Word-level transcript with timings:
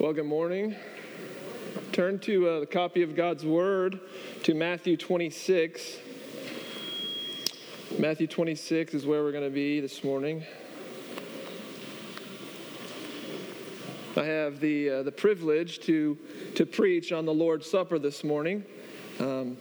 Well, 0.00 0.14
good 0.14 0.24
morning. 0.24 0.74
Turn 1.92 2.20
to 2.20 2.48
uh, 2.48 2.60
the 2.60 2.66
copy 2.66 3.02
of 3.02 3.14
God's 3.14 3.44
Word 3.44 4.00
to 4.44 4.54
Matthew 4.54 4.96
26. 4.96 5.98
Matthew 7.98 8.26
26 8.26 8.94
is 8.94 9.04
where 9.04 9.22
we're 9.22 9.30
going 9.30 9.44
to 9.44 9.50
be 9.50 9.78
this 9.78 10.02
morning. 10.02 10.42
I 14.16 14.24
have 14.24 14.58
the, 14.58 14.88
uh, 14.88 15.02
the 15.02 15.12
privilege 15.12 15.80
to, 15.80 16.16
to 16.54 16.64
preach 16.64 17.12
on 17.12 17.26
the 17.26 17.34
Lord's 17.34 17.70
Supper 17.70 17.98
this 17.98 18.24
morning. 18.24 18.64
Um, 19.18 19.58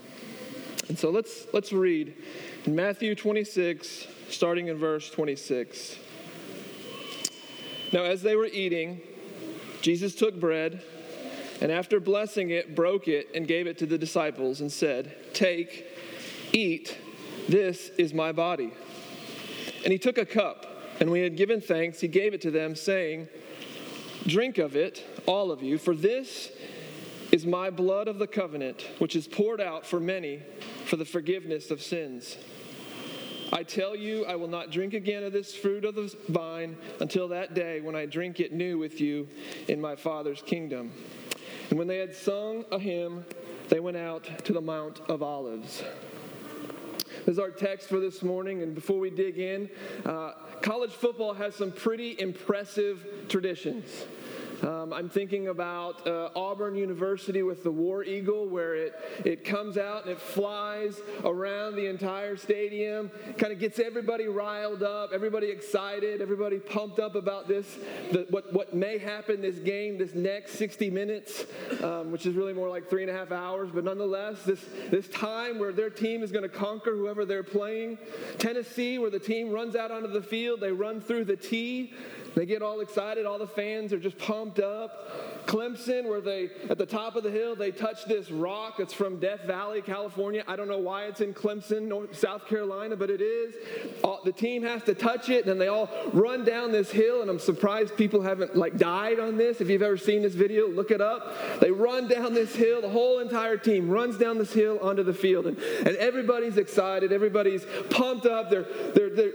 and 0.88 0.98
so 0.98 1.10
let's, 1.10 1.48
let's 1.52 1.74
read 1.74 2.16
in 2.64 2.78
Matthew 2.78 3.14
26, 3.14 4.08
starting 4.30 4.70
in 4.70 4.78
verse 4.78 5.10
26. 5.10 5.98
Now, 7.92 8.04
as 8.04 8.21
they 8.21 8.38
were 8.38 8.46
eating, 8.46 9.02
Jesus 9.82 10.16
took 10.16 10.39
bread 10.39 10.82
and 11.61 11.71
after 11.71 12.00
blessing 12.00 12.51
it, 12.51 12.75
broke 12.75 13.07
it 13.07 13.29
and 13.36 13.47
gave 13.47 13.68
it 13.68 13.78
to 13.79 13.86
the 13.86 13.97
disciples 13.97 14.61
and 14.61 14.71
said, 14.71 15.15
Take, 15.33 15.86
eat, 16.54 16.97
this 17.47 17.89
is 17.97 18.14
my 18.14 18.32
body. 18.32 18.71
And 19.84 19.92
he 19.92 20.00
took 20.00 20.18
a 20.18 20.25
cup, 20.25 20.65
and 21.00 21.10
when 21.10 21.18
he 21.18 21.23
had 21.23 21.36
given 21.36 21.61
thanks, 21.61 22.00
he 22.00 22.07
gave 22.07 22.34
it 22.34 22.42
to 22.42 22.51
them, 22.51 22.75
saying, 22.75 23.28
Drink 24.25 24.57
of 24.57 24.75
it, 24.75 25.06
all 25.25 25.51
of 25.51 25.61
you, 25.61 25.78
for 25.78 25.96
this 25.96 26.51
is 27.32 27.46
my 27.46 27.70
blood 27.70 28.07
of 28.07 28.20
the 28.20 28.28
covenant, 28.28 28.86
which 29.00 29.15
is 29.15 29.28
poured 29.28 29.61
out 29.61 29.86
for 29.86 30.00
many 30.00 30.42
for 30.86 30.96
the 30.96 31.06
forgiveness 31.06 31.71
of 31.71 31.82
sins. 31.82 32.38
I 33.52 33.64
tell 33.64 33.95
you, 33.95 34.26
I 34.26 34.36
will 34.36 34.48
not 34.48 34.72
drink 34.72 34.94
again 34.94 35.23
of 35.23 35.34
this 35.34 35.56
fruit 35.56 35.84
of 35.84 35.95
the 35.95 36.16
vine 36.28 36.78
until 37.00 37.28
that 37.30 37.56
day 37.56 37.81
when 37.81 37.95
I 37.95 38.06
drink 38.06 38.40
it 38.40 38.53
new 38.53 38.78
with 38.78 39.02
you 39.02 39.28
in 39.67 39.81
my 39.81 39.95
Father's 39.95 40.42
kingdom. 40.42 40.92
And 41.70 41.80
when 41.80 41.88
they 41.88 41.98
had 41.98 42.16
sung 42.16 42.66
a 42.72 42.80
hymn, 42.80 43.26
they 43.70 43.80
went 43.80 43.98
out 43.98 44.46
to 44.46 44.54
the 44.54 44.62
Mount 44.62 45.02
of 45.10 45.23
Olives. 45.23 45.84
This 47.26 47.34
is 47.34 47.40
our 47.40 47.52
text 47.52 47.90
for 47.90 48.00
this 48.00 48.22
morning. 48.22 48.62
And 48.62 48.76
before 48.76 49.00
we 49.00 49.10
dig 49.10 49.40
in, 49.40 49.70
uh, 50.06 50.34
college 50.62 50.92
football 50.92 51.34
has 51.34 51.56
some 51.56 51.72
pretty 51.72 52.16
impressive 52.20 53.06
traditions. 53.30 54.06
Um, 54.64 54.92
I'm 54.92 55.10
thinking 55.10 55.48
about 55.48 56.06
uh, 56.06 56.30
Auburn 56.36 56.76
University 56.76 57.44
with 57.44 57.64
the 57.64 57.72
War 57.72 58.04
Eagle, 58.04 58.48
where 58.48 58.76
it, 58.76 58.94
it 59.24 59.46
comes 59.46 59.78
out 59.78 60.04
and 60.04 60.12
it 60.12 60.20
flies 60.20 61.00
around 61.24 61.76
the 61.76 61.86
entire 61.86 62.36
stadium, 62.36 63.10
kind 63.38 63.54
of 63.54 63.60
gets 63.60 63.80
everybody 63.80 64.28
riled 64.28 64.84
up, 64.84 65.12
everybody 65.14 65.48
excited, 65.48 66.22
everybody 66.22 66.60
pumped 66.60 67.00
up 67.00 67.16
about 67.16 67.48
this, 67.48 67.78
the, 68.12 68.28
what, 68.30 68.52
what 68.52 68.74
may 68.74 68.98
happen 68.98 69.42
this 69.42 69.60
game, 69.60 69.98
this 69.98 70.14
next 70.14 70.54
60 70.54 70.90
minutes, 70.90 71.46
um, 71.82 72.12
which 72.12 72.26
is 72.26 72.36
really 72.36 72.54
more 72.54 72.70
like 72.70 72.90
three 72.90 73.04
and 73.04 73.12
a 73.12 73.14
half 73.14 73.32
hours, 73.32 73.70
but 73.73 73.84
nonetheless, 73.84 74.44
this, 74.44 74.64
this 74.90 75.08
time 75.08 75.60
where 75.60 75.72
their 75.72 75.90
team 75.90 76.22
is 76.22 76.32
going 76.32 76.44
to 76.44 76.50
conquer 76.50 76.96
whoever 76.96 77.23
they're 77.23 77.44
playing. 77.44 77.98
Tennessee, 78.38 79.00
where 79.00 79.10
the 79.10 79.20
team 79.20 79.52
runs 79.52 79.76
out 79.76 79.92
onto 79.92 80.10
the 80.10 80.22
field, 80.22 80.60
they 80.60 80.72
run 80.72 81.00
through 81.00 81.26
the 81.26 81.38
T, 81.38 81.94
they 82.36 82.46
get 82.46 82.62
all 82.62 82.82
excited, 82.82 83.26
all 83.26 83.40
the 83.40 83.48
fans 83.48 83.94
are 83.94 84.00
just 84.00 84.18
pumped 84.18 84.60
up. 84.60 85.46
Clemson, 85.46 86.08
where 86.08 86.22
they, 86.22 86.50
at 86.70 86.78
the 86.78 86.86
top 86.86 87.16
of 87.16 87.24
the 87.24 87.32
hill, 87.32 87.56
they 87.56 87.72
touch 87.72 88.06
this 88.06 88.30
rock 88.30 88.78
that's 88.78 88.94
from 88.94 89.20
Death 89.20 89.42
Valley, 89.42 89.82
California. 89.82 90.44
I 90.48 90.56
don't 90.56 90.68
know 90.68 90.78
why 90.78 91.06
it's 91.06 91.22
in 91.22 91.34
Clemson, 91.34 91.84
North, 91.84 92.16
South 92.16 92.48
Carolina, 92.48 92.96
but 92.96 93.10
it 93.10 93.22
is. 93.22 93.56
All, 94.04 94.20
the 94.24 94.32
team 94.32 94.62
has 94.64 94.84
to 94.84 94.94
touch 94.94 95.30
it, 95.30 95.48
and 95.48 95.60
they 95.60 95.68
all 95.68 95.90
run 96.14 96.46
down 96.46 96.72
this 96.72 96.92
hill, 96.92 97.22
and 97.22 97.30
I'm 97.30 97.40
surprised 97.40 97.98
people 97.98 98.22
haven't, 98.22 98.56
like, 98.56 98.78
died 98.78 99.20
on 99.20 99.38
this. 99.38 99.60
If 99.60 99.70
you've 99.70 99.82
ever 99.82 99.98
seen 99.98 100.22
this 100.22 100.36
video, 100.36 100.68
look 100.68 100.92
it 100.92 101.02
up. 101.02 101.60
They 101.60 101.72
run 101.72 102.08
down 102.08 102.34
this 102.34 102.56
hill, 102.56 102.82
the 102.82 102.90
whole 102.90 103.20
entire 103.20 103.58
team 103.58 103.90
runs 103.90 104.18
down 104.18 104.38
this 104.38 104.54
hill 104.54 104.78
onto 104.82 105.04
the 105.04 105.14
field, 105.14 105.48
and, 105.48 105.58
and 105.58 105.98
everybody's 105.98 106.58
excited, 106.58 107.12
everybody's 107.12 107.66
pumped 107.89 108.26
up, 108.26 108.50
they're, 108.50 108.66
they're, 108.94 109.10
they're, 109.10 109.32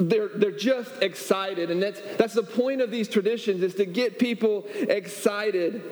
they're, 0.00 0.28
they're 0.28 0.50
just 0.50 1.02
excited, 1.02 1.70
and 1.70 1.82
that's, 1.82 2.00
that's 2.16 2.34
the 2.34 2.42
point 2.42 2.80
of 2.80 2.90
these 2.90 3.08
traditions, 3.08 3.62
is 3.62 3.74
to 3.76 3.86
get 3.86 4.18
people 4.18 4.66
excited 4.88 5.82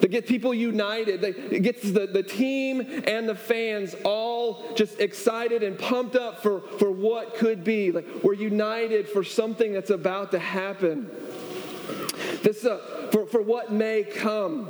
to 0.00 0.08
get 0.08 0.26
people 0.26 0.54
united. 0.54 1.22
It 1.22 1.62
gets 1.62 1.82
the, 1.82 2.06
the 2.06 2.22
team 2.22 2.80
and 3.06 3.28
the 3.28 3.34
fans 3.34 3.94
all 4.04 4.74
just 4.74 4.98
excited 4.98 5.62
and 5.62 5.78
pumped 5.78 6.16
up 6.16 6.42
for, 6.42 6.62
for 6.78 6.90
what 6.90 7.34
could 7.34 7.64
be. 7.64 7.92
Like 7.92 8.06
we're 8.22 8.34
united 8.34 9.08
for 9.08 9.22
something 9.22 9.72
that's 9.72 9.90
about 9.90 10.30
to 10.32 10.38
happen. 10.38 11.10
This 12.42 12.64
uh, 12.64 13.08
for, 13.12 13.26
for 13.26 13.42
what 13.42 13.72
may 13.72 14.02
come. 14.02 14.68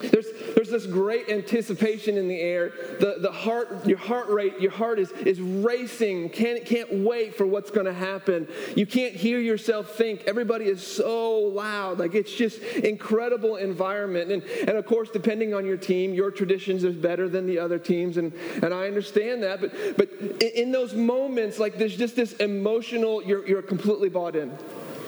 There's, 0.00 0.26
there's 0.54 0.70
this 0.70 0.86
great 0.86 1.28
anticipation 1.28 2.16
in 2.16 2.28
the 2.28 2.40
air. 2.40 2.72
The, 3.00 3.16
the 3.20 3.30
heart, 3.30 3.86
your 3.86 3.98
heart 3.98 4.28
rate, 4.28 4.60
your 4.60 4.70
heart 4.70 4.98
is, 4.98 5.10
is 5.12 5.40
racing. 5.40 6.30
Can't, 6.30 6.64
can't 6.64 6.92
wait 7.04 7.34
for 7.36 7.46
what's 7.46 7.70
going 7.70 7.86
to 7.86 7.92
happen. 7.92 8.48
You 8.76 8.86
can't 8.86 9.14
hear 9.14 9.38
yourself 9.38 9.96
think. 9.96 10.24
Everybody 10.26 10.66
is 10.66 10.86
so 10.86 11.32
loud. 11.38 11.98
Like 11.98 12.14
it's 12.14 12.32
just 12.32 12.62
incredible 12.62 13.56
environment. 13.56 14.30
And, 14.30 14.42
and 14.42 14.70
of 14.70 14.86
course, 14.86 15.10
depending 15.10 15.54
on 15.54 15.66
your 15.66 15.76
team, 15.76 16.14
your 16.14 16.30
traditions 16.30 16.84
is 16.84 16.94
better 16.94 17.28
than 17.28 17.46
the 17.46 17.58
other 17.58 17.78
teams. 17.78 18.16
And, 18.16 18.32
and 18.62 18.72
I 18.72 18.86
understand 18.86 19.42
that. 19.42 19.60
But, 19.60 19.96
but 19.96 20.10
in 20.42 20.72
those 20.72 20.94
moments, 20.94 21.58
like 21.58 21.78
there's 21.78 21.96
just 21.96 22.16
this 22.16 22.32
emotional, 22.34 23.22
you're, 23.22 23.46
you're 23.46 23.62
completely 23.62 24.08
bought 24.08 24.36
in. 24.36 24.56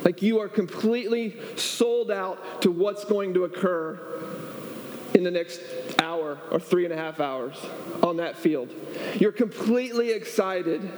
Like 0.04 0.22
you 0.22 0.40
are 0.40 0.48
completely 0.48 1.36
sold 1.56 2.10
out 2.10 2.62
to 2.62 2.70
what's 2.70 3.04
going 3.04 3.34
to 3.34 3.44
occur 3.44 4.00
in 5.20 5.24
the 5.24 5.30
next 5.30 5.60
hour 5.98 6.38
or 6.50 6.58
three 6.58 6.84
and 6.84 6.94
a 6.94 6.96
half 6.96 7.20
hours 7.20 7.54
on 8.02 8.16
that 8.16 8.38
field. 8.38 8.72
You're 9.18 9.32
completely 9.32 10.12
excited. 10.12 10.90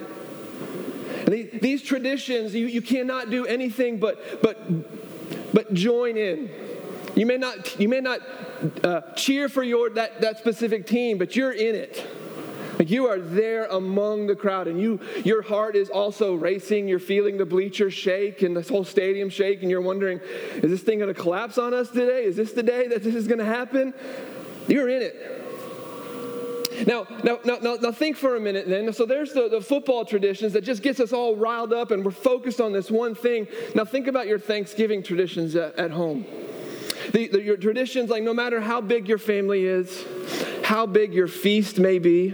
These, 1.26 1.60
these 1.60 1.82
traditions, 1.82 2.54
you, 2.54 2.66
you 2.66 2.82
cannot 2.82 3.30
do 3.30 3.44
anything 3.46 3.98
but, 3.98 4.40
but, 4.40 5.52
but 5.52 5.74
join 5.74 6.16
in. 6.16 6.48
You 7.16 7.26
may 7.26 7.36
not, 7.36 7.80
you 7.80 7.88
may 7.88 8.00
not 8.00 8.20
uh, 8.84 9.00
cheer 9.16 9.48
for 9.48 9.64
your, 9.64 9.90
that, 9.90 10.20
that 10.20 10.38
specific 10.38 10.86
team, 10.86 11.18
but 11.18 11.34
you're 11.34 11.52
in 11.52 11.74
it. 11.74 12.06
Like 12.78 12.90
you 12.90 13.06
are 13.06 13.18
there 13.18 13.66
among 13.66 14.26
the 14.26 14.36
crowd, 14.36 14.68
and 14.68 14.80
you, 14.80 15.00
your 15.24 15.42
heart 15.42 15.76
is 15.76 15.88
also 15.90 16.34
racing. 16.34 16.88
You're 16.88 16.98
feeling 16.98 17.36
the 17.36 17.46
bleachers 17.46 17.94
shake 17.94 18.42
and 18.42 18.56
this 18.56 18.68
whole 18.68 18.84
stadium 18.84 19.28
shake, 19.28 19.62
and 19.62 19.70
you're 19.70 19.80
wondering, 19.82 20.20
is 20.56 20.70
this 20.70 20.82
thing 20.82 20.98
going 20.98 21.12
to 21.12 21.20
collapse 21.20 21.58
on 21.58 21.74
us 21.74 21.90
today? 21.90 22.24
Is 22.24 22.36
this 22.36 22.52
the 22.52 22.62
day 22.62 22.88
that 22.88 23.02
this 23.02 23.14
is 23.14 23.26
going 23.26 23.38
to 23.38 23.44
happen? 23.44 23.94
You're 24.68 24.88
in 24.88 25.02
it. 25.02 25.42
Now, 26.86 27.06
now, 27.22 27.38
now, 27.44 27.76
now, 27.76 27.92
think 27.92 28.16
for 28.16 28.36
a 28.36 28.40
minute 28.40 28.66
then. 28.68 28.92
So 28.92 29.06
there's 29.06 29.32
the, 29.32 29.48
the 29.48 29.60
football 29.60 30.04
traditions 30.04 30.52
that 30.54 30.62
just 30.62 30.82
gets 30.82 31.00
us 31.00 31.12
all 31.12 31.36
riled 31.36 31.72
up 31.72 31.90
and 31.90 32.04
we're 32.04 32.10
focused 32.10 32.60
on 32.60 32.72
this 32.72 32.90
one 32.90 33.14
thing. 33.14 33.46
Now 33.74 33.84
think 33.84 34.06
about 34.06 34.26
your 34.26 34.38
Thanksgiving 34.38 35.02
traditions 35.02 35.54
at, 35.54 35.78
at 35.78 35.90
home. 35.90 36.26
The, 37.10 37.28
the, 37.28 37.42
your 37.42 37.56
traditions, 37.56 38.10
like 38.10 38.22
no 38.22 38.34
matter 38.34 38.60
how 38.60 38.80
big 38.80 39.08
your 39.08 39.18
family 39.18 39.66
is, 39.66 40.04
how 40.62 40.86
big 40.86 41.12
your 41.12 41.28
feast 41.28 41.78
may 41.78 41.98
be, 41.98 42.28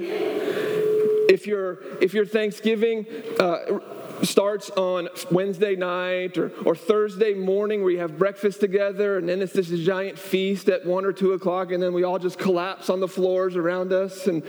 if 1.28 1.46
your 1.46 1.78
if 2.00 2.14
your 2.14 2.26
Thanksgiving 2.26 3.06
uh, 3.38 3.78
starts 4.22 4.70
on 4.70 5.08
Wednesday 5.30 5.76
night 5.76 6.38
or, 6.38 6.50
or 6.64 6.74
Thursday 6.74 7.34
morning 7.34 7.82
where 7.82 7.92
you 7.92 7.98
have 7.98 8.18
breakfast 8.18 8.60
together, 8.60 9.18
and 9.18 9.28
then 9.28 9.42
it's 9.42 9.52
this 9.52 9.68
giant 9.68 10.18
feast 10.18 10.68
at 10.68 10.84
one 10.84 11.04
or 11.04 11.12
two 11.12 11.32
o'clock, 11.32 11.72
and 11.72 11.82
then 11.82 11.92
we 11.92 12.04
all 12.04 12.18
just 12.18 12.38
collapse 12.38 12.90
on 12.90 13.00
the 13.00 13.08
floors 13.08 13.56
around 13.56 13.92
us 13.92 14.26
and 14.26 14.42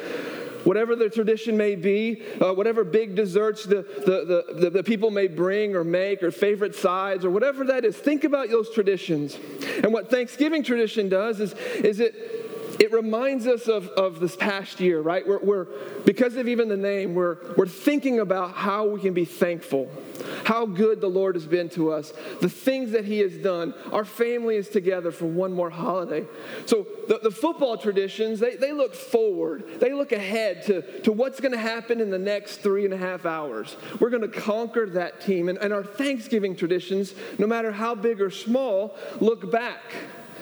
whatever 0.63 0.95
the 0.95 1.09
tradition 1.09 1.55
may 1.55 1.75
be, 1.75 2.21
uh, 2.41 2.53
whatever 2.53 2.83
big 2.83 3.15
desserts 3.15 3.63
the, 3.63 3.83
the, 4.05 4.59
the, 4.59 4.69
the, 4.69 4.83
people 4.83 5.09
may 5.09 5.27
bring 5.27 5.75
or 5.75 5.83
make, 5.83 6.21
or 6.21 6.31
favorite 6.31 6.75
sides, 6.75 7.23
or 7.23 7.29
whatever 7.29 7.63
that 7.63 7.85
is, 7.85 7.95
think 7.95 8.23
about 8.23 8.49
those 8.49 8.69
traditions. 8.73 9.37
And 9.83 9.93
what 9.93 10.09
Thanksgiving 10.09 10.63
tradition 10.63 11.09
does 11.09 11.39
is, 11.39 11.53
is 11.53 11.99
it 11.99 12.38
it 12.89 12.95
reminds 12.95 13.45
us 13.45 13.67
of, 13.67 13.87
of 13.89 14.19
this 14.19 14.35
past 14.35 14.79
year, 14.79 14.99
right? 14.99 15.27
We're, 15.27 15.39
we're, 15.39 15.65
because 16.05 16.35
of 16.37 16.47
even 16.47 16.69
the 16.69 16.77
name, 16.77 17.13
we're, 17.13 17.37
we're 17.55 17.67
thinking 17.67 18.19
about 18.19 18.55
how 18.55 18.87
we 18.87 18.99
can 18.99 19.13
be 19.13 19.25
thankful, 19.25 19.91
how 20.45 20.65
good 20.65 20.99
the 20.99 21.07
Lord 21.07 21.35
has 21.35 21.45
been 21.45 21.69
to 21.69 21.91
us, 21.91 22.13
the 22.41 22.49
things 22.49 22.91
that 22.91 23.05
He 23.05 23.19
has 23.19 23.37
done. 23.37 23.75
Our 23.91 24.05
family 24.05 24.55
is 24.55 24.69
together 24.69 25.11
for 25.11 25.25
one 25.25 25.53
more 25.53 25.69
holiday. 25.69 26.25
So 26.65 26.87
the, 27.07 27.19
the 27.21 27.31
football 27.31 27.77
traditions, 27.77 28.39
they, 28.39 28.55
they 28.55 28.71
look 28.71 28.95
forward, 28.95 29.79
they 29.79 29.93
look 29.93 30.11
ahead 30.11 30.63
to, 30.63 31.01
to 31.01 31.11
what's 31.11 31.39
going 31.39 31.51
to 31.51 31.59
happen 31.59 32.01
in 32.01 32.09
the 32.09 32.17
next 32.17 32.57
three 32.57 32.85
and 32.85 32.93
a 32.93 32.97
half 32.97 33.27
hours. 33.27 33.77
We're 33.99 34.09
going 34.09 34.29
to 34.29 34.39
conquer 34.39 34.87
that 34.91 35.21
team. 35.21 35.47
And, 35.47 35.59
and 35.59 35.71
our 35.71 35.83
Thanksgiving 35.83 36.55
traditions, 36.55 37.13
no 37.37 37.45
matter 37.45 37.71
how 37.71 37.93
big 37.93 38.19
or 38.19 38.31
small, 38.31 38.95
look 39.19 39.51
back 39.51 39.93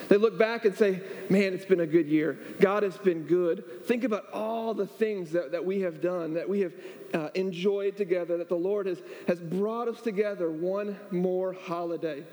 they 0.10 0.18
look 0.18 0.38
back 0.38 0.66
and 0.66 0.76
say, 0.76 1.02
man, 1.30 1.54
it's 1.54 1.66
been 1.66 1.82
a 1.82 1.88
good 1.88 2.08
year. 2.08 2.40
God 2.60 2.84
has 2.84 2.98
been 2.98 3.24
good. 3.24 3.86
Think 3.86 4.04
about 4.04 4.26
all 4.32 4.74
the 4.74 4.88
things 4.88 5.32
that, 5.32 5.52
that 5.52 5.66
we 5.66 5.82
have 5.82 6.02
done, 6.02 6.34
that 6.36 6.48
we 6.48 6.62
have 6.62 6.74
uh, 7.14 7.30
enjoyed 7.36 7.98
together, 7.98 8.38
that 8.38 8.50
the 8.50 8.56
Lord 8.56 8.86
has, 8.86 9.00
has 9.28 9.40
brought 9.40 9.88
us 9.88 10.02
together 10.02 10.50
one 10.50 10.98
more 11.12 11.54
holiday. 11.54 12.24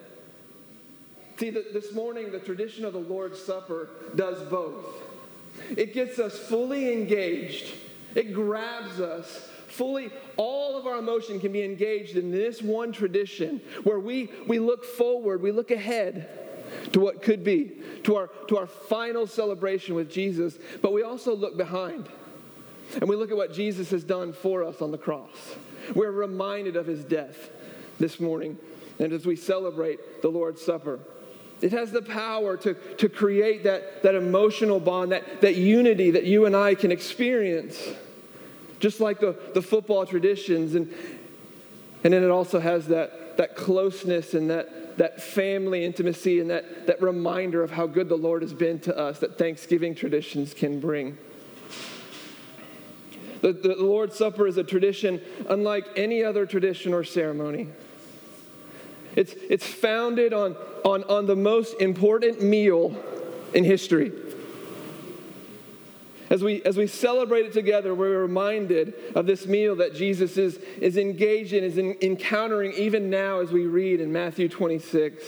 See, 1.38 1.50
the, 1.50 1.66
this 1.72 1.92
morning, 1.92 2.30
the 2.30 2.38
tradition 2.38 2.84
of 2.84 2.92
the 2.92 3.00
Lord's 3.00 3.42
Supper 3.42 3.88
does 4.14 4.40
both. 4.48 4.84
It 5.76 5.94
gets 5.94 6.18
us 6.18 6.38
fully 6.38 6.92
engaged, 6.92 7.74
it 8.14 8.32
grabs 8.32 9.00
us 9.00 9.48
fully 9.68 10.08
all 10.36 10.78
of 10.78 10.86
our 10.86 10.98
emotion 10.98 11.40
can 11.40 11.50
be 11.50 11.64
engaged 11.64 12.16
in 12.16 12.30
this 12.30 12.62
one 12.62 12.92
tradition 12.92 13.60
where 13.82 13.98
we, 13.98 14.30
we 14.46 14.60
look 14.60 14.84
forward 14.84 15.42
we 15.42 15.50
look 15.50 15.72
ahead 15.72 16.28
to 16.92 17.00
what 17.00 17.22
could 17.22 17.44
be 17.44 17.72
to 18.02 18.16
our 18.16 18.28
to 18.48 18.56
our 18.56 18.66
final 18.66 19.26
celebration 19.26 19.94
with 19.94 20.10
jesus 20.10 20.58
but 20.82 20.92
we 20.92 21.02
also 21.02 21.34
look 21.34 21.56
behind 21.56 22.08
and 22.94 23.08
we 23.08 23.16
look 23.16 23.30
at 23.30 23.36
what 23.36 23.52
jesus 23.52 23.90
has 23.90 24.04
done 24.04 24.32
for 24.32 24.62
us 24.62 24.80
on 24.82 24.90
the 24.90 24.98
cross 24.98 25.56
we're 25.94 26.10
reminded 26.10 26.76
of 26.76 26.86
his 26.86 27.04
death 27.04 27.50
this 27.98 28.20
morning 28.20 28.58
and 28.98 29.12
as 29.12 29.26
we 29.26 29.36
celebrate 29.36 30.22
the 30.22 30.28
lord's 30.28 30.62
supper 30.62 31.00
it 31.64 31.72
has 31.72 31.90
the 31.90 32.02
power 32.02 32.58
to, 32.58 32.74
to 32.74 33.08
create 33.08 33.64
that, 33.64 34.02
that 34.02 34.14
emotional 34.14 34.78
bond, 34.78 35.12
that, 35.12 35.40
that 35.40 35.56
unity 35.56 36.10
that 36.10 36.24
you 36.24 36.44
and 36.44 36.54
I 36.54 36.74
can 36.74 36.92
experience, 36.92 37.80
just 38.80 39.00
like 39.00 39.18
the, 39.20 39.34
the 39.54 39.62
football 39.62 40.04
traditions. 40.04 40.74
And, 40.74 40.92
and 42.02 42.12
then 42.12 42.22
it 42.22 42.30
also 42.30 42.60
has 42.60 42.88
that, 42.88 43.38
that 43.38 43.56
closeness 43.56 44.34
and 44.34 44.50
that, 44.50 44.68
that 44.96 45.20
family 45.20 45.84
intimacy 45.84 46.40
and 46.40 46.50
that, 46.50 46.86
that 46.86 47.02
reminder 47.02 47.62
of 47.62 47.70
how 47.70 47.86
good 47.86 48.08
the 48.08 48.16
Lord 48.16 48.42
has 48.42 48.54
been 48.54 48.78
to 48.80 48.96
us 48.96 49.18
that 49.20 49.38
Thanksgiving 49.38 49.94
traditions 49.94 50.54
can 50.54 50.80
bring. 50.80 51.18
The, 53.40 53.52
the 53.52 53.74
Lord's 53.76 54.16
Supper 54.16 54.46
is 54.46 54.56
a 54.56 54.64
tradition 54.64 55.20
unlike 55.48 55.86
any 55.96 56.24
other 56.24 56.46
tradition 56.46 56.94
or 56.94 57.04
ceremony. 57.04 57.68
It's, 59.16 59.34
it's 59.50 59.66
founded 59.66 60.32
on, 60.32 60.56
on, 60.84 61.04
on 61.04 61.26
the 61.26 61.36
most 61.36 61.80
important 61.80 62.42
meal 62.42 62.96
in 63.52 63.64
history. 63.64 64.12
As 66.30 66.42
we, 66.42 66.62
as 66.62 66.76
we 66.76 66.86
celebrate 66.86 67.46
it 67.46 67.52
together, 67.52 67.94
we're 67.94 68.20
reminded 68.20 68.94
of 69.14 69.26
this 69.26 69.46
meal 69.46 69.76
that 69.76 69.94
Jesus 69.94 70.36
is, 70.38 70.56
is 70.80 70.96
engaged 70.96 71.52
in, 71.52 71.62
is 71.62 71.76
in, 71.76 71.96
encountering 72.00 72.72
even 72.72 73.10
now 73.10 73.40
as 73.40 73.50
we 73.50 73.66
read 73.66 74.00
in 74.00 74.12
Matthew 74.12 74.48
26. 74.48 75.22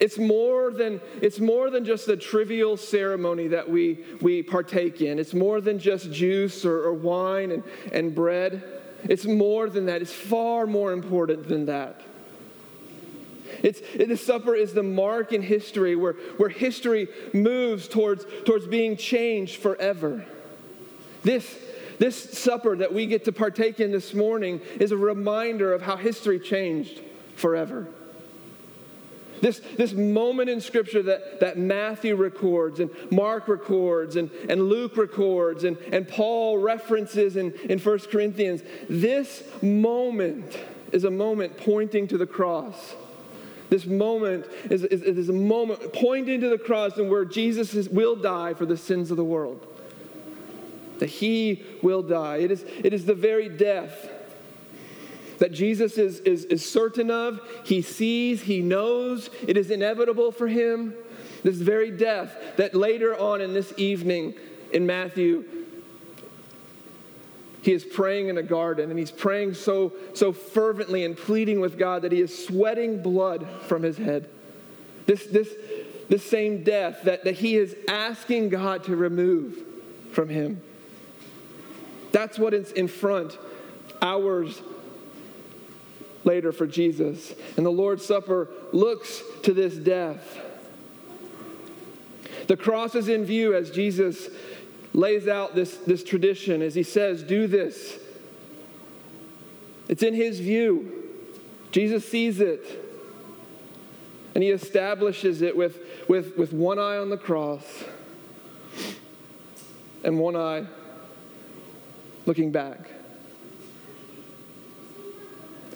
It's 0.00 0.18
more 0.18 0.72
than, 0.72 1.00
it's 1.20 1.38
more 1.38 1.70
than 1.70 1.84
just 1.84 2.08
a 2.08 2.16
trivial 2.16 2.76
ceremony 2.76 3.48
that 3.48 3.68
we, 3.68 4.04
we 4.20 4.42
partake 4.42 5.02
in. 5.02 5.18
It's 5.18 5.34
more 5.34 5.60
than 5.60 5.78
just 5.78 6.10
juice 6.10 6.64
or, 6.64 6.84
or 6.84 6.94
wine 6.94 7.52
and, 7.52 7.62
and 7.92 8.14
bread. 8.14 8.64
It's 9.04 9.26
more 9.26 9.68
than 9.68 9.86
that, 9.86 10.02
it's 10.02 10.12
far 10.12 10.66
more 10.66 10.92
important 10.92 11.48
than 11.48 11.66
that. 11.66 12.00
It's, 13.62 13.80
the 13.96 14.16
supper 14.16 14.54
is 14.54 14.72
the 14.72 14.82
mark 14.82 15.32
in 15.32 15.42
history 15.42 15.96
where, 15.96 16.14
where 16.36 16.48
history 16.48 17.08
moves 17.32 17.88
towards, 17.88 18.24
towards 18.44 18.66
being 18.66 18.96
changed 18.96 19.56
forever. 19.56 20.24
This, 21.22 21.58
this 21.98 22.38
supper 22.38 22.76
that 22.76 22.94
we 22.94 23.06
get 23.06 23.24
to 23.26 23.32
partake 23.32 23.80
in 23.80 23.92
this 23.92 24.14
morning 24.14 24.60
is 24.78 24.92
a 24.92 24.96
reminder 24.96 25.72
of 25.72 25.82
how 25.82 25.96
history 25.96 26.40
changed 26.40 27.00
forever. 27.36 27.88
This, 29.40 29.60
this 29.76 29.92
moment 29.92 30.50
in 30.50 30.60
Scripture 30.60 31.02
that, 31.04 31.40
that 31.40 31.58
Matthew 31.58 32.14
records 32.14 32.78
and 32.78 32.90
Mark 33.10 33.48
records 33.48 34.16
and, 34.16 34.30
and 34.48 34.68
Luke 34.68 34.96
records 34.96 35.64
and, 35.64 35.78
and 35.92 36.06
Paul 36.06 36.58
references 36.58 37.36
in, 37.36 37.52
in 37.68 37.78
1 37.78 37.98
Corinthians, 38.10 38.62
this 38.88 39.42
moment 39.62 40.58
is 40.92 41.04
a 41.04 41.10
moment 41.10 41.56
pointing 41.56 42.06
to 42.08 42.18
the 42.18 42.26
cross. 42.26 42.94
This 43.70 43.86
moment 43.86 44.46
is, 44.68 44.84
is, 44.84 45.02
is 45.02 45.28
a 45.28 45.32
moment 45.32 45.92
pointing 45.92 46.40
to 46.40 46.48
the 46.48 46.58
cross 46.58 46.98
and 46.98 47.08
where 47.08 47.24
Jesus 47.24 47.72
is, 47.74 47.88
will 47.88 48.16
die 48.16 48.52
for 48.52 48.66
the 48.66 48.76
sins 48.76 49.10
of 49.10 49.16
the 49.16 49.24
world. 49.24 49.66
That 50.98 51.08
he 51.08 51.64
will 51.80 52.02
die. 52.02 52.38
It 52.38 52.50
is, 52.50 52.64
it 52.84 52.92
is 52.92 53.06
the 53.06 53.14
very 53.14 53.48
death 53.48 54.10
that 55.38 55.52
Jesus 55.52 55.96
is, 55.96 56.20
is, 56.20 56.44
is 56.44 56.70
certain 56.70 57.10
of, 57.10 57.40
he 57.64 57.80
sees, 57.80 58.42
he 58.42 58.60
knows, 58.60 59.30
it 59.48 59.56
is 59.56 59.70
inevitable 59.70 60.32
for 60.32 60.46
him. 60.46 60.94
This 61.42 61.56
very 61.56 61.90
death 61.90 62.36
that 62.58 62.74
later 62.74 63.18
on 63.18 63.40
in 63.40 63.54
this 63.54 63.72
evening 63.78 64.34
in 64.72 64.84
Matthew, 64.84 65.44
he 67.62 67.72
is 67.72 67.84
praying 67.84 68.28
in 68.28 68.38
a 68.38 68.42
garden 68.42 68.90
and 68.90 68.98
he's 68.98 69.10
praying 69.10 69.54
so, 69.54 69.92
so 70.14 70.32
fervently 70.32 71.04
and 71.04 71.16
pleading 71.16 71.60
with 71.60 71.78
God 71.78 72.02
that 72.02 72.12
he 72.12 72.20
is 72.20 72.46
sweating 72.46 73.02
blood 73.02 73.46
from 73.66 73.82
his 73.82 73.98
head. 73.98 74.28
This, 75.06 75.26
this, 75.26 75.52
this 76.08 76.24
same 76.24 76.64
death 76.64 77.02
that, 77.04 77.24
that 77.24 77.34
he 77.34 77.56
is 77.56 77.76
asking 77.88 78.48
God 78.48 78.84
to 78.84 78.96
remove 78.96 79.58
from 80.12 80.28
him. 80.28 80.62
That's 82.12 82.38
what 82.38 82.54
is 82.54 82.72
in 82.72 82.88
front 82.88 83.38
hours 84.00 84.62
later 86.24 86.52
for 86.52 86.66
Jesus. 86.66 87.34
And 87.56 87.64
the 87.64 87.70
Lord's 87.70 88.04
Supper 88.04 88.48
looks 88.72 89.22
to 89.42 89.52
this 89.52 89.74
death. 89.74 90.38
The 92.46 92.56
cross 92.56 92.94
is 92.94 93.08
in 93.08 93.24
view 93.24 93.54
as 93.54 93.70
Jesus 93.70 94.28
lays 94.92 95.28
out 95.28 95.54
this, 95.54 95.76
this 95.78 96.02
tradition 96.02 96.62
as 96.62 96.74
he 96.74 96.82
says, 96.82 97.22
Do 97.22 97.46
this. 97.46 97.98
It's 99.88 100.02
in 100.02 100.14
his 100.14 100.40
view. 100.40 101.08
Jesus 101.72 102.08
sees 102.08 102.40
it. 102.40 102.86
And 104.34 104.44
he 104.44 104.50
establishes 104.50 105.42
it 105.42 105.56
with, 105.56 105.78
with, 106.08 106.36
with 106.36 106.52
one 106.52 106.78
eye 106.78 106.96
on 106.96 107.10
the 107.10 107.16
cross 107.16 107.64
and 110.04 110.18
one 110.18 110.36
eye 110.36 110.66
looking 112.26 112.52
back. 112.52 112.88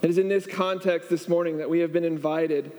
It 0.03 0.11
is 0.11 0.19
in 0.19 0.29
this 0.29 0.47
context 0.47 1.09
this 1.11 1.29
morning 1.29 1.59
that 1.59 1.69
we 1.69 1.81
have 1.81 1.93
been 1.93 2.05
invited 2.05 2.71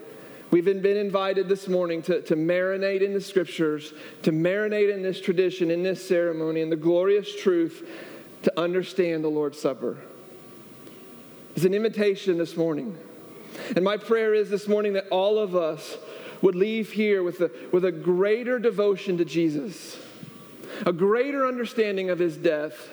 We've 0.56 0.64
been 0.64 0.86
invited 0.86 1.50
this 1.50 1.68
morning 1.68 2.02
to, 2.04 2.22
to 2.22 2.38
marinate 2.38 3.02
in 3.02 3.12
the 3.12 3.20
scriptures, 3.20 3.92
to 4.22 4.32
marinate 4.32 4.90
in 4.90 5.02
this 5.02 5.20
tradition, 5.20 5.70
in 5.70 5.84
this 5.84 6.08
ceremony, 6.08 6.62
in 6.62 6.70
the 6.70 6.78
glorious 6.78 7.36
truth, 7.36 7.86
to 8.44 8.58
understand 8.58 9.22
the 9.22 9.28
Lord's 9.28 9.60
Supper. 9.60 9.98
It's 11.58 11.66
an 11.66 11.74
invitation 11.74 12.38
this 12.38 12.56
morning. 12.56 12.98
And 13.76 13.84
my 13.84 13.98
prayer 13.98 14.34
is 14.34 14.50
this 14.50 14.66
morning 14.66 14.94
that 14.94 15.10
all 15.10 15.40
of 15.40 15.58
us 15.58 15.98
would 16.42 16.56
leave 16.56 16.90
here 16.94 17.22
with 17.22 17.42
a, 17.42 17.52
with 17.74 17.84
a 17.84 17.92
greater 17.92 18.58
devotion 18.58 19.18
to 19.18 19.26
Jesus, 19.26 19.98
a 20.86 20.94
greater 20.94 21.46
understanding 21.46 22.10
of 22.10 22.20
his 22.20 22.38
death. 22.38 22.92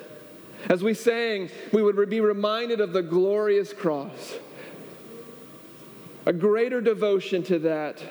As 0.68 0.82
we 0.82 0.94
sang, 0.94 1.48
we 1.72 1.80
would 1.80 2.10
be 2.10 2.20
reminded 2.20 2.80
of 2.80 2.92
the 2.92 3.02
glorious 3.02 3.72
cross 3.72 4.34
a 6.26 6.32
greater 6.32 6.80
devotion 6.80 7.42
to 7.44 7.58
that. 7.60 8.02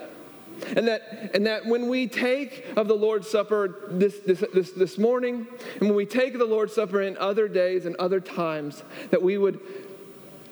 And 0.75 0.87
that, 0.87 1.31
and 1.33 1.45
that 1.47 1.65
when 1.65 1.89
we 1.89 2.07
take 2.07 2.65
of 2.75 2.87
the 2.87 2.95
Lord's 2.95 3.29
Supper 3.29 3.87
this, 3.89 4.19
this, 4.19 4.43
this, 4.53 4.71
this 4.71 4.97
morning, 4.97 5.47
and 5.79 5.81
when 5.81 5.95
we 5.95 6.05
take 6.05 6.37
the 6.37 6.45
Lord's 6.45 6.73
Supper 6.73 7.01
in 7.01 7.17
other 7.17 7.47
days 7.47 7.85
and 7.85 7.95
other 7.95 8.19
times, 8.19 8.83
that 9.09 9.21
we 9.21 9.37
would 9.37 9.59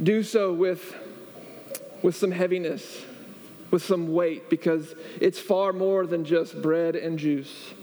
do 0.02 0.24
so 0.24 0.52
with, 0.52 0.96
with 2.02 2.16
some 2.16 2.32
heaviness, 2.32 3.04
with 3.72 3.84
some 3.84 4.14
weight, 4.14 4.50
because 4.50 4.96
it's 5.22 5.40
far 5.40 5.74
more 5.74 6.08
than 6.08 6.26
just 6.26 6.60
bread 6.62 6.96
and 6.96 7.20
juice. 7.20 7.74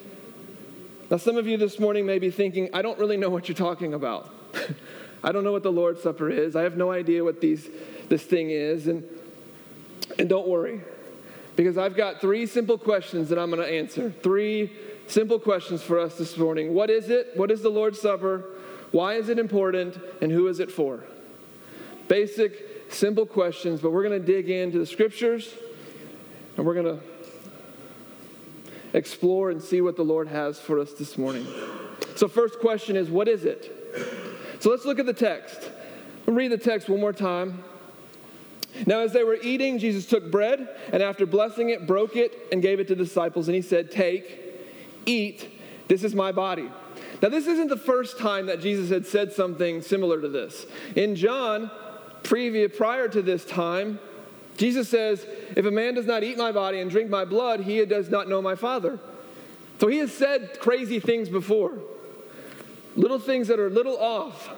Now, 1.10 1.18
some 1.18 1.36
of 1.36 1.46
you 1.46 1.56
this 1.56 1.78
morning 1.78 2.04
may 2.06 2.18
be 2.18 2.30
thinking, 2.30 2.70
I 2.72 2.82
don't 2.82 2.98
really 2.98 3.16
know 3.16 3.30
what 3.30 3.48
you're 3.48 3.54
talking 3.54 3.94
about. 3.94 4.34
I 5.22 5.32
don't 5.32 5.44
know 5.44 5.52
what 5.52 5.62
the 5.62 5.72
Lord's 5.72 6.02
Supper 6.02 6.28
is. 6.28 6.56
I 6.56 6.62
have 6.62 6.76
no 6.76 6.90
idea 6.90 7.22
what 7.22 7.40
these, 7.40 7.68
this 8.08 8.22
thing 8.22 8.50
is. 8.50 8.88
And 8.88 9.04
and 10.18 10.28
don't 10.28 10.46
worry, 10.48 10.80
because 11.56 11.78
I've 11.78 11.96
got 11.96 12.20
three 12.20 12.46
simple 12.46 12.78
questions 12.78 13.28
that 13.28 13.38
I'm 13.38 13.50
going 13.50 13.62
to 13.62 13.70
answer. 13.72 14.10
Three 14.22 14.72
simple 15.06 15.38
questions 15.38 15.82
for 15.82 15.98
us 15.98 16.18
this 16.18 16.36
morning. 16.36 16.74
What 16.74 16.90
is 16.90 17.10
it? 17.10 17.32
What 17.34 17.50
is 17.50 17.62
the 17.62 17.68
Lord's 17.68 18.00
Supper? 18.00 18.44
Why 18.92 19.14
is 19.14 19.28
it 19.28 19.38
important? 19.38 19.98
And 20.20 20.30
who 20.30 20.48
is 20.48 20.60
it 20.60 20.70
for? 20.70 21.04
Basic, 22.08 22.92
simple 22.92 23.26
questions, 23.26 23.80
but 23.80 23.90
we're 23.90 24.02
going 24.02 24.20
to 24.20 24.26
dig 24.26 24.48
into 24.48 24.78
the 24.78 24.86
scriptures 24.86 25.52
and 26.56 26.64
we're 26.64 26.74
going 26.74 26.98
to 26.98 27.02
explore 28.92 29.50
and 29.50 29.62
see 29.62 29.80
what 29.80 29.96
the 29.96 30.04
Lord 30.04 30.28
has 30.28 30.58
for 30.58 30.78
us 30.78 30.92
this 30.92 31.18
morning. 31.18 31.46
So, 32.14 32.28
first 32.28 32.60
question 32.60 32.96
is 32.96 33.10
what 33.10 33.28
is 33.28 33.44
it? 33.44 33.70
So, 34.60 34.70
let's 34.70 34.84
look 34.84 34.98
at 34.98 35.06
the 35.06 35.12
text. 35.12 35.70
Read 36.26 36.50
the 36.50 36.58
text 36.58 36.88
one 36.88 37.00
more 37.00 37.12
time. 37.12 37.62
Now, 38.86 39.00
as 39.00 39.12
they 39.12 39.24
were 39.24 39.38
eating, 39.42 39.78
Jesus 39.78 40.06
took 40.06 40.30
bread 40.30 40.68
and 40.92 41.02
after 41.02 41.24
blessing 41.24 41.70
it, 41.70 41.86
broke 41.86 42.16
it 42.16 42.36
and 42.52 42.60
gave 42.60 42.80
it 42.80 42.88
to 42.88 42.94
the 42.94 43.04
disciples. 43.04 43.48
And 43.48 43.54
he 43.54 43.62
said, 43.62 43.90
Take, 43.90 44.40
eat, 45.06 45.48
this 45.88 46.04
is 46.04 46.14
my 46.14 46.32
body. 46.32 46.70
Now, 47.22 47.28
this 47.28 47.46
isn't 47.46 47.68
the 47.68 47.76
first 47.76 48.18
time 48.18 48.46
that 48.46 48.60
Jesus 48.60 48.90
had 48.90 49.06
said 49.06 49.32
something 49.32 49.80
similar 49.80 50.20
to 50.20 50.28
this. 50.28 50.66
In 50.94 51.16
John, 51.16 51.70
previous, 52.22 52.76
prior 52.76 53.08
to 53.08 53.22
this 53.22 53.44
time, 53.44 53.98
Jesus 54.56 54.88
says, 54.88 55.26
If 55.56 55.64
a 55.64 55.70
man 55.70 55.94
does 55.94 56.06
not 56.06 56.22
eat 56.22 56.36
my 56.36 56.52
body 56.52 56.80
and 56.80 56.90
drink 56.90 57.08
my 57.08 57.24
blood, 57.24 57.60
he 57.60 57.84
does 57.84 58.10
not 58.10 58.28
know 58.28 58.42
my 58.42 58.54
Father. 58.54 58.98
So 59.80 59.88
he 59.88 59.98
has 59.98 60.12
said 60.12 60.58
crazy 60.60 61.00
things 61.00 61.28
before, 61.28 61.78
little 62.96 63.18
things 63.18 63.48
that 63.48 63.58
are 63.58 63.66
a 63.66 63.70
little 63.70 63.98
off. 63.98 64.50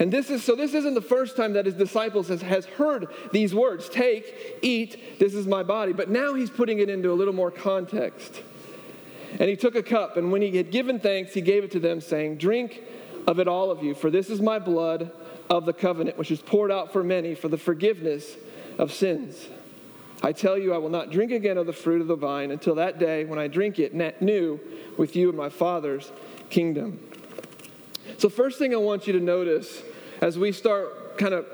And 0.00 0.10
this 0.10 0.30
is 0.30 0.42
so 0.42 0.56
this 0.56 0.72
isn't 0.72 0.94
the 0.94 1.02
first 1.02 1.36
time 1.36 1.52
that 1.52 1.66
his 1.66 1.74
disciples 1.74 2.28
has, 2.28 2.40
has 2.40 2.64
heard 2.64 3.08
these 3.32 3.54
words 3.54 3.86
take, 3.90 4.58
eat, 4.62 5.18
this 5.18 5.34
is 5.34 5.46
my 5.46 5.62
body. 5.62 5.92
But 5.92 6.08
now 6.08 6.32
he's 6.32 6.48
putting 6.48 6.78
it 6.78 6.88
into 6.88 7.12
a 7.12 7.14
little 7.14 7.34
more 7.34 7.50
context. 7.50 8.42
And 9.38 9.42
he 9.42 9.56
took 9.56 9.74
a 9.74 9.82
cup, 9.82 10.16
and 10.16 10.32
when 10.32 10.42
he 10.42 10.56
had 10.56 10.70
given 10.70 10.98
thanks, 10.98 11.34
he 11.34 11.42
gave 11.42 11.62
it 11.64 11.70
to 11.72 11.78
them, 11.78 12.00
saying, 12.00 12.38
Drink 12.38 12.82
of 13.26 13.38
it, 13.38 13.46
all 13.46 13.70
of 13.70 13.84
you, 13.84 13.94
for 13.94 14.10
this 14.10 14.30
is 14.30 14.40
my 14.40 14.58
blood 14.58 15.12
of 15.50 15.66
the 15.66 15.72
covenant, 15.72 16.16
which 16.16 16.30
is 16.30 16.40
poured 16.40 16.72
out 16.72 16.92
for 16.92 17.04
many 17.04 17.34
for 17.34 17.48
the 17.48 17.58
forgiveness 17.58 18.36
of 18.78 18.92
sins. 18.92 19.48
I 20.22 20.32
tell 20.32 20.56
you, 20.56 20.72
I 20.72 20.78
will 20.78 20.90
not 20.90 21.10
drink 21.10 21.30
again 21.30 21.58
of 21.58 21.66
the 21.66 21.72
fruit 21.72 22.00
of 22.00 22.06
the 22.06 22.16
vine 22.16 22.50
until 22.50 22.74
that 22.76 22.98
day 22.98 23.24
when 23.24 23.38
I 23.38 23.48
drink 23.48 23.78
it 23.78 23.94
new 24.22 24.58
with 24.96 25.14
you 25.14 25.28
in 25.28 25.36
my 25.36 25.50
Father's 25.50 26.10
kingdom. 26.48 27.06
So, 28.18 28.28
first 28.28 28.58
thing 28.58 28.74
I 28.74 28.78
want 28.78 29.06
you 29.06 29.12
to 29.14 29.20
notice 29.20 29.82
as 30.20 30.38
we 30.38 30.52
start 30.52 31.18
kind 31.18 31.34
of 31.34 31.46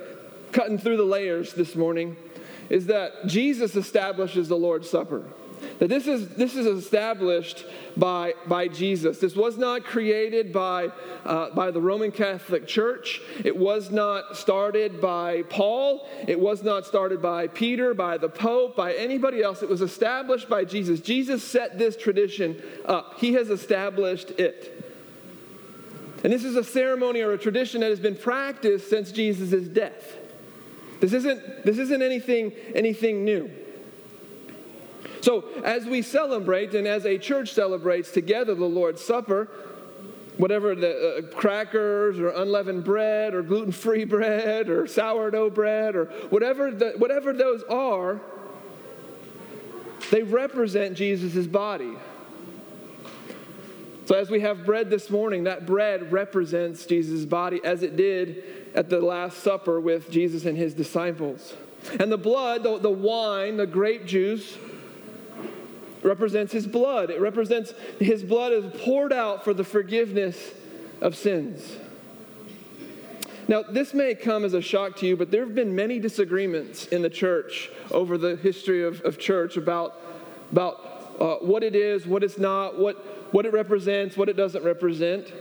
cutting 0.52 0.78
through 0.78 0.96
the 0.96 1.04
layers 1.04 1.54
this 1.54 1.74
morning 1.74 2.16
is 2.68 2.86
that 2.86 3.26
Jesus 3.26 3.76
establishes 3.76 4.48
the 4.48 4.56
Lord's 4.56 4.88
Supper. 4.88 5.24
That 5.78 5.88
this 5.88 6.06
is, 6.06 6.28
this 6.30 6.54
is 6.54 6.66
established 6.66 7.64
by, 7.96 8.34
by 8.46 8.68
Jesus. 8.68 9.18
This 9.18 9.36
was 9.36 9.56
not 9.56 9.84
created 9.84 10.52
by, 10.52 10.90
uh, 11.24 11.50
by 11.50 11.70
the 11.70 11.80
Roman 11.80 12.12
Catholic 12.12 12.66
Church. 12.66 13.20
It 13.44 13.56
was 13.56 13.90
not 13.90 14.36
started 14.36 15.00
by 15.00 15.42
Paul. 15.42 16.08
It 16.26 16.38
was 16.38 16.62
not 16.62 16.86
started 16.86 17.20
by 17.20 17.48
Peter, 17.48 17.94
by 17.94 18.18
the 18.18 18.28
Pope, 18.28 18.76
by 18.76 18.94
anybody 18.94 19.42
else. 19.42 19.62
It 19.62 19.68
was 19.68 19.82
established 19.82 20.48
by 20.48 20.64
Jesus. 20.64 21.00
Jesus 21.00 21.42
set 21.42 21.78
this 21.78 21.96
tradition 21.96 22.62
up, 22.86 23.18
He 23.18 23.34
has 23.34 23.50
established 23.50 24.30
it. 24.32 24.75
And 26.26 26.32
this 26.32 26.42
is 26.42 26.56
a 26.56 26.64
ceremony 26.64 27.20
or 27.20 27.34
a 27.34 27.38
tradition 27.38 27.82
that 27.82 27.90
has 27.90 28.00
been 28.00 28.16
practiced 28.16 28.90
since 28.90 29.12
Jesus' 29.12 29.68
death. 29.68 30.16
This 30.98 31.12
isn't, 31.12 31.64
this 31.64 31.78
isn't 31.78 32.02
anything, 32.02 32.50
anything 32.74 33.24
new. 33.24 33.48
So, 35.20 35.44
as 35.62 35.84
we 35.86 36.02
celebrate 36.02 36.74
and 36.74 36.84
as 36.84 37.06
a 37.06 37.16
church 37.16 37.52
celebrates 37.52 38.10
together 38.10 38.56
the 38.56 38.64
Lord's 38.64 39.04
Supper, 39.04 39.48
whatever 40.36 40.74
the 40.74 41.18
uh, 41.18 41.36
crackers 41.36 42.18
or 42.18 42.30
unleavened 42.30 42.82
bread 42.82 43.32
or 43.32 43.42
gluten 43.42 43.70
free 43.70 44.04
bread 44.16 44.68
or 44.68 44.88
sourdough 44.88 45.50
bread 45.50 45.94
or 45.94 46.06
whatever, 46.30 46.72
the, 46.72 46.94
whatever 46.96 47.32
those 47.32 47.62
are, 47.70 48.20
they 50.10 50.24
represent 50.24 50.96
Jesus' 50.96 51.46
body. 51.46 51.96
So, 54.06 54.14
as 54.14 54.30
we 54.30 54.38
have 54.40 54.64
bread 54.64 54.88
this 54.88 55.10
morning, 55.10 55.44
that 55.44 55.66
bread 55.66 56.12
represents 56.12 56.86
Jesus' 56.86 57.24
body 57.24 57.60
as 57.64 57.82
it 57.82 57.96
did 57.96 58.44
at 58.72 58.88
the 58.88 59.00
Last 59.00 59.38
Supper 59.38 59.80
with 59.80 60.12
Jesus 60.12 60.44
and 60.44 60.56
his 60.56 60.74
disciples. 60.74 61.54
And 61.98 62.12
the 62.12 62.16
blood, 62.16 62.62
the, 62.62 62.78
the 62.78 62.90
wine, 62.90 63.56
the 63.56 63.66
grape 63.66 64.06
juice, 64.06 64.56
represents 66.04 66.52
his 66.52 66.68
blood. 66.68 67.10
It 67.10 67.20
represents 67.20 67.74
his 67.98 68.22
blood 68.22 68.52
is 68.52 68.80
poured 68.80 69.12
out 69.12 69.42
for 69.42 69.52
the 69.52 69.64
forgiveness 69.64 70.52
of 71.00 71.16
sins. 71.16 71.76
Now, 73.48 73.62
this 73.62 73.92
may 73.92 74.14
come 74.14 74.44
as 74.44 74.54
a 74.54 74.62
shock 74.62 74.94
to 74.98 75.06
you, 75.06 75.16
but 75.16 75.32
there 75.32 75.44
have 75.44 75.54
been 75.56 75.74
many 75.74 75.98
disagreements 75.98 76.86
in 76.86 77.02
the 77.02 77.10
church 77.10 77.70
over 77.90 78.16
the 78.18 78.36
history 78.36 78.84
of, 78.84 79.00
of 79.00 79.18
church 79.18 79.56
about, 79.56 80.00
about 80.52 81.14
uh, 81.18 81.34
what 81.36 81.64
it 81.64 81.74
is, 81.74 82.06
what 82.06 82.22
it's 82.22 82.38
not, 82.38 82.78
what, 82.78 83.15
what 83.32 83.46
it 83.46 83.52
represents, 83.52 84.16
what 84.16 84.28
it 84.28 84.36
doesn't 84.36 84.64
represent. 84.64 85.32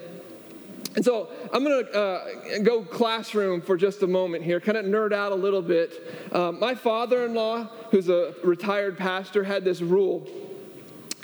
And 0.95 1.03
so 1.03 1.29
I'm 1.51 1.63
going 1.63 1.85
to 1.85 1.99
uh, 1.99 2.59
go 2.63 2.83
classroom 2.83 3.61
for 3.61 3.75
just 3.75 4.01
a 4.01 4.07
moment 4.07 4.43
here, 4.43 4.61
kind 4.61 4.77
of 4.77 4.85
nerd 4.85 5.11
out 5.13 5.33
a 5.33 5.35
little 5.35 5.61
bit. 5.61 6.31
Uh, 6.31 6.53
my 6.53 6.73
father 6.73 7.25
in 7.25 7.33
law, 7.33 7.69
who's 7.91 8.07
a 8.07 8.33
retired 8.43 8.97
pastor, 8.97 9.43
had 9.43 9.65
this 9.65 9.81
rule 9.81 10.27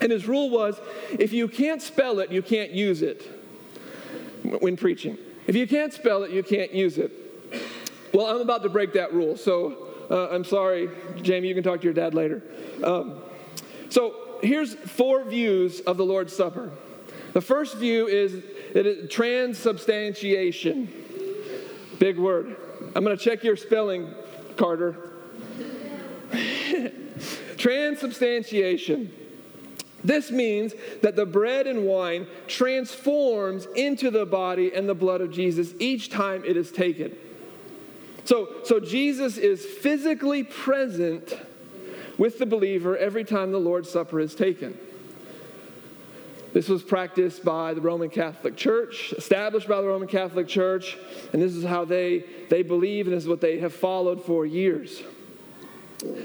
and 0.01 0.11
his 0.11 0.27
rule 0.27 0.49
was 0.49 0.79
if 1.17 1.31
you 1.31 1.47
can't 1.47 1.81
spell 1.81 2.19
it, 2.19 2.31
you 2.31 2.41
can't 2.41 2.71
use 2.71 3.01
it 3.01 3.23
when 4.43 4.75
preaching. 4.75 5.17
If 5.47 5.55
you 5.55 5.67
can't 5.67 5.93
spell 5.93 6.23
it, 6.23 6.31
you 6.31 6.43
can't 6.43 6.73
use 6.73 6.97
it. 6.97 7.11
Well, 8.13 8.25
I'm 8.25 8.41
about 8.41 8.63
to 8.63 8.69
break 8.69 8.93
that 8.93 9.13
rule, 9.13 9.37
so 9.37 9.87
uh, 10.09 10.29
I'm 10.29 10.43
sorry, 10.43 10.89
Jamie, 11.21 11.47
you 11.47 11.53
can 11.53 11.63
talk 11.63 11.79
to 11.79 11.83
your 11.85 11.93
dad 11.93 12.13
later. 12.13 12.41
Um, 12.83 13.21
so 13.91 14.15
here's 14.41 14.73
four 14.73 15.23
views 15.25 15.81
of 15.81 15.97
the 15.97 16.05
Lord's 16.05 16.33
Supper. 16.33 16.71
The 17.33 17.41
first 17.41 17.75
view 17.75 18.07
is 18.07 18.33
it 18.73 18.85
is 18.87 19.09
transubstantiation. 19.11 20.91
Big 21.99 22.17
word. 22.17 22.55
I'm 22.95 23.03
going 23.03 23.17
to 23.17 23.23
check 23.23 23.43
your 23.43 23.57
spelling, 23.57 24.13
Carter. 24.55 24.95
transubstantiation. 27.57 29.11
This 30.05 30.31
means 30.31 30.73
that 31.01 31.17
the 31.17 31.25
bread 31.25 31.67
and 31.67 31.85
wine 31.85 32.27
transforms 32.47 33.67
into 33.75 34.09
the 34.09 34.25
body 34.25 34.73
and 34.73 34.87
the 34.87 34.95
blood 34.95 35.19
of 35.19 35.31
Jesus 35.31 35.73
each 35.79 36.09
time 36.09 36.43
it 36.45 36.55
is 36.55 36.71
taken. 36.71 37.15
So, 38.23 38.61
so 38.63 38.79
Jesus 38.79 39.37
is 39.37 39.65
physically 39.65 40.43
present 40.43 41.33
with 42.21 42.37
the 42.37 42.45
believer 42.45 42.95
every 42.95 43.23
time 43.23 43.51
the 43.51 43.57
Lord's 43.57 43.89
Supper 43.89 44.19
is 44.19 44.35
taken. 44.35 44.77
This 46.53 46.69
was 46.69 46.83
practiced 46.83 47.43
by 47.43 47.73
the 47.73 47.81
Roman 47.81 48.11
Catholic 48.11 48.55
Church, 48.55 49.11
established 49.17 49.67
by 49.67 49.81
the 49.81 49.87
Roman 49.87 50.07
Catholic 50.07 50.47
Church, 50.47 50.99
and 51.33 51.41
this 51.41 51.55
is 51.55 51.63
how 51.63 51.83
they, 51.83 52.23
they 52.51 52.61
believe, 52.61 53.07
and 53.07 53.15
this 53.15 53.23
is 53.23 53.27
what 53.27 53.41
they 53.41 53.57
have 53.57 53.73
followed 53.73 54.23
for 54.23 54.45
years. 54.45 55.01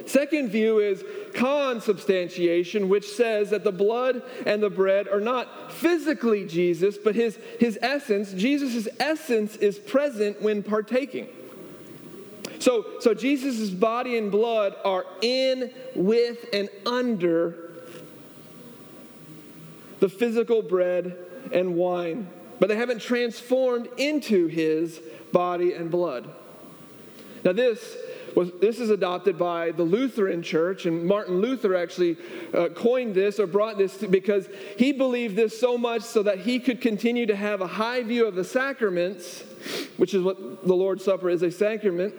Second 0.04 0.50
view 0.50 0.80
is 0.80 1.02
consubstantiation, 1.32 2.90
which 2.90 3.08
says 3.08 3.48
that 3.48 3.64
the 3.64 3.72
blood 3.72 4.20
and 4.44 4.62
the 4.62 4.68
bread 4.68 5.08
are 5.08 5.20
not 5.20 5.72
physically 5.72 6.46
Jesus, 6.46 6.98
but 6.98 7.14
his, 7.14 7.38
his 7.58 7.78
essence. 7.80 8.34
Jesus' 8.34 8.86
essence 9.00 9.56
is 9.56 9.78
present 9.78 10.42
when 10.42 10.62
partaking. 10.62 11.28
So, 12.66 12.84
so 12.98 13.14
Jesus' 13.14 13.70
body 13.70 14.18
and 14.18 14.28
blood 14.28 14.74
are 14.84 15.04
in, 15.22 15.70
with, 15.94 16.46
and 16.52 16.68
under 16.84 17.70
the 20.00 20.08
physical 20.08 20.62
bread 20.62 21.16
and 21.52 21.76
wine, 21.76 22.28
but 22.58 22.68
they 22.68 22.74
haven't 22.74 23.02
transformed 23.02 23.88
into 23.98 24.48
his 24.48 25.00
body 25.32 25.74
and 25.74 25.92
blood. 25.92 26.28
Now, 27.44 27.52
this 27.52 27.96
was, 28.34 28.50
this 28.60 28.80
is 28.80 28.90
adopted 28.90 29.38
by 29.38 29.70
the 29.70 29.84
Lutheran 29.84 30.42
Church, 30.42 30.86
and 30.86 31.06
Martin 31.06 31.40
Luther 31.40 31.76
actually 31.76 32.16
uh, 32.52 32.70
coined 32.70 33.14
this 33.14 33.38
or 33.38 33.46
brought 33.46 33.78
this 33.78 33.96
to, 33.98 34.08
because 34.08 34.48
he 34.76 34.90
believed 34.90 35.36
this 35.36 35.56
so 35.56 35.78
much 35.78 36.02
so 36.02 36.20
that 36.24 36.40
he 36.40 36.58
could 36.58 36.80
continue 36.80 37.26
to 37.26 37.36
have 37.36 37.60
a 37.60 37.68
high 37.68 38.02
view 38.02 38.26
of 38.26 38.34
the 38.34 38.42
sacraments, 38.42 39.44
which 39.98 40.14
is 40.14 40.22
what 40.24 40.66
the 40.66 40.74
Lord's 40.74 41.04
Supper 41.04 41.30
is 41.30 41.44
a 41.44 41.50
sacrament, 41.52 42.12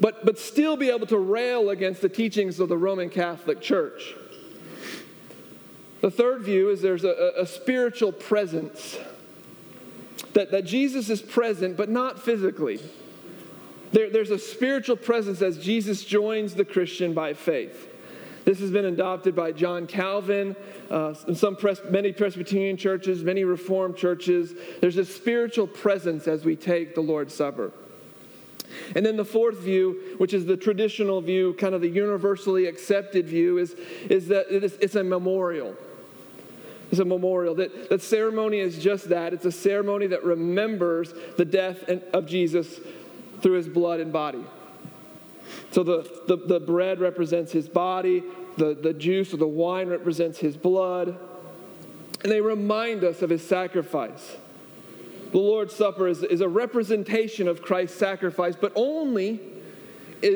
but, 0.00 0.24
but 0.24 0.38
still 0.38 0.76
be 0.76 0.90
able 0.90 1.06
to 1.06 1.18
rail 1.18 1.70
against 1.70 2.00
the 2.00 2.08
teachings 2.08 2.60
of 2.60 2.68
the 2.68 2.76
Roman 2.76 3.10
Catholic 3.10 3.60
Church. 3.60 4.14
The 6.00 6.10
third 6.10 6.42
view 6.42 6.70
is 6.70 6.82
there's 6.82 7.04
a, 7.04 7.32
a 7.38 7.46
spiritual 7.46 8.12
presence. 8.12 8.98
That, 10.34 10.50
that 10.50 10.64
Jesus 10.64 11.10
is 11.10 11.22
present, 11.22 11.76
but 11.76 11.88
not 11.88 12.20
physically. 12.20 12.80
There, 13.92 14.10
there's 14.10 14.30
a 14.30 14.38
spiritual 14.38 14.96
presence 14.96 15.40
as 15.42 15.58
Jesus 15.58 16.04
joins 16.04 16.54
the 16.54 16.64
Christian 16.64 17.14
by 17.14 17.34
faith. 17.34 17.88
This 18.44 18.58
has 18.58 18.70
been 18.70 18.84
adopted 18.84 19.34
by 19.34 19.52
John 19.52 19.86
Calvin, 19.86 20.56
uh, 20.90 21.14
some 21.14 21.56
pres- 21.56 21.80
many 21.88 22.12
Presbyterian 22.12 22.76
churches, 22.76 23.22
many 23.22 23.44
Reformed 23.44 23.96
churches. 23.96 24.52
There's 24.80 24.98
a 24.98 25.04
spiritual 25.04 25.68
presence 25.68 26.26
as 26.26 26.44
we 26.44 26.56
take 26.56 26.94
the 26.94 27.00
Lord's 27.00 27.32
Supper. 27.32 27.72
And 28.94 29.04
then 29.04 29.16
the 29.16 29.24
fourth 29.24 29.58
view, 29.58 30.14
which 30.18 30.34
is 30.34 30.46
the 30.46 30.56
traditional 30.56 31.20
view, 31.20 31.54
kind 31.54 31.74
of 31.74 31.80
the 31.80 31.88
universally 31.88 32.66
accepted 32.66 33.26
view, 33.26 33.58
is, 33.58 33.74
is 34.08 34.28
that 34.28 34.46
it's, 34.50 34.94
a 34.94 35.04
memorial. 35.04 35.74
It's 36.90 37.00
a 37.00 37.04
memorial. 37.04 37.54
That, 37.54 37.90
that 37.90 38.02
ceremony 38.02 38.58
is 38.58 38.82
just 38.82 39.08
that. 39.08 39.32
It's 39.32 39.44
a 39.44 39.52
ceremony 39.52 40.06
that 40.08 40.24
remembers 40.24 41.12
the 41.36 41.44
death 41.44 41.88
of 42.12 42.26
Jesus 42.26 42.80
through 43.40 43.54
his 43.54 43.68
blood 43.68 44.00
and 44.00 44.12
body. 44.12 44.44
So 45.72 45.82
the, 45.82 46.22
the, 46.26 46.36
the 46.36 46.60
bread 46.60 47.00
represents 47.00 47.52
his 47.52 47.68
body, 47.68 48.22
the, 48.56 48.74
the 48.74 48.92
juice 48.92 49.34
or 49.34 49.38
the 49.38 49.46
wine 49.46 49.88
represents 49.88 50.38
his 50.38 50.56
blood, 50.56 51.18
and 52.22 52.32
they 52.32 52.40
remind 52.40 53.04
us 53.04 53.22
of 53.22 53.30
his 53.30 53.46
sacrifice. 53.46 54.36
The 55.34 55.40
Lord's 55.40 55.74
Supper 55.74 56.06
is, 56.06 56.22
is 56.22 56.42
a 56.42 56.48
representation 56.48 57.48
of 57.48 57.60
Christ's 57.60 57.98
sacrifice, 57.98 58.54
but 58.54 58.70
only 58.76 59.40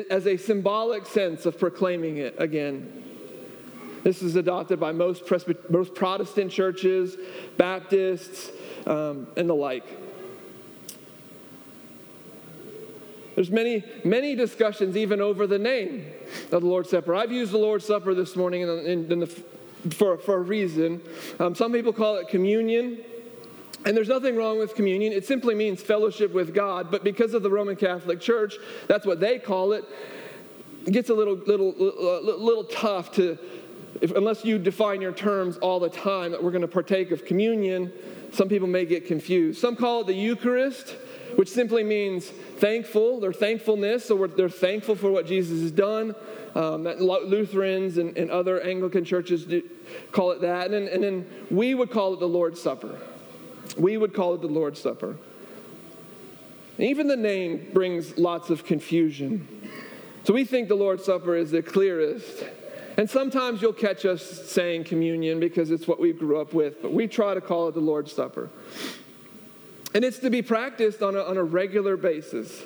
as 0.09 0.27
a 0.27 0.35
symbolic 0.35 1.05
sense 1.05 1.45
of 1.45 1.57
proclaiming 1.57 2.17
it 2.17 2.35
again. 2.37 3.01
This 4.03 4.21
is 4.21 4.35
adopted 4.35 4.77
by 4.77 4.91
most, 4.91 5.25
Presby- 5.25 5.55
most 5.69 5.95
Protestant 5.95 6.51
churches, 6.51 7.15
Baptists, 7.55 8.51
um, 8.85 9.27
and 9.37 9.49
the 9.49 9.53
like. 9.53 9.85
There's 13.35 13.51
many, 13.51 13.85
many 14.03 14.35
discussions 14.35 14.97
even 14.97 15.21
over 15.21 15.47
the 15.47 15.59
name 15.59 16.07
of 16.51 16.61
the 16.61 16.67
Lord's 16.67 16.89
Supper. 16.89 17.15
I've 17.15 17.31
used 17.31 17.53
the 17.53 17.57
Lord's 17.57 17.85
Supper 17.85 18.13
this 18.13 18.35
morning 18.35 18.63
in, 18.63 18.69
in, 18.79 19.11
in 19.13 19.19
the, 19.21 19.27
for, 19.91 20.17
for 20.17 20.35
a 20.35 20.41
reason. 20.41 21.01
Um, 21.39 21.55
some 21.55 21.71
people 21.71 21.93
call 21.93 22.17
it 22.17 22.27
communion. 22.27 23.05
And 23.85 23.95
there's 23.95 24.09
nothing 24.09 24.35
wrong 24.35 24.59
with 24.59 24.75
communion. 24.75 25.13
It 25.13 25.25
simply 25.25 25.55
means 25.55 25.81
fellowship 25.81 26.33
with 26.33 26.53
God. 26.53 26.91
But 26.91 27.03
because 27.03 27.33
of 27.33 27.43
the 27.43 27.49
Roman 27.49 27.75
Catholic 27.75 28.19
Church, 28.19 28.55
that's 28.87 29.05
what 29.05 29.19
they 29.19 29.39
call 29.39 29.71
it. 29.71 29.85
It 30.85 30.91
gets 30.91 31.09
a 31.09 31.13
little, 31.13 31.35
little, 31.35 31.73
little, 31.77 32.63
tough 32.65 33.11
to, 33.13 33.37
if, 34.01 34.11
unless 34.11 34.43
you 34.43 34.57
define 34.57 35.01
your 35.01 35.11
terms 35.11 35.57
all 35.57 35.79
the 35.79 35.89
time 35.89 36.31
that 36.31 36.43
we're 36.43 36.51
going 36.51 36.61
to 36.61 36.67
partake 36.67 37.11
of 37.11 37.25
communion. 37.25 37.91
Some 38.31 38.49
people 38.49 38.67
may 38.67 38.85
get 38.85 39.05
confused. 39.07 39.59
Some 39.59 39.75
call 39.75 40.01
it 40.01 40.07
the 40.07 40.13
Eucharist, 40.13 40.95
which 41.35 41.49
simply 41.49 41.83
means 41.83 42.27
thankful, 42.27 43.19
their 43.19 43.33
thankfulness, 43.33 44.05
so 44.05 44.27
they're 44.27 44.49
thankful 44.49 44.95
for 44.95 45.11
what 45.11 45.25
Jesus 45.25 45.61
has 45.61 45.71
done. 45.71 46.15
Um, 46.55 46.83
Lutherans 46.83 47.97
and, 47.97 48.17
and, 48.17 48.31
other 48.31 48.59
Anglican 48.61 49.05
churches 49.05 49.45
call 50.11 50.31
it 50.31 50.41
that. 50.41 50.71
And 50.71 50.87
and 50.87 51.03
then 51.03 51.25
we 51.51 51.75
would 51.75 51.91
call 51.91 52.13
it 52.15 52.19
the 52.19 52.27
Lord's 52.27 52.59
Supper. 52.59 52.97
We 53.77 53.97
would 53.97 54.13
call 54.13 54.33
it 54.35 54.41
the 54.41 54.47
Lord's 54.47 54.79
Supper. 54.79 55.17
Even 56.77 57.07
the 57.07 57.17
name 57.17 57.71
brings 57.73 58.17
lots 58.17 58.49
of 58.49 58.65
confusion. 58.65 59.47
So 60.23 60.33
we 60.33 60.45
think 60.45 60.69
the 60.69 60.75
Lord's 60.75 61.05
Supper 61.05 61.35
is 61.35 61.51
the 61.51 61.61
clearest. 61.61 62.45
And 62.97 63.09
sometimes 63.09 63.61
you'll 63.61 63.73
catch 63.73 64.05
us 64.05 64.21
saying 64.23 64.85
communion 64.85 65.39
because 65.39 65.71
it's 65.71 65.87
what 65.87 65.99
we 65.99 66.13
grew 66.13 66.39
up 66.39 66.53
with, 66.53 66.81
but 66.81 66.93
we 66.93 67.07
try 67.07 67.33
to 67.33 67.41
call 67.41 67.67
it 67.67 67.73
the 67.73 67.79
Lord's 67.79 68.11
Supper. 68.11 68.49
And 69.93 70.03
it's 70.03 70.19
to 70.19 70.29
be 70.29 70.41
practiced 70.41 71.01
on 71.01 71.15
a, 71.15 71.21
on 71.21 71.37
a 71.37 71.43
regular 71.43 71.97
basis. 71.97 72.63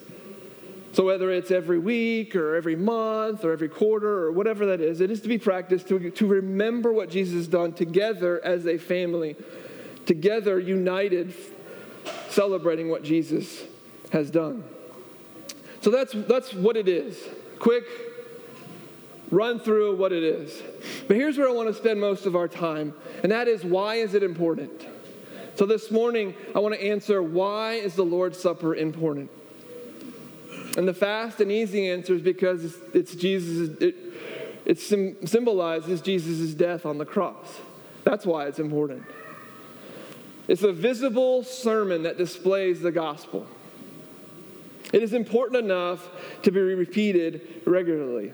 So, 0.91 1.05
whether 1.05 1.31
it's 1.31 1.49
every 1.49 1.79
week 1.79 2.35
or 2.35 2.55
every 2.55 2.75
month 2.75 3.43
or 3.43 3.51
every 3.51 3.69
quarter 3.69 4.25
or 4.25 4.31
whatever 4.31 4.67
that 4.67 4.79
is, 4.79 5.01
it 5.01 5.09
is 5.09 5.21
to 5.21 5.27
be 5.27 5.39
practiced 5.39 5.87
to, 5.87 6.11
to 6.11 6.27
remember 6.27 6.93
what 6.93 7.09
Jesus 7.09 7.33
has 7.35 7.47
done 7.47 7.73
together 7.73 8.43
as 8.43 8.67
a 8.67 8.77
family 8.77 9.35
together, 10.05 10.59
united, 10.59 11.33
celebrating 12.29 12.89
what 12.89 13.03
Jesus 13.03 13.63
has 14.11 14.29
done. 14.29 14.63
So 15.81 15.91
that's, 15.91 16.13
that's 16.13 16.53
what 16.53 16.77
it 16.77 16.87
is. 16.87 17.17
Quick 17.59 17.85
run 19.31 19.59
through 19.59 19.95
what 19.97 20.11
it 20.11 20.23
is. 20.23 20.61
But 21.07 21.17
here's 21.17 21.37
where 21.37 21.49
I 21.49 21.51
want 21.51 21.67
to 21.67 21.73
spend 21.73 21.99
most 21.99 22.25
of 22.25 22.35
our 22.35 22.47
time, 22.47 22.93
and 23.23 23.31
that 23.31 23.47
is 23.47 23.63
why 23.63 23.95
is 23.95 24.13
it 24.13 24.23
important? 24.23 24.85
So 25.55 25.65
this 25.65 25.91
morning, 25.91 26.35
I 26.55 26.59
want 26.59 26.75
to 26.75 26.83
answer 26.83 27.21
why 27.21 27.73
is 27.73 27.95
the 27.95 28.03
Lord's 28.03 28.39
Supper 28.39 28.75
important? 28.75 29.29
And 30.77 30.87
the 30.87 30.93
fast 30.93 31.41
and 31.41 31.51
easy 31.51 31.89
answer 31.89 32.15
is 32.15 32.21
because 32.21 32.63
it's, 32.63 32.77
it's 32.93 33.15
Jesus, 33.15 33.77
it, 33.79 33.95
it 34.65 34.79
symbolizes 34.79 36.01
Jesus' 36.01 36.53
death 36.53 36.85
on 36.85 36.97
the 36.97 37.05
cross. 37.05 37.59
That's 38.03 38.25
why 38.25 38.47
it's 38.47 38.59
important. 38.59 39.03
It's 40.47 40.63
a 40.63 40.71
visible 40.71 41.43
sermon 41.43 42.03
that 42.03 42.17
displays 42.17 42.81
the 42.81 42.91
gospel. 42.91 43.45
It 44.91 45.01
is 45.01 45.13
important 45.13 45.63
enough 45.63 46.07
to 46.43 46.51
be 46.51 46.59
repeated 46.59 47.63
regularly. 47.65 48.33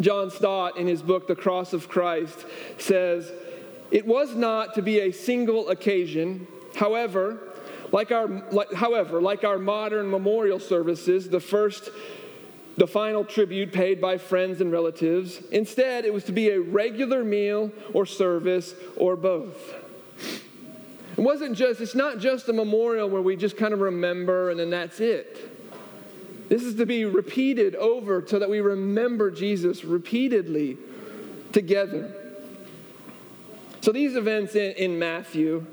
John 0.00 0.30
Stott, 0.30 0.76
in 0.76 0.86
his 0.86 1.00
book, 1.00 1.26
The 1.26 1.36
Cross 1.36 1.72
of 1.72 1.88
Christ, 1.88 2.44
says, 2.78 3.32
It 3.90 4.06
was 4.06 4.34
not 4.34 4.74
to 4.74 4.82
be 4.82 5.00
a 5.00 5.12
single 5.12 5.70
occasion. 5.70 6.46
However, 6.74 7.38
like 7.92 8.12
our, 8.12 8.26
like, 8.50 8.72
however, 8.74 9.22
like 9.22 9.44
our 9.44 9.58
modern 9.58 10.10
memorial 10.10 10.58
services, 10.58 11.30
the 11.30 11.40
first, 11.40 11.88
the 12.76 12.86
final 12.86 13.24
tribute 13.24 13.72
paid 13.72 14.00
by 14.00 14.18
friends 14.18 14.60
and 14.60 14.70
relatives, 14.70 15.40
instead, 15.50 16.04
it 16.04 16.12
was 16.12 16.24
to 16.24 16.32
be 16.32 16.50
a 16.50 16.60
regular 16.60 17.24
meal 17.24 17.72
or 17.94 18.04
service 18.04 18.74
or 18.96 19.16
both. 19.16 19.85
It 21.16 21.22
wasn't 21.22 21.56
just, 21.56 21.80
it's 21.80 21.94
not 21.94 22.18
just 22.18 22.48
a 22.48 22.52
memorial 22.52 23.08
where 23.08 23.22
we 23.22 23.36
just 23.36 23.56
kind 23.56 23.72
of 23.72 23.80
remember 23.80 24.50
and 24.50 24.60
then 24.60 24.70
that's 24.70 25.00
it. 25.00 25.52
This 26.48 26.62
is 26.62 26.74
to 26.76 26.86
be 26.86 27.04
repeated 27.04 27.74
over 27.74 28.24
so 28.26 28.38
that 28.38 28.50
we 28.50 28.60
remember 28.60 29.30
Jesus 29.30 29.84
repeatedly 29.84 30.76
together. 31.52 32.14
So 33.80 33.92
these 33.92 34.14
events 34.14 34.54
in, 34.54 34.72
in 34.72 34.98
Matthew, 34.98 35.66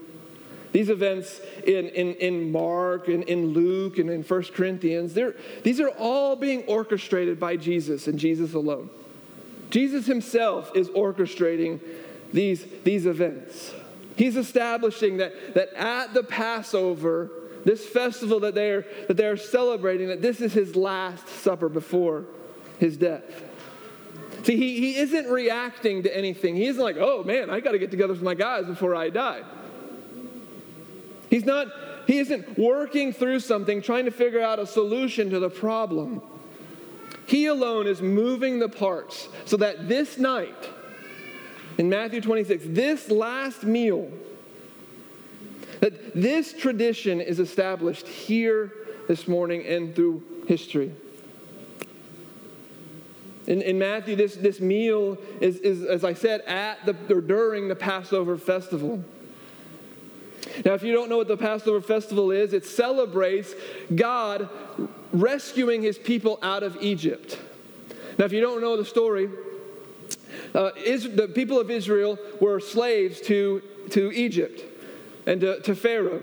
these 0.72 0.90
events 0.90 1.42
in, 1.66 1.90
in, 1.90 2.16
in 2.16 2.52
Mark 2.52 3.08
and 3.08 3.24
in 3.24 3.48
Luke 3.48 3.98
and 4.00 4.10
in 4.10 4.24
1 4.24 4.44
Corinthians, 4.56 5.18
these 5.64 5.80
are 5.80 5.90
all 5.90 6.36
being 6.36 6.64
orchestrated 6.64 7.40
by 7.40 7.58
Jesus 7.58 8.08
and 8.08 8.18
Jesus 8.18 8.54
alone. 8.54 8.90
Jesus 9.70 10.06
himself 10.06 10.72
is 10.76 10.90
orchestrating 10.90 11.80
these, 12.32 12.66
these 12.84 13.06
events. 13.06 13.74
He's 14.16 14.38
establishing 14.38 15.18
that, 15.18 15.56
that 15.56 15.74
at 15.74 16.14
the 16.14 16.24
Passover, 16.24 17.32
this 17.66 17.86
festival 17.86 18.40
that 18.42 18.56
they're, 18.56 18.86
that 19.08 19.18
they're 19.18 19.38
celebrating, 19.38 20.10
that 20.10 20.22
this 20.22 20.42
is 20.42 20.54
his 20.54 20.76
last 20.76 21.28
supper 21.28 21.70
before 21.70 22.26
his 22.80 22.98
death. 22.98 23.24
See, 24.44 24.58
he, 24.58 24.80
he 24.80 24.96
isn't 24.98 25.28
reacting 25.28 26.04
to 26.04 26.16
anything. 26.16 26.56
He 26.56 26.66
isn't 26.66 26.82
like, 26.82 26.98
oh 27.00 27.24
man, 27.24 27.50
I 27.50 27.60
got 27.62 27.72
to 27.72 27.80
get 27.80 27.92
together 27.92 28.14
with 28.14 28.22
my 28.22 28.36
guys 28.36 28.66
before 28.66 28.94
I 28.94 29.10
die. 29.10 29.42
He's 31.30 31.46
not, 31.46 31.68
he 32.06 32.20
isn't 32.20 32.60
working 32.60 33.14
through 33.14 33.40
something, 33.40 33.82
trying 33.82 34.06
to 34.06 34.12
figure 34.12 34.42
out 34.42 34.60
a 34.60 34.68
solution 34.68 35.30
to 35.30 35.40
the 35.40 35.50
problem. 35.50 36.22
He 37.26 37.46
alone 37.46 37.88
is 37.88 38.02
moving 38.02 38.60
the 38.60 38.70
parts 38.70 39.30
so 39.46 39.58
that 39.58 39.88
this 39.88 40.18
night, 40.18 40.70
in 41.78 41.90
Matthew 41.90 42.22
26, 42.22 42.66
this 42.68 43.10
last 43.10 43.64
meal, 43.64 44.12
that 45.80 46.14
this 46.14 46.54
tradition 46.54 47.20
is 47.20 47.40
established 47.40 48.08
here 48.08 48.74
this 49.08 49.28
morning 49.28 49.66
and 49.66 49.96
through 49.96 50.24
history. 50.48 50.94
In, 53.48 53.62
in 53.62 53.78
Matthew, 53.78 54.16
this, 54.16 54.36
this 54.36 54.62
meal 54.62 55.18
is, 55.42 55.58
is, 55.58 55.84
as 55.84 56.06
I 56.06 56.14
said, 56.14 56.42
at 56.42 56.86
the, 56.86 56.96
or 57.14 57.20
during 57.20 57.68
the 57.68 57.76
Passover 57.76 58.38
festival. 58.38 59.04
Now, 60.64 60.74
if 60.74 60.84
you 60.84 60.94
don't 60.94 61.10
know 61.10 61.18
what 61.18 61.28
the 61.28 61.38
Passover 61.38 61.82
festival 61.82 62.32
is, 62.32 62.54
it 62.54 62.66
celebrates 62.66 63.54
God 63.94 64.50
rescuing 65.12 65.82
his 65.82 65.98
people 65.98 66.40
out 66.42 66.64
of 66.64 66.82
Egypt. 66.82 67.40
Now, 68.18 68.26
if 68.26 68.32
you 68.32 68.42
don't 68.42 68.62
know 68.62 68.78
the 68.78 68.86
story, 68.86 69.30
uh, 70.54 70.72
is, 70.76 71.16
the 71.16 71.28
people 71.28 71.60
of 71.60 71.72
Israel 71.72 72.18
were 72.40 72.60
slaves 72.60 73.22
to, 73.22 73.62
to 73.92 74.12
Egypt 74.12 74.64
and 75.26 75.42
to, 75.42 75.60
to 75.62 75.76
Pharaoh. 75.76 76.22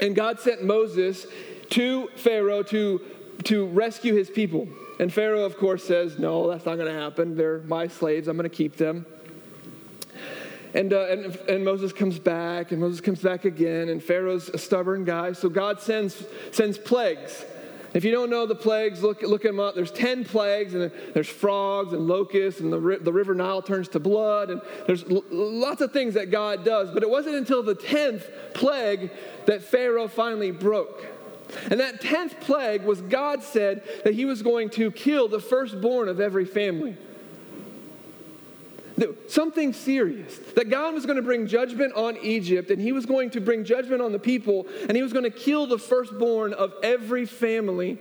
And 0.00 0.14
God 0.14 0.40
sent 0.40 0.62
Moses 0.62 1.26
to 1.70 2.08
Pharaoh 2.16 2.62
to, 2.64 3.00
to 3.44 3.66
rescue 3.66 4.14
his 4.14 4.30
people. 4.30 4.68
And 5.00 5.12
Pharaoh, 5.12 5.44
of 5.44 5.56
course, 5.56 5.84
says, 5.84 6.18
No, 6.18 6.48
that's 6.48 6.64
not 6.64 6.76
going 6.76 6.92
to 6.92 7.00
happen. 7.00 7.36
They're 7.36 7.60
my 7.60 7.88
slaves. 7.88 8.28
I'm 8.28 8.36
going 8.36 8.48
to 8.48 8.56
keep 8.56 8.76
them. 8.76 9.06
And, 10.74 10.92
uh, 10.92 11.06
and, 11.08 11.36
and 11.48 11.64
Moses 11.64 11.92
comes 11.92 12.18
back, 12.18 12.72
and 12.72 12.80
Moses 12.80 13.00
comes 13.00 13.22
back 13.22 13.44
again, 13.44 13.88
and 13.88 14.02
Pharaoh's 14.02 14.50
a 14.50 14.58
stubborn 14.58 15.04
guy. 15.04 15.32
So 15.32 15.48
God 15.48 15.80
sends, 15.80 16.22
sends 16.52 16.76
plagues 16.76 17.44
if 17.94 18.04
you 18.04 18.10
don't 18.10 18.30
know 18.30 18.46
the 18.46 18.54
plagues, 18.54 19.02
look, 19.02 19.22
look 19.22 19.42
them 19.42 19.58
up. 19.58 19.74
There's 19.74 19.90
10 19.90 20.24
plagues, 20.24 20.74
and 20.74 20.90
there's 21.14 21.28
frogs 21.28 21.92
and 21.92 22.06
locusts, 22.06 22.60
and 22.60 22.72
the, 22.72 22.98
the 23.00 23.12
river 23.12 23.34
Nile 23.34 23.62
turns 23.62 23.88
to 23.88 23.98
blood, 23.98 24.50
and 24.50 24.60
there's 24.86 25.04
l- 25.04 25.24
lots 25.30 25.80
of 25.80 25.92
things 25.92 26.14
that 26.14 26.30
God 26.30 26.64
does. 26.64 26.90
But 26.90 27.02
it 27.02 27.10
wasn't 27.10 27.36
until 27.36 27.62
the 27.62 27.74
10th 27.74 28.54
plague 28.54 29.10
that 29.46 29.62
Pharaoh 29.62 30.08
finally 30.08 30.50
broke. 30.50 31.06
And 31.70 31.80
that 31.80 32.02
10th 32.02 32.40
plague 32.40 32.82
was 32.82 33.00
God 33.00 33.42
said 33.42 33.82
that 34.04 34.14
he 34.14 34.26
was 34.26 34.42
going 34.42 34.68
to 34.70 34.90
kill 34.90 35.28
the 35.28 35.40
firstborn 35.40 36.08
of 36.08 36.20
every 36.20 36.44
family 36.44 36.96
something 39.28 39.72
serious. 39.72 40.38
That 40.56 40.70
God 40.70 40.94
was 40.94 41.06
going 41.06 41.16
to 41.16 41.22
bring 41.22 41.46
judgment 41.46 41.94
on 41.94 42.16
Egypt, 42.18 42.70
and 42.70 42.80
He 42.80 42.92
was 42.92 43.06
going 43.06 43.30
to 43.30 43.40
bring 43.40 43.64
judgment 43.64 44.02
on 44.02 44.12
the 44.12 44.18
people, 44.18 44.66
and 44.82 44.96
He 44.96 45.02
was 45.02 45.12
going 45.12 45.24
to 45.24 45.30
kill 45.30 45.66
the 45.66 45.78
firstborn 45.78 46.52
of 46.52 46.72
every 46.82 47.26
family 47.26 47.98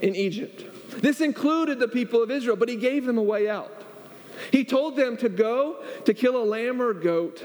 in 0.00 0.14
Egypt. 0.14 0.64
This 1.02 1.20
included 1.20 1.78
the 1.78 1.88
people 1.88 2.22
of 2.22 2.30
Israel, 2.30 2.56
but 2.56 2.68
He 2.68 2.76
gave 2.76 3.04
them 3.04 3.18
a 3.18 3.22
way 3.22 3.48
out. 3.48 3.72
He 4.52 4.64
told 4.64 4.96
them 4.96 5.16
to 5.18 5.28
go 5.28 5.82
to 6.04 6.14
kill 6.14 6.36
a 6.36 6.44
lamb 6.44 6.80
or 6.80 6.90
a 6.90 6.94
goat 6.94 7.44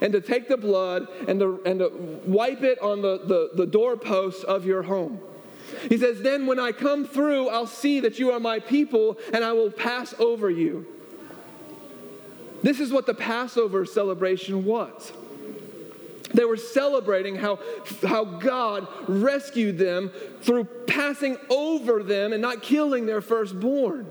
and 0.00 0.12
to 0.12 0.20
take 0.20 0.48
the 0.48 0.56
blood 0.56 1.08
and 1.26 1.40
to, 1.40 1.60
and 1.64 1.78
to 1.80 2.20
wipe 2.26 2.62
it 2.62 2.78
on 2.80 3.02
the, 3.02 3.18
the, 3.18 3.50
the 3.54 3.66
doorposts 3.66 4.44
of 4.44 4.66
your 4.66 4.82
home. 4.82 5.20
He 5.88 5.98
says, 5.98 6.20
Then 6.20 6.46
when 6.46 6.60
I 6.60 6.72
come 6.72 7.06
through, 7.06 7.48
I'll 7.48 7.66
see 7.66 8.00
that 8.00 8.18
you 8.18 8.30
are 8.32 8.40
my 8.40 8.60
people 8.60 9.18
and 9.32 9.44
I 9.44 9.52
will 9.52 9.70
pass 9.70 10.14
over 10.18 10.50
you. 10.50 10.86
This 12.62 12.80
is 12.80 12.92
what 12.92 13.06
the 13.06 13.14
Passover 13.14 13.84
celebration 13.84 14.64
was. 14.64 15.12
They 16.34 16.44
were 16.44 16.56
celebrating 16.56 17.36
how, 17.36 17.58
how 18.02 18.24
God 18.24 18.86
rescued 19.06 19.78
them 19.78 20.10
through 20.40 20.64
passing 20.64 21.36
over 21.50 22.02
them 22.02 22.32
and 22.32 22.40
not 22.40 22.62
killing 22.62 23.06
their 23.06 23.20
firstborn. 23.20 24.10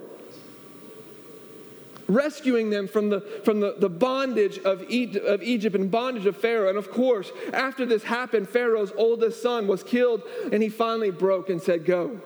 Rescuing 2.07 2.69
them 2.69 2.87
from 2.87 3.09
the, 3.09 3.21
from 3.45 3.61
the, 3.61 3.75
the 3.77 3.89
bondage 3.89 4.59
of, 4.59 4.83
e- 4.89 5.19
of 5.25 5.41
Egypt 5.41 5.75
and 5.75 5.89
bondage 5.89 6.25
of 6.25 6.35
Pharaoh. 6.35 6.69
And 6.69 6.77
of 6.77 6.91
course, 6.91 7.31
after 7.53 7.85
this 7.85 8.03
happened, 8.03 8.49
Pharaoh's 8.49 8.91
oldest 8.97 9.41
son 9.41 9.65
was 9.65 9.81
killed 9.81 10.21
and 10.51 10.61
he 10.61 10.69
finally 10.69 11.11
broke 11.11 11.49
and 11.49 11.61
said, 11.61 11.85
Go. 11.85 12.19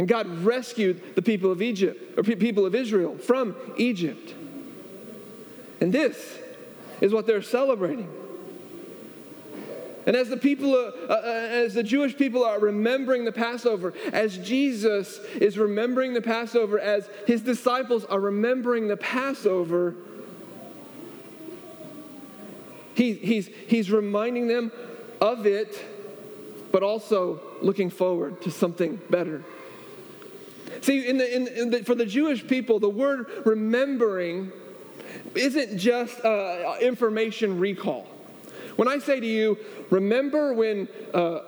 And 0.00 0.08
God 0.08 0.26
rescued 0.46 1.14
the 1.14 1.20
people 1.20 1.52
of 1.52 1.60
Egypt, 1.60 2.16
or 2.18 2.22
people 2.22 2.64
of 2.64 2.74
Israel 2.74 3.18
from 3.18 3.54
Egypt. 3.76 4.34
And 5.78 5.92
this 5.92 6.38
is 7.02 7.12
what 7.12 7.26
they're 7.26 7.42
celebrating. 7.42 8.08
And 10.06 10.16
as 10.16 10.30
the 10.30 10.38
people, 10.38 10.74
uh, 10.74 11.12
uh, 11.12 11.20
as 11.22 11.74
the 11.74 11.82
Jewish 11.82 12.16
people 12.16 12.44
are 12.44 12.58
remembering 12.58 13.26
the 13.26 13.30
Passover, 13.32 13.92
as 14.10 14.38
Jesus 14.38 15.18
is 15.38 15.58
remembering 15.58 16.14
the 16.14 16.22
Passover, 16.22 16.80
as 16.80 17.06
his 17.26 17.42
disciples 17.42 18.06
are 18.06 18.20
remembering 18.20 18.88
the 18.88 18.96
Passover, 18.96 19.96
he, 22.94 23.12
he's, 23.12 23.48
he's 23.66 23.90
reminding 23.90 24.48
them 24.48 24.72
of 25.20 25.44
it, 25.44 25.78
but 26.72 26.82
also 26.82 27.42
looking 27.60 27.90
forward 27.90 28.40
to 28.40 28.50
something 28.50 28.98
better. 29.10 29.44
See, 30.82 31.06
in 31.06 31.18
the, 31.18 31.36
in, 31.36 31.48
in 31.48 31.70
the, 31.70 31.84
for 31.84 31.94
the 31.94 32.06
Jewish 32.06 32.46
people, 32.46 32.78
the 32.78 32.88
word 32.88 33.26
remembering 33.44 34.50
isn't 35.34 35.78
just 35.78 36.24
uh, 36.24 36.76
information 36.80 37.58
recall. 37.58 38.06
When 38.76 38.88
I 38.88 38.98
say 38.98 39.20
to 39.20 39.26
you, 39.26 39.58
remember 39.90 40.54
when 40.54 40.88
uh, 41.12 41.40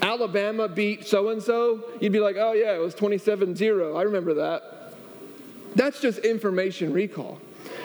Alabama 0.00 0.68
beat 0.68 1.06
so 1.06 1.30
and 1.30 1.42
so, 1.42 1.84
you'd 2.00 2.12
be 2.12 2.20
like, 2.20 2.36
oh, 2.38 2.52
yeah, 2.52 2.74
it 2.74 2.80
was 2.80 2.94
27 2.94 3.56
0. 3.56 3.96
I 3.96 4.02
remember 4.02 4.34
that. 4.34 4.94
That's 5.74 6.00
just 6.00 6.20
information 6.20 6.92
recall. 6.92 7.40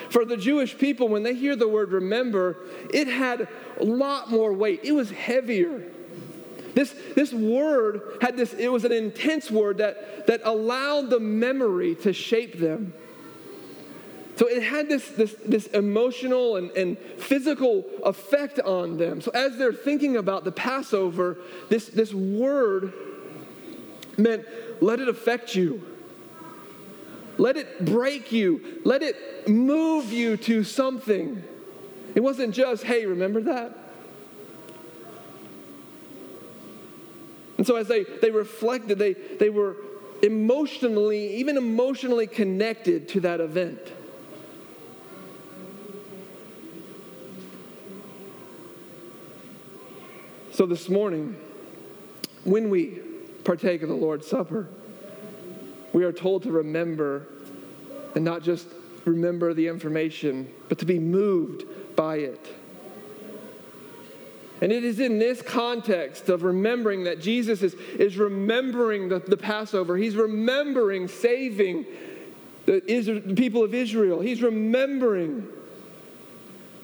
For 0.10 0.26
the 0.26 0.38
Jewish 0.38 0.78
people, 0.78 1.08
when 1.08 1.24
they 1.24 1.34
hear 1.34 1.56
the 1.56 1.68
word 1.68 1.92
remember, 1.92 2.58
it 2.94 3.08
had 3.08 3.48
a 3.80 3.84
lot 3.84 4.30
more 4.30 4.54
weight, 4.54 4.82
it 4.84 4.92
was 4.92 5.10
heavier. 5.10 5.84
This, 6.74 6.96
this 7.16 7.34
word 7.34 8.02
had 8.22 8.38
this, 8.38 8.54
it 8.54 8.70
was 8.70 8.86
an 8.86 8.92
intense 8.92 9.52
word 9.52 9.80
that, 9.80 10.28
that 10.28 10.42
allowed 10.44 11.10
the 11.10 11.20
memory 11.20 11.96
to 11.96 12.14
shape 12.14 12.60
them. 12.60 12.94
So 14.38 14.48
it 14.48 14.64
had 14.64 14.88
this, 14.88 15.08
this, 15.10 15.36
this 15.46 15.68
emotional 15.68 16.56
and, 16.56 16.72
and 16.72 16.98
physical 16.98 17.86
effect 18.04 18.60
on 18.60 18.98
them. 18.98 19.22
So 19.22 19.32
as 19.32 19.58
they're 19.58 19.74
thinking 19.74 20.18
about 20.18 20.46
the 20.46 20.52
Passover, 20.52 21.38
this, 21.70 21.88
this 21.88 22.14
word 22.14 22.94
meant 24.18 24.46
let 24.82 25.00
it 25.00 25.08
affect 25.08 25.56
you. 25.56 25.86
Let 27.38 27.56
it 27.56 27.86
break 27.86 28.32
you. 28.32 28.82
Let 28.84 29.04
it 29.04 29.48
move 29.48 30.12
you 30.12 30.38
to 30.38 30.64
something. 30.64 31.44
It 32.16 32.22
wasn't 32.22 32.54
just, 32.56 32.84
hey, 32.84 33.06
remember 33.06 33.42
that? 33.42 33.78
And 37.62 37.68
so 37.68 37.76
as 37.76 37.88
they, 37.88 38.06
they 38.06 38.32
reflected, 38.32 38.98
they, 38.98 39.14
they 39.14 39.52
were 39.52 39.76
emotionally, 40.24 41.36
even 41.36 41.58
emotionally 41.58 42.26
connected 42.26 43.08
to 43.10 43.20
that 43.20 43.40
event. 43.40 43.80
So 50.52 50.66
this 50.66 50.90
morning, 50.90 51.36
when 52.46 52.72
we 52.72 53.00
partake 53.44 53.84
of 53.84 53.90
the 53.90 53.96
Lord's 53.96 54.26
Supper, 54.26 54.68
we 55.94 56.04
are 56.04 56.12
told 56.12 56.42
to 56.42 56.52
remember 56.52 57.28
and 58.16 58.26
not 58.26 58.42
just 58.42 58.66
remember 59.06 59.54
the 59.54 59.68
information, 59.68 60.52
but 60.68 60.80
to 60.80 60.86
be 60.86 60.98
moved 60.98 61.66
by 61.96 62.16
it. 62.16 62.61
And 64.62 64.72
it 64.72 64.84
is 64.84 65.00
in 65.00 65.18
this 65.18 65.42
context 65.42 66.30
of 66.30 66.44
remembering 66.44 67.06
that 67.06 67.20
Jesus 67.20 67.64
is, 67.64 67.74
is 67.74 68.18
remembering 68.18 69.10
the, 69.10 69.20
the 69.20 69.38
Passover. 69.38 69.98
He's 69.98 70.16
remembering 70.16 71.08
saving 71.08 71.86
the, 72.68 72.90
Israel, 72.90 73.22
the 73.26 73.34
people 73.34 73.64
of 73.64 73.74
Israel. 73.74 74.22
He's 74.22 74.44
remembering. 74.44 75.48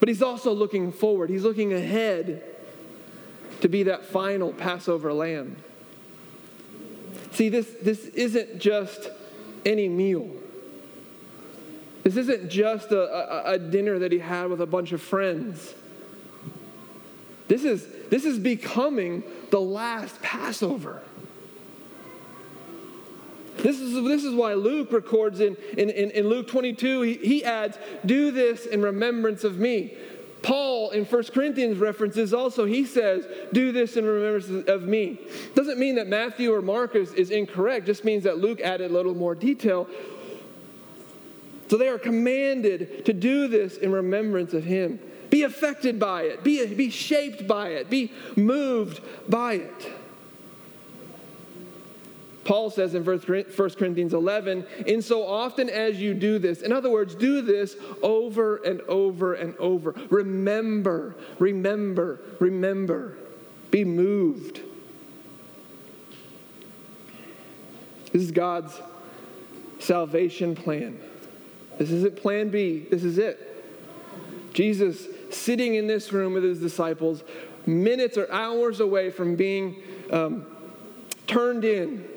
But 0.00 0.08
he's 0.08 0.22
also 0.22 0.52
looking 0.52 0.90
forward, 0.92 1.30
he's 1.30 1.44
looking 1.44 1.72
ahead 1.72 2.42
to 3.60 3.68
be 3.68 3.84
that 3.84 4.04
final 4.04 4.52
Passover 4.52 5.12
lamb. 5.12 5.56
See, 7.32 7.48
this, 7.48 7.72
this 7.82 8.06
isn't 8.06 8.58
just 8.58 9.10
any 9.64 9.88
meal. 9.88 10.30
This 12.02 12.16
isn't 12.16 12.48
just 12.48 12.90
a, 12.90 13.48
a, 13.48 13.52
a, 13.54 13.58
dinner 13.58 13.98
that 13.98 14.12
he 14.12 14.18
had 14.18 14.48
with 14.48 14.60
a 14.60 14.66
bunch 14.66 14.92
of 14.92 15.02
friends. 15.02 15.74
This 17.48 17.64
is, 17.64 17.86
this 18.10 18.24
is 18.24 18.38
becoming 18.38 19.24
the 19.50 19.60
last 19.60 20.20
Passover. 20.22 21.02
This 23.56 23.80
is, 23.80 23.92
this 24.04 24.22
is 24.22 24.34
why 24.34 24.54
Luke 24.54 24.92
records 24.92 25.40
in, 25.40 25.56
in, 25.76 25.90
in, 25.90 26.28
Luke 26.28 26.46
22, 26.46 27.02
he, 27.02 27.14
he 27.14 27.44
adds, 27.44 27.76
Do 28.06 28.30
this 28.30 28.66
in 28.66 28.82
remembrance 28.82 29.42
of 29.42 29.58
me. 29.58 29.94
Paul 30.42 30.90
in 30.90 31.04
1 31.04 31.24
Corinthians 31.34 31.78
references 31.78 32.32
also, 32.32 32.64
he 32.64 32.84
says, 32.84 33.26
Do 33.52 33.72
this 33.72 33.96
in 33.96 34.04
remembrance 34.04 34.68
of 34.68 34.84
me. 34.84 35.18
Doesn't 35.56 35.78
mean 35.78 35.96
that 35.96 36.06
Matthew 36.06 36.54
or 36.54 36.62
Marcus 36.62 37.12
is 37.12 37.30
incorrect, 37.30 37.86
just 37.86 38.04
means 38.04 38.22
that 38.24 38.38
Luke 38.38 38.60
added 38.60 38.90
a 38.90 38.94
little 38.94 39.14
more 39.14 39.34
detail. 39.34 39.88
So 41.68 41.76
they 41.76 41.88
are 41.88 41.98
commanded 41.98 43.04
to 43.06 43.12
do 43.12 43.48
this 43.48 43.76
in 43.76 43.90
remembrance 43.90 44.54
of 44.54 44.64
him. 44.64 45.00
Be 45.30 45.42
affected 45.42 45.98
by 45.98 46.22
it, 46.22 46.42
be, 46.42 46.64
be 46.74 46.90
shaped 46.90 47.46
by 47.46 47.68
it, 47.68 47.90
be 47.90 48.12
moved 48.36 49.00
by 49.28 49.54
it. 49.54 49.92
Paul 52.48 52.70
says 52.70 52.94
in 52.94 53.04
1 53.04 53.20
Corinthians 53.20 54.14
11, 54.14 54.66
in 54.86 55.02
so 55.02 55.26
often 55.26 55.68
as 55.68 56.00
you 56.00 56.14
do 56.14 56.38
this, 56.38 56.62
in 56.62 56.72
other 56.72 56.88
words, 56.88 57.14
do 57.14 57.42
this 57.42 57.76
over 58.02 58.56
and 58.56 58.80
over 58.82 59.34
and 59.34 59.54
over. 59.58 59.94
Remember, 60.08 61.14
remember, 61.38 62.20
remember. 62.40 63.18
Be 63.70 63.84
moved. 63.84 64.62
This 68.12 68.22
is 68.22 68.30
God's 68.30 68.80
salvation 69.78 70.54
plan. 70.54 70.98
This 71.76 71.90
isn't 71.90 72.16
plan 72.16 72.48
B, 72.48 72.86
this 72.90 73.04
is 73.04 73.18
it. 73.18 73.44
Jesus 74.54 75.06
sitting 75.30 75.74
in 75.74 75.86
this 75.86 76.12
room 76.12 76.34
with 76.34 76.44
his 76.44 76.60
disciples, 76.60 77.22
minutes 77.66 78.16
or 78.16 78.30
hours 78.32 78.80
away 78.80 79.10
from 79.10 79.36
being 79.36 79.82
um, 80.10 80.46
turned 81.26 81.64
in 81.64 82.08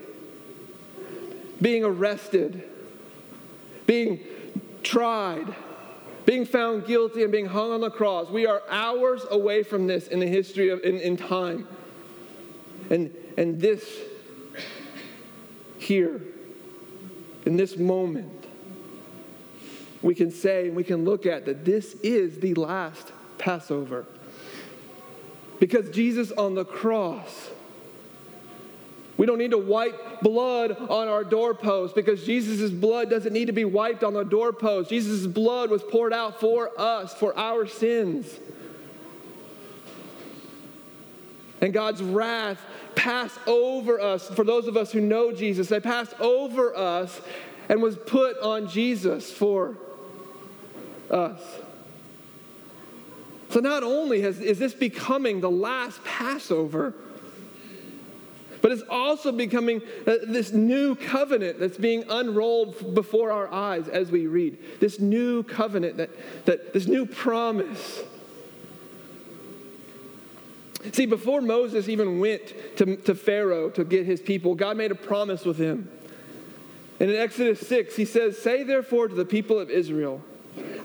being 1.61 1.83
arrested, 1.83 2.63
being 3.85 4.19
tried, 4.83 5.53
being 6.25 6.45
found 6.45 6.85
guilty, 6.87 7.23
and 7.23 7.31
being 7.31 7.45
hung 7.45 7.71
on 7.71 7.81
the 7.81 7.91
cross. 7.91 8.29
We 8.29 8.47
are 8.47 8.63
hours 8.69 9.25
away 9.29 9.63
from 9.63 9.85
this 9.87 10.07
in 10.07 10.19
the 10.19 10.27
history 10.27 10.69
of 10.69 10.81
in, 10.81 10.99
in 10.99 11.17
time. 11.17 11.67
And, 12.89 13.15
and 13.37 13.61
this 13.61 13.87
here, 15.77 16.21
in 17.45 17.57
this 17.57 17.77
moment, 17.77 18.40
we 20.01 20.15
can 20.15 20.31
say 20.31 20.67
and 20.67 20.75
we 20.75 20.83
can 20.83 21.05
look 21.05 21.25
at 21.25 21.45
that 21.45 21.65
this 21.65 21.93
is 21.95 22.39
the 22.39 22.53
last 22.55 23.11
Passover. 23.37 24.05
Because 25.59 25.89
Jesus 25.89 26.31
on 26.31 26.55
the 26.55 26.65
cross 26.65 27.51
we 29.21 29.27
don't 29.27 29.37
need 29.37 29.51
to 29.51 29.57
wipe 29.59 30.21
blood 30.21 30.75
on 30.89 31.07
our 31.07 31.23
doorpost 31.23 31.93
because 31.93 32.25
Jesus' 32.25 32.71
blood 32.71 33.07
doesn't 33.11 33.31
need 33.31 33.45
to 33.45 33.53
be 33.53 33.65
wiped 33.65 34.03
on 34.03 34.13
the 34.13 34.23
doorpost. 34.23 34.89
Jesus' 34.89 35.27
blood 35.27 35.69
was 35.69 35.83
poured 35.83 36.11
out 36.11 36.39
for 36.39 36.71
us, 36.75 37.13
for 37.13 37.37
our 37.37 37.67
sins. 37.67 38.39
And 41.61 41.71
God's 41.71 42.01
wrath 42.01 42.59
passed 42.95 43.37
over 43.45 44.01
us, 44.01 44.27
for 44.29 44.43
those 44.43 44.65
of 44.65 44.75
us 44.75 44.91
who 44.91 45.01
know 45.01 45.31
Jesus, 45.31 45.67
they 45.67 45.79
passed 45.79 46.19
over 46.19 46.75
us 46.75 47.21
and 47.69 47.79
was 47.79 47.95
put 47.95 48.39
on 48.39 48.69
Jesus 48.69 49.31
for 49.31 49.77
us. 51.11 51.41
So 53.49 53.59
not 53.59 53.83
only 53.83 54.21
has, 54.21 54.39
is 54.39 54.59
this 54.59 54.73
becoming 54.73 55.41
the 55.41 55.51
last 55.51 56.03
Passover, 56.03 56.93
But 58.61 58.71
it's 58.71 58.83
also 58.89 59.31
becoming 59.31 59.81
uh, 60.05 60.17
this 60.27 60.51
new 60.51 60.95
covenant 60.95 61.59
that's 61.59 61.77
being 61.77 62.03
unrolled 62.09 62.93
before 62.93 63.31
our 63.31 63.51
eyes 63.51 63.87
as 63.87 64.11
we 64.11 64.27
read. 64.27 64.79
This 64.79 64.99
new 64.99 65.43
covenant, 65.43 65.97
that, 65.97 66.11
that 66.45 66.73
this 66.73 66.85
new 66.85 67.05
promise. 67.05 68.01
See, 70.93 71.07
before 71.07 71.41
Moses 71.41 71.89
even 71.89 72.19
went 72.19 72.77
to, 72.77 72.97
to 72.97 73.15
Pharaoh 73.15 73.69
to 73.71 73.83
get 73.83 74.05
his 74.05 74.21
people, 74.21 74.53
God 74.53 74.77
made 74.77 74.91
a 74.91 74.95
promise 74.95 75.43
with 75.43 75.57
him. 75.57 75.89
And 76.99 77.09
in 77.09 77.15
Exodus 77.15 77.65
6, 77.67 77.95
he 77.95 78.05
says, 78.05 78.37
Say 78.37 78.61
therefore 78.61 79.07
to 79.07 79.15
the 79.15 79.25
people 79.25 79.57
of 79.57 79.71
Israel, 79.71 80.21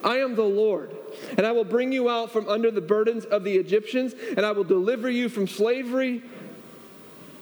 I 0.07 0.19
am 0.19 0.37
the 0.37 0.43
Lord, 0.43 0.97
and 1.37 1.45
I 1.45 1.51
will 1.51 1.65
bring 1.65 1.91
you 1.91 2.09
out 2.09 2.31
from 2.31 2.49
under 2.49 2.71
the 2.71 2.81
burdens 2.81 3.25
of 3.25 3.43
the 3.43 3.57
Egyptians, 3.57 4.15
and 4.37 4.47
I 4.47 4.53
will 4.53 4.65
deliver 4.65 5.11
you 5.11 5.29
from 5.29 5.49
slavery 5.49 6.23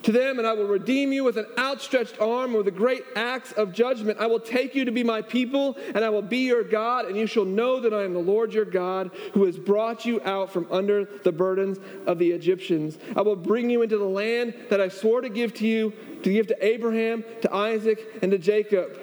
to 0.05 0.13
them, 0.13 0.39
and 0.39 0.47
I 0.47 0.55
will 0.55 0.67
redeem 0.67 1.13
you 1.13 1.25
with 1.25 1.37
an 1.37 1.47
outstretched 1.59 2.21
arm, 2.21 2.55
with 2.55 2.67
a 2.67 2.71
great 2.71 3.05
axe 3.17 3.53
of 3.53 3.73
judgment. 3.73 4.19
I 4.19 4.27
will 4.27 4.41
take 4.41 4.75
you 4.75 4.87
to 4.87 4.93
be 4.93 5.03
my 5.03 5.21
people, 5.21 5.77
and 5.95 6.05
I 6.05 6.09
will 6.09 6.23
be 6.23 6.39
your 6.39 6.65
God, 6.65 7.05
and 7.05 7.17
you 7.17 7.27
shall 7.27 7.45
know 7.45 7.81
that 7.81 7.93
I 7.93 8.03
am 8.03 8.15
the 8.15 8.19
Lord 8.19 8.55
your 8.55 8.65
God, 8.65 9.11
who 9.35 9.45
has 9.45 9.59
brought 9.59 10.07
you 10.07 10.23
out 10.25 10.51
from 10.51 10.67
under 10.71 11.05
the 11.23 11.33
burdens 11.33 11.79
of 12.07 12.19
the 12.19 12.33
Egyptians. 12.33 12.99
I 13.15 13.21
will 13.21 13.37
bring 13.37 13.69
you 13.69 13.83
into 13.83 13.99
the 13.99 14.05
land 14.05 14.55
that 14.71 14.81
I 14.81 14.89
swore 14.89 15.21
to 15.21 15.29
give 15.29 15.53
to 15.55 15.67
you, 15.67 15.93
to 16.23 16.33
give 16.33 16.47
to 16.47 16.65
Abraham, 16.65 17.25
to 17.43 17.55
Isaac, 17.55 18.19
and 18.23 18.31
to 18.33 18.39
Jacob. 18.39 18.99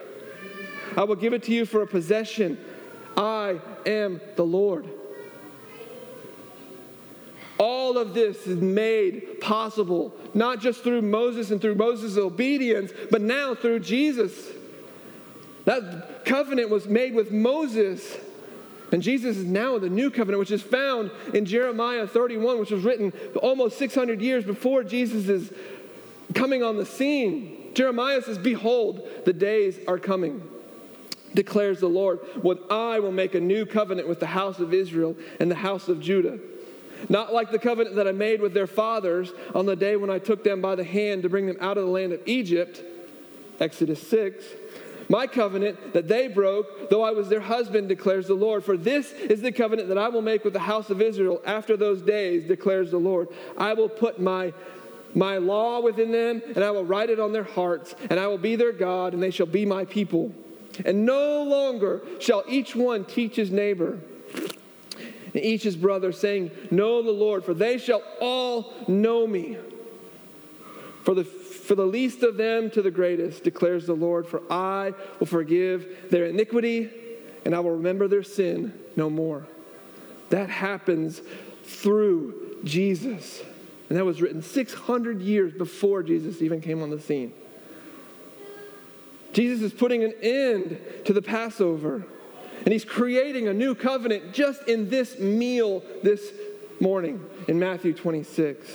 I 0.98 1.04
will 1.04 1.16
give 1.16 1.34
it 1.34 1.44
to 1.44 1.52
you 1.52 1.66
for 1.66 1.84
a 1.84 1.88
possession. 1.88 2.58
I 3.18 3.60
am 3.86 4.22
the 4.36 4.44
Lord. 4.46 4.86
All 7.58 7.98
of 7.98 8.14
this 8.14 8.48
is 8.48 8.60
made 8.60 9.40
possible, 9.40 10.14
not 10.34 10.60
just 10.60 10.84
through 10.84 11.04
Moses 11.04 11.52
and 11.52 11.62
through 11.62 11.76
Moses' 11.76 12.18
obedience, 12.18 12.92
but 13.12 13.22
now 13.22 13.54
through 13.54 13.82
Jesus. 13.82 14.34
That 15.66 16.26
covenant 16.26 16.70
was 16.70 16.88
made 16.88 17.14
with 17.14 17.32
Moses. 17.32 18.18
And 18.92 19.02
Jesus 19.02 19.38
is 19.38 19.46
now 19.46 19.76
in 19.76 19.82
the 19.84 19.90
new 19.90 20.10
covenant, 20.10 20.40
which 20.40 20.52
is 20.52 20.62
found 20.62 21.12
in 21.34 21.46
Jeremiah 21.46 22.08
31, 22.08 22.60
which 22.60 22.72
was 22.72 22.84
written 22.84 23.14
almost 23.42 23.78
600 23.78 24.22
years 24.22 24.44
before 24.44 24.84
Jesus 24.84 25.30
is 25.30 25.54
coming 26.34 26.64
on 26.64 26.78
the 26.78 26.86
scene. 26.86 27.72
Jeremiah 27.74 28.22
says, 28.22 28.38
Behold, 28.38 29.08
the 29.26 29.34
days 29.34 29.78
are 29.88 29.98
coming, 29.98 30.42
declares 31.34 31.80
the 31.80 31.88
Lord, 31.88 32.20
when 32.42 32.60
I 32.70 33.00
will 33.00 33.12
make 33.12 33.36
a 33.36 33.40
new 33.40 33.66
covenant 33.66 34.08
with 34.08 34.20
the 34.20 34.28
house 34.28 34.60
of 34.60 34.74
Israel 34.74 35.16
and 35.40 35.50
the 35.50 35.56
house 35.56 35.88
of 35.88 36.00
Judah 36.00 36.40
not 37.10 37.34
like 37.34 37.52
the 37.52 37.60
covenant 37.60 37.96
that 37.96 38.08
I 38.08 38.12
made 38.12 38.42
with 38.42 38.54
their 38.54 38.68
fathers 38.68 39.32
on 39.56 39.66
the 39.66 39.76
day 39.76 39.96
when 39.96 40.10
I 40.10 40.20
took 40.20 40.44
them 40.44 40.62
by 40.62 40.76
the 40.76 40.84
hand 40.84 41.24
to 41.24 41.30
bring 41.30 41.48
them 41.48 41.58
out 41.60 41.78
of 41.78 41.86
the 41.86 41.90
land 41.90 42.14
of 42.14 42.22
Egypt, 42.26 42.84
Exodus 43.60 44.06
6. 44.08 44.44
My 45.10 45.28
covenant 45.28 45.94
that 45.94 46.08
they 46.08 46.28
broke, 46.30 46.90
though 46.90 47.04
I 47.04 47.12
was 47.12 47.28
their 47.28 47.42
husband, 47.42 47.90
declares 47.90 48.28
the 48.28 48.34
Lord. 48.34 48.64
For 48.64 48.78
this 48.78 49.12
is 49.12 49.42
the 49.42 49.52
covenant 49.52 49.90
that 49.90 49.98
I 49.98 50.08
will 50.08 50.22
make 50.22 50.46
with 50.46 50.54
the 50.54 50.60
house 50.60 50.90
of 50.90 51.02
Israel 51.02 51.42
after 51.46 51.76
those 51.76 52.02
days, 52.02 52.46
declares 52.46 52.92
the 52.92 52.98
Lord. 52.98 53.28
I 53.58 53.74
will 53.74 53.90
put 53.90 54.20
my 54.20 54.54
my 55.14 55.38
law 55.38 55.82
within 55.82 56.14
them, 56.14 56.42
and 56.56 56.64
I 56.64 56.72
will 56.72 56.86
write 56.86 57.10
it 57.10 57.20
on 57.20 57.34
their 57.34 57.44
hearts, 57.44 57.94
and 58.10 58.18
I 58.18 58.28
will 58.28 58.38
be 58.38 58.56
their 58.56 58.72
God, 58.72 59.14
and 59.14 59.22
they 59.22 59.30
shall 59.30 59.46
be 59.46 59.66
my 59.66 59.84
people. 59.84 60.34
And 60.86 61.06
no 61.06 61.44
longer 61.44 62.02
shall 62.20 62.44
each 62.48 62.76
one 62.76 63.06
teach 63.06 63.36
his 63.36 63.52
neighbor 63.52 64.00
and 65.34 65.44
each 65.44 65.64
his 65.64 65.76
brother, 65.76 66.12
saying, 66.12 66.52
Know 66.72 67.02
the 67.02 67.12
Lord, 67.12 67.44
for 67.44 67.54
they 67.54 67.78
shall 67.78 68.04
all 68.20 68.74
know 68.88 69.26
me. 69.26 69.58
For 71.04 71.16
the, 71.16 71.24
for 71.24 71.76
the 71.76 71.86
least 71.86 72.24
of 72.24 72.38
them 72.38 72.70
to 72.72 72.82
the 72.82 72.92
greatest, 72.92 73.44
declares 73.44 73.86
the 73.86 73.96
Lord, 73.96 74.28
for 74.28 74.42
I 74.52 74.94
will 75.20 75.28
forgive 75.28 76.10
their 76.10 76.26
iniquity, 76.26 76.90
and 77.46 77.56
I 77.56 77.60
will 77.60 77.72
remember 77.72 78.08
their 78.08 78.24
sin 78.24 78.74
no 78.96 79.10
more. 79.10 79.48
That 80.30 80.50
happens 80.50 81.22
through 81.64 82.58
Jesus. 82.64 83.42
And 83.90 83.98
that 83.98 84.06
was 84.06 84.22
written 84.22 84.42
600 84.42 85.22
years 85.22 85.54
before 85.54 86.04
Jesus 86.04 86.42
even 86.42 86.62
came 86.62 86.82
on 86.82 86.90
the 86.90 87.00
scene. 87.00 87.34
Jesus 89.34 89.62
is 89.62 89.74
putting 89.74 90.04
an 90.04 90.14
end 90.22 90.80
to 91.06 91.14
the 91.14 91.22
Passover. 91.22 92.06
And 92.64 92.72
he's 92.72 92.86
creating 92.86 93.48
a 93.48 93.54
new 93.54 93.74
covenant 93.74 94.34
just 94.34 94.68
in 94.68 94.90
this 94.90 95.18
meal 95.18 95.84
this 96.04 96.32
morning 96.80 97.24
in 97.48 97.60
Matthew 97.60 97.94
26. 97.94 98.68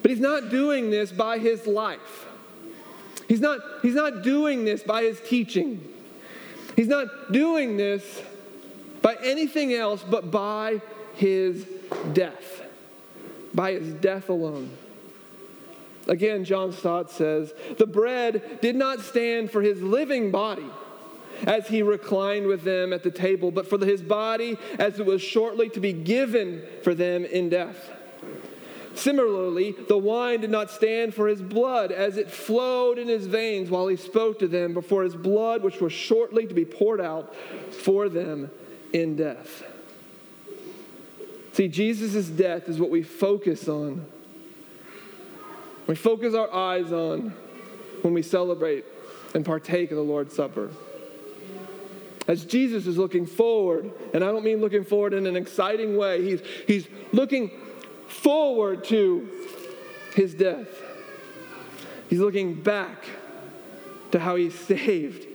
But 0.00 0.10
he's 0.10 0.20
not 0.20 0.50
doing 0.50 0.90
this 0.90 1.12
by 1.12 1.38
his 1.38 1.66
life. 1.66 2.26
He's 3.28 3.40
not, 3.40 3.60
he's 3.82 3.94
not 3.94 4.22
doing 4.22 4.64
this 4.64 4.82
by 4.82 5.02
his 5.02 5.20
teaching. 5.20 5.88
He's 6.74 6.88
not 6.88 7.32
doing 7.32 7.76
this 7.76 8.22
by 9.00 9.16
anything 9.22 9.74
else 9.74 10.02
but 10.02 10.30
by 10.30 10.80
his 11.14 11.66
death. 12.12 12.62
By 13.54 13.72
his 13.72 13.92
death 13.94 14.28
alone. 14.28 14.70
Again, 16.08 16.44
John 16.44 16.72
Stott 16.72 17.10
says, 17.10 17.52
The 17.78 17.86
bread 17.86 18.60
did 18.60 18.76
not 18.76 19.00
stand 19.00 19.50
for 19.50 19.62
his 19.62 19.80
living 19.82 20.30
body 20.30 20.66
as 21.46 21.68
he 21.68 21.82
reclined 21.82 22.46
with 22.46 22.62
them 22.62 22.92
at 22.92 23.02
the 23.02 23.10
table, 23.10 23.50
but 23.50 23.68
for 23.68 23.78
his 23.84 24.02
body 24.02 24.58
as 24.78 24.98
it 24.98 25.06
was 25.06 25.22
shortly 25.22 25.68
to 25.70 25.80
be 25.80 25.92
given 25.92 26.62
for 26.82 26.94
them 26.94 27.24
in 27.24 27.48
death. 27.48 27.90
Similarly, 28.94 29.74
the 29.88 29.96
wine 29.96 30.40
did 30.40 30.50
not 30.50 30.70
stand 30.70 31.14
for 31.14 31.26
his 31.26 31.40
blood 31.40 31.92
as 31.92 32.18
it 32.18 32.30
flowed 32.30 32.98
in 32.98 33.08
his 33.08 33.26
veins 33.26 33.70
while 33.70 33.88
he 33.88 33.96
spoke 33.96 34.38
to 34.40 34.48
them, 34.48 34.74
but 34.74 34.84
for 34.84 35.02
his 35.02 35.16
blood, 35.16 35.62
which 35.62 35.80
was 35.80 35.92
shortly 35.92 36.46
to 36.46 36.54
be 36.54 36.66
poured 36.66 37.00
out 37.00 37.34
for 37.70 38.08
them 38.08 38.50
in 38.92 39.16
death. 39.16 39.64
See, 41.52 41.68
Jesus' 41.68 42.28
death 42.28 42.68
is 42.68 42.78
what 42.78 42.90
we 42.90 43.02
focus 43.02 43.66
on. 43.68 44.06
We 45.86 45.94
focus 45.94 46.34
our 46.34 46.52
eyes 46.52 46.92
on 46.92 47.34
when 48.02 48.14
we 48.14 48.22
celebrate 48.22 48.84
and 49.34 49.44
partake 49.44 49.90
of 49.90 49.96
the 49.96 50.02
Lord's 50.02 50.34
Supper. 50.34 50.70
As 52.28 52.44
Jesus 52.44 52.86
is 52.86 52.98
looking 52.98 53.26
forward, 53.26 53.90
and 54.14 54.22
I 54.22 54.28
don't 54.28 54.44
mean 54.44 54.60
looking 54.60 54.84
forward 54.84 55.12
in 55.12 55.26
an 55.26 55.36
exciting 55.36 55.96
way, 55.96 56.22
he's, 56.22 56.40
he's 56.66 56.86
looking 57.12 57.50
forward 58.06 58.84
to 58.84 59.28
his 60.14 60.34
death. 60.34 60.68
He's 62.08 62.20
looking 62.20 62.54
back 62.54 63.04
to 64.12 64.20
how 64.20 64.36
he 64.36 64.50
saved 64.68 65.26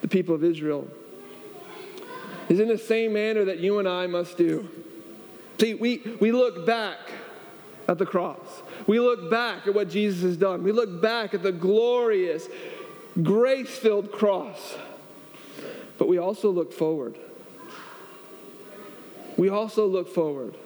the 0.00 0.08
people 0.08 0.34
of 0.34 0.42
Israel. 0.42 0.88
Is 2.48 2.58
in 2.58 2.66
the 2.66 2.78
same 2.78 3.12
manner 3.12 3.44
that 3.44 3.60
you 3.60 3.78
and 3.78 3.86
I 3.86 4.08
must 4.08 4.36
do. 4.36 4.68
See, 5.60 5.74
we, 5.74 6.16
we 6.20 6.32
look 6.32 6.66
back 6.66 6.98
at 7.90 7.98
the 7.98 8.06
cross. 8.06 8.62
We 8.86 8.98
look 8.98 9.30
back 9.30 9.66
at 9.66 9.74
what 9.74 9.90
Jesus 9.90 10.22
has 10.22 10.38
done. 10.38 10.62
We 10.62 10.72
look 10.72 11.02
back 11.02 11.34
at 11.34 11.42
the 11.42 11.52
glorious, 11.52 12.48
grace 13.22 13.68
filled 13.68 14.10
cross 14.10 14.76
but 16.00 16.08
we 16.08 16.16
also 16.16 16.50
look 16.50 16.72
forward. 16.72 17.18
We 19.36 19.50
also 19.50 19.86
look 19.86 20.08
forward. 20.08 20.56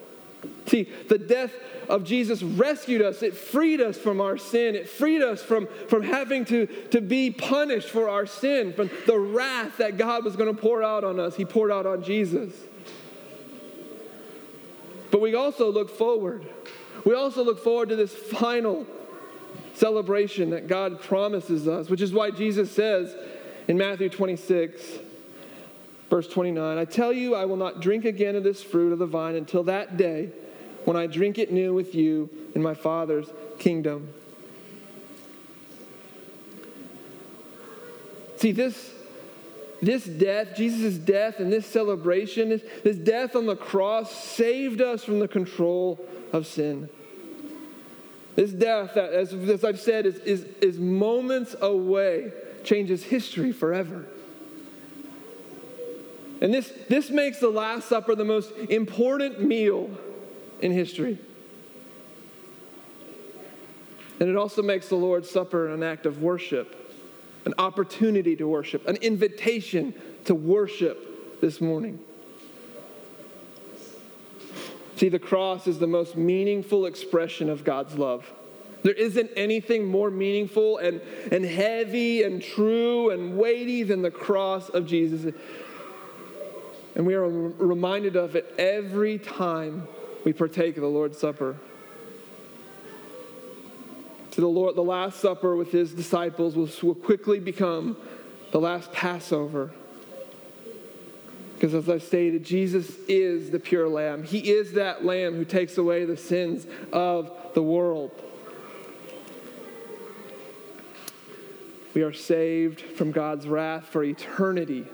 See, 0.66 0.84
the 1.08 1.18
death 1.18 1.52
of 1.88 2.04
Jesus 2.04 2.40
rescued 2.40 3.02
us. 3.02 3.20
It 3.20 3.36
freed 3.36 3.80
us 3.80 3.98
from 3.98 4.20
our 4.20 4.38
sin. 4.38 4.76
It 4.76 4.88
freed 4.88 5.22
us 5.22 5.42
from, 5.42 5.66
from 5.88 6.04
having 6.04 6.44
to, 6.44 6.66
to 6.92 7.00
be 7.00 7.32
punished 7.32 7.90
for 7.90 8.08
our 8.08 8.26
sin, 8.26 8.72
from 8.74 8.88
the 9.08 9.18
wrath 9.18 9.78
that 9.78 9.96
God 9.96 10.24
was 10.24 10.36
going 10.36 10.54
to 10.54 10.62
pour 10.62 10.84
out 10.84 11.02
on 11.02 11.18
us. 11.18 11.34
He 11.34 11.44
poured 11.44 11.72
out 11.72 11.84
on 11.84 12.04
Jesus. 12.04 12.52
But 15.10 15.20
we 15.20 15.34
also 15.34 15.68
look 15.72 15.90
forward. 15.90 16.46
We 17.04 17.14
also 17.14 17.44
look 17.44 17.62
forward 17.62 17.90
to 17.90 17.96
this 17.96 18.14
final 18.14 18.86
celebration 19.74 20.50
that 20.50 20.68
God 20.68 21.00
promises 21.00 21.68
us, 21.68 21.90
which 21.90 22.00
is 22.00 22.12
why 22.12 22.30
Jesus 22.30 22.70
says 22.70 23.14
in 23.68 23.76
Matthew 23.76 24.08
26, 24.08 24.80
Verse 26.10 26.28
29 26.28 26.78
I 26.78 26.84
tell 26.84 27.12
you, 27.12 27.34
I 27.34 27.44
will 27.44 27.56
not 27.56 27.80
drink 27.80 28.04
again 28.04 28.36
of 28.36 28.44
this 28.44 28.62
fruit 28.62 28.92
of 28.92 29.00
the 29.00 29.06
vine 29.06 29.34
until 29.34 29.64
that 29.64 29.96
day 29.96 30.30
when 30.84 30.96
I 30.96 31.08
drink 31.08 31.38
it 31.38 31.50
new 31.50 31.74
with 31.74 31.94
you 31.94 32.30
in 32.54 32.62
my 32.62 32.74
Father's 32.74 33.26
kingdom. 33.58 34.12
See, 38.36 38.52
this, 38.52 38.92
this 39.80 40.04
death, 40.04 40.54
Jesus' 40.56 40.98
death, 40.98 41.40
and 41.40 41.50
this 41.52 41.66
celebration, 41.66 42.50
this, 42.50 42.62
this 42.84 42.96
death 42.96 43.34
on 43.34 43.46
the 43.46 43.56
cross 43.56 44.14
saved 44.14 44.80
us 44.80 45.02
from 45.02 45.18
the 45.18 45.26
control 45.26 45.98
of 46.32 46.46
sin. 46.46 46.90
This 48.36 48.50
death, 48.50 48.96
as, 48.96 49.32
as 49.32 49.64
I've 49.64 49.80
said, 49.80 50.06
is, 50.06 50.16
is, 50.18 50.44
is 50.60 50.78
moments 50.78 51.54
away, 51.60 52.32
changes 52.64 53.04
history 53.04 53.52
forever. 53.52 54.06
And 56.40 56.52
this, 56.52 56.72
this 56.88 57.10
makes 57.10 57.38
the 57.38 57.48
Last 57.48 57.88
Supper 57.88 58.14
the 58.14 58.24
most 58.24 58.52
important 58.68 59.40
meal 59.40 59.88
in 60.60 60.72
history. 60.72 61.18
And 64.20 64.28
it 64.28 64.36
also 64.36 64.62
makes 64.62 64.88
the 64.88 64.96
Lord's 64.96 65.30
Supper 65.30 65.68
an 65.68 65.82
act 65.82 66.06
of 66.06 66.20
worship, 66.22 66.92
an 67.44 67.54
opportunity 67.58 68.36
to 68.36 68.48
worship, 68.48 68.86
an 68.88 68.96
invitation 68.96 69.94
to 70.24 70.34
worship 70.34 71.40
this 71.40 71.60
morning. 71.60 72.00
See, 74.96 75.08
the 75.08 75.18
cross 75.18 75.66
is 75.66 75.78
the 75.78 75.86
most 75.86 76.16
meaningful 76.16 76.86
expression 76.86 77.50
of 77.50 77.64
God's 77.64 77.98
love. 77.98 78.30
There 78.82 78.92
isn't 78.92 79.30
anything 79.34 79.86
more 79.86 80.10
meaningful 80.10 80.78
and, 80.78 81.00
and 81.32 81.44
heavy 81.44 82.22
and 82.22 82.42
true 82.42 83.10
and 83.10 83.36
weighty 83.36 83.82
than 83.82 84.02
the 84.02 84.10
cross 84.10 84.68
of 84.68 84.86
Jesus. 84.86 85.34
And 86.94 87.06
we 87.06 87.14
are 87.14 87.26
reminded 87.26 88.14
of 88.14 88.36
it 88.36 88.54
every 88.58 89.18
time 89.18 89.88
we 90.24 90.32
partake 90.32 90.76
of 90.76 90.82
the 90.82 90.88
Lord's 90.88 91.18
Supper. 91.18 91.56
To 94.32 94.40
the 94.40 94.48
Lord, 94.48 94.76
the 94.76 94.82
Last 94.82 95.18
Supper 95.18 95.56
with 95.56 95.72
his 95.72 95.92
disciples 95.92 96.54
will, 96.54 96.68
will 96.82 96.94
quickly 96.94 97.40
become 97.40 97.96
the 98.52 98.60
last 98.60 98.92
Passover. 98.92 99.70
Because 101.64 101.88
as 101.88 101.88
I 101.88 101.96
stated, 101.96 102.44
Jesus 102.44 102.94
is 103.08 103.48
the 103.48 103.58
pure 103.58 103.88
lamb. 103.88 104.22
He 104.22 104.50
is 104.50 104.72
that 104.72 105.02
lamb 105.02 105.34
who 105.34 105.46
takes 105.46 105.78
away 105.78 106.04
the 106.04 106.14
sins 106.14 106.66
of 106.92 107.34
the 107.54 107.62
world. 107.62 108.10
We 111.94 112.02
are 112.02 112.12
saved 112.12 112.82
from 112.82 113.12
God's 113.12 113.48
wrath 113.48 113.86
for 113.86 114.04
eternity 114.04 114.84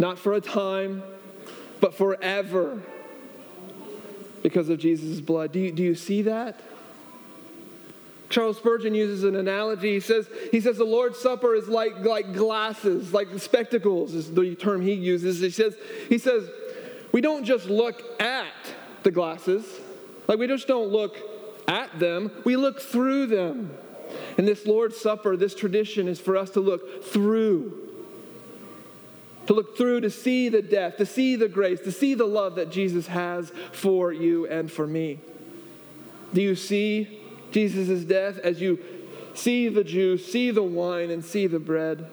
not 0.00 0.18
for 0.18 0.32
a 0.32 0.40
time, 0.40 1.04
but 1.78 1.94
forever 1.94 2.82
because 4.42 4.70
of 4.70 4.80
Jesus' 4.80 5.20
blood. 5.20 5.52
Do 5.52 5.60
you, 5.60 5.70
do 5.70 5.84
you 5.84 5.94
see 5.94 6.22
that? 6.22 6.60
Charles 8.30 8.58
Spurgeon 8.58 8.94
uses 8.94 9.24
an 9.24 9.36
analogy. 9.36 9.94
He 9.94 10.00
says, 10.00 10.28
he 10.50 10.60
says 10.60 10.76
the 10.76 10.84
Lord's 10.84 11.18
Supper 11.18 11.54
is 11.54 11.68
like, 11.68 12.00
like 12.00 12.34
glasses, 12.34 13.12
like 13.12 13.28
spectacles 13.38 14.14
is 14.14 14.32
the 14.32 14.54
term 14.54 14.82
he 14.82 14.92
uses. 14.92 15.40
He 15.40 15.50
says, 15.50 15.76
he 16.08 16.18
says, 16.18 16.48
we 17.12 17.20
don't 17.20 17.44
just 17.44 17.66
look 17.66 18.02
at 18.20 18.52
the 19.02 19.10
glasses, 19.10 19.64
like 20.26 20.38
we 20.38 20.46
just 20.46 20.68
don't 20.68 20.88
look 20.88 21.16
at 21.66 21.98
them, 21.98 22.30
we 22.44 22.56
look 22.56 22.80
through 22.80 23.26
them. 23.26 23.76
And 24.36 24.46
this 24.46 24.66
Lord's 24.66 24.98
Supper, 24.98 25.36
this 25.36 25.54
tradition 25.54 26.08
is 26.08 26.20
for 26.20 26.36
us 26.36 26.50
to 26.50 26.60
look 26.60 27.04
through 27.04 27.88
to 29.48 29.54
look 29.54 29.78
through, 29.78 30.02
to 30.02 30.10
see 30.10 30.50
the 30.50 30.60
death, 30.60 30.98
to 30.98 31.06
see 31.06 31.34
the 31.34 31.48
grace, 31.48 31.80
to 31.80 31.90
see 31.90 32.12
the 32.12 32.26
love 32.26 32.56
that 32.56 32.70
Jesus 32.70 33.06
has 33.06 33.50
for 33.72 34.12
you 34.12 34.46
and 34.46 34.70
for 34.70 34.86
me. 34.86 35.20
Do 36.34 36.42
you 36.42 36.54
see 36.54 37.17
Jesus' 37.50 38.04
death 38.04 38.38
as 38.38 38.60
you 38.60 38.78
see 39.34 39.68
the 39.68 39.84
juice, 39.84 40.30
see 40.30 40.50
the 40.50 40.62
wine, 40.62 41.10
and 41.10 41.24
see 41.24 41.46
the 41.46 41.58
bread? 41.58 42.10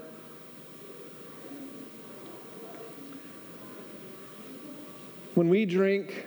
When 5.34 5.50
we 5.50 5.66
drink 5.66 6.26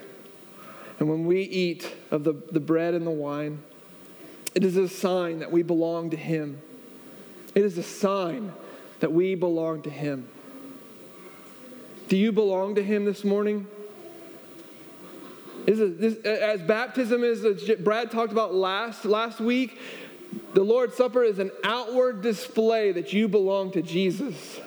and 0.98 1.08
when 1.08 1.26
we 1.26 1.42
eat 1.42 1.94
of 2.10 2.24
the, 2.24 2.34
the 2.50 2.60
bread 2.60 2.94
and 2.94 3.06
the 3.06 3.10
wine, 3.10 3.62
it 4.54 4.64
is 4.64 4.76
a 4.76 4.88
sign 4.88 5.38
that 5.38 5.52
we 5.52 5.62
belong 5.62 6.10
to 6.10 6.16
Him. 6.16 6.60
It 7.54 7.64
is 7.64 7.78
a 7.78 7.82
sign 7.82 8.52
that 9.00 9.12
we 9.12 9.34
belong 9.34 9.82
to 9.82 9.90
Him. 9.90 10.28
Do 12.08 12.16
you 12.16 12.32
belong 12.32 12.74
to 12.74 12.82
Him 12.82 13.04
this 13.04 13.24
morning? 13.24 13.66
This, 15.74 16.16
as 16.24 16.62
baptism 16.62 17.22
is, 17.22 17.44
Brad 17.80 18.10
talked 18.10 18.32
about 18.32 18.54
last, 18.54 19.04
last 19.04 19.38
week, 19.38 19.78
the 20.54 20.62
Lord's 20.62 20.96
Supper 20.96 21.22
is 21.22 21.38
an 21.38 21.50
outward 21.62 22.22
display 22.22 22.92
that 22.92 23.12
you 23.12 23.28
belong 23.28 23.72
to 23.72 23.82
Jesus. 23.82 24.60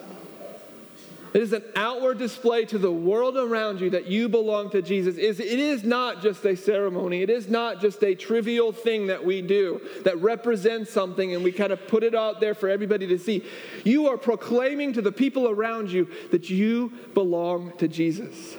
It 1.34 1.40
is 1.40 1.52
an 1.54 1.64
outward 1.74 2.18
display 2.18 2.66
to 2.66 2.78
the 2.78 2.92
world 2.92 3.36
around 3.36 3.80
you 3.80 3.90
that 3.90 4.06
you 4.06 4.28
belong 4.28 4.70
to 4.70 4.82
Jesus. 4.82 5.16
It 5.16 5.40
is 5.40 5.82
not 5.82 6.22
just 6.22 6.44
a 6.44 6.54
ceremony. 6.54 7.22
It 7.22 7.30
is 7.30 7.48
not 7.48 7.80
just 7.80 8.04
a 8.04 8.14
trivial 8.14 8.70
thing 8.70 9.06
that 9.06 9.24
we 9.24 9.40
do 9.42 9.80
that 10.04 10.20
represents 10.20 10.92
something 10.92 11.34
and 11.34 11.42
we 11.42 11.50
kind 11.50 11.72
of 11.72 11.88
put 11.88 12.04
it 12.04 12.14
out 12.14 12.38
there 12.38 12.54
for 12.54 12.68
everybody 12.68 13.06
to 13.08 13.18
see. 13.18 13.44
You 13.82 14.08
are 14.08 14.18
proclaiming 14.18 14.92
to 14.92 15.02
the 15.02 15.12
people 15.12 15.48
around 15.48 15.90
you 15.90 16.08
that 16.30 16.50
you 16.50 16.92
belong 17.14 17.72
to 17.78 17.88
Jesus. 17.88 18.56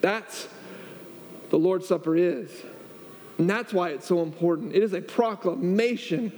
That's 0.00 0.48
the 1.52 1.58
Lord's 1.58 1.86
Supper 1.86 2.16
is. 2.16 2.50
And 3.36 3.48
that's 3.48 3.74
why 3.74 3.90
it's 3.90 4.06
so 4.06 4.22
important. 4.22 4.74
It 4.74 4.82
is 4.82 4.94
a 4.94 5.02
proclamation 5.02 6.32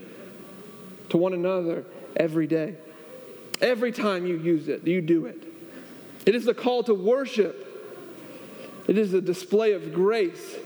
to 1.10 1.16
one 1.16 1.32
another 1.32 1.84
every 2.16 2.48
day. 2.48 2.74
Every 3.60 3.92
time 3.92 4.26
you 4.26 4.36
use 4.36 4.66
it, 4.66 4.84
you 4.84 5.00
do 5.00 5.26
it. 5.26 5.40
It 6.26 6.34
is 6.34 6.48
a 6.48 6.54
call 6.54 6.82
to 6.84 6.94
worship. 6.94 7.60
It 8.88 8.98
is 8.98 9.14
a 9.14 9.20
display 9.20 9.72
of 9.72 9.94
grace, 9.94 10.56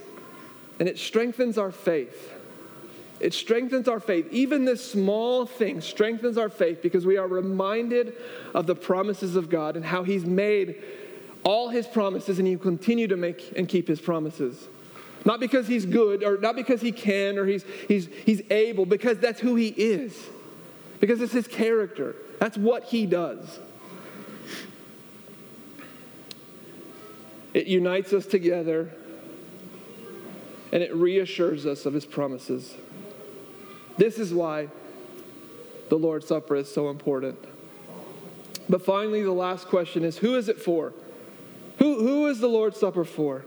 and 0.81 0.89
it 0.89 0.99
strengthens 0.99 1.59
our 1.59 1.71
faith. 1.71 2.33
It 3.21 3.35
strengthens 3.35 3.87
our 3.87 4.01
faith. 4.01 4.29
Even 4.31 4.65
this 4.65 4.83
small 4.83 5.45
thing 5.45 5.83
strengthens 5.83 6.39
our 6.39 6.49
faith 6.49 6.81
because 6.81 7.05
we 7.05 7.19
are 7.19 7.29
reminded 7.29 8.15
of 8.55 8.67
the 8.67 8.75
promises 8.75 9.37
of 9.37 9.51
God 9.51 9.77
and 9.77 9.85
how 9.85 10.05
He's 10.05 10.25
made 10.25 10.83
all 11.45 11.69
His 11.69 11.87
promises 11.87 12.39
and 12.39 12.47
He 12.47 12.57
will 12.57 12.63
continue 12.63 13.09
to 13.09 13.17
make 13.17 13.53
and 13.57 13.69
keep 13.69 13.89
His 13.89 14.01
promises. 14.01 14.69
Not 15.25 15.41
because 15.41 15.67
He's 15.67 15.87
good 15.87 16.23
or 16.23 16.39
not 16.39 16.57
because 16.57 16.81
He 16.81 16.93
can 16.93 17.39
or 17.39 17.47
He's, 17.47 17.65
he's, 17.87 18.09
he's 18.25 18.43
able, 18.51 18.87
because 18.87 19.19
that's 19.19 19.41
who 19.41 19.55
He 19.55 19.69
is. 19.69 20.17
Because 21.01 21.21
it's 21.21 21.33
His 21.33 21.47
character. 21.47 22.17
That's 22.39 22.57
what 22.57 22.85
He 22.85 23.07
does. 23.07 23.59
It 27.55 27.67
unites 27.67 28.13
us 28.13 28.27
together 28.27 28.93
and 30.73 30.83
it 30.83 30.95
reassures 30.95 31.67
us 31.67 31.87
of 31.87 31.95
his 31.95 32.05
promises. 32.05 32.75
This 33.97 34.19
is 34.19 34.33
why 34.33 34.69
the 35.89 35.97
Lord's 35.97 36.27
Supper 36.27 36.57
is 36.57 36.73
so 36.73 36.91
important. 36.91 37.39
But 38.69 38.85
finally, 38.85 39.23
the 39.23 39.33
last 39.33 39.67
question 39.67 40.05
is 40.05 40.19
who 40.19 40.37
is 40.37 40.49
it 40.49 40.61
for? 40.61 40.93
Who, 41.79 42.01
who 42.01 42.27
is 42.27 42.41
the 42.41 42.49
Lord's 42.49 42.79
Supper 42.79 43.05
for? 43.05 43.45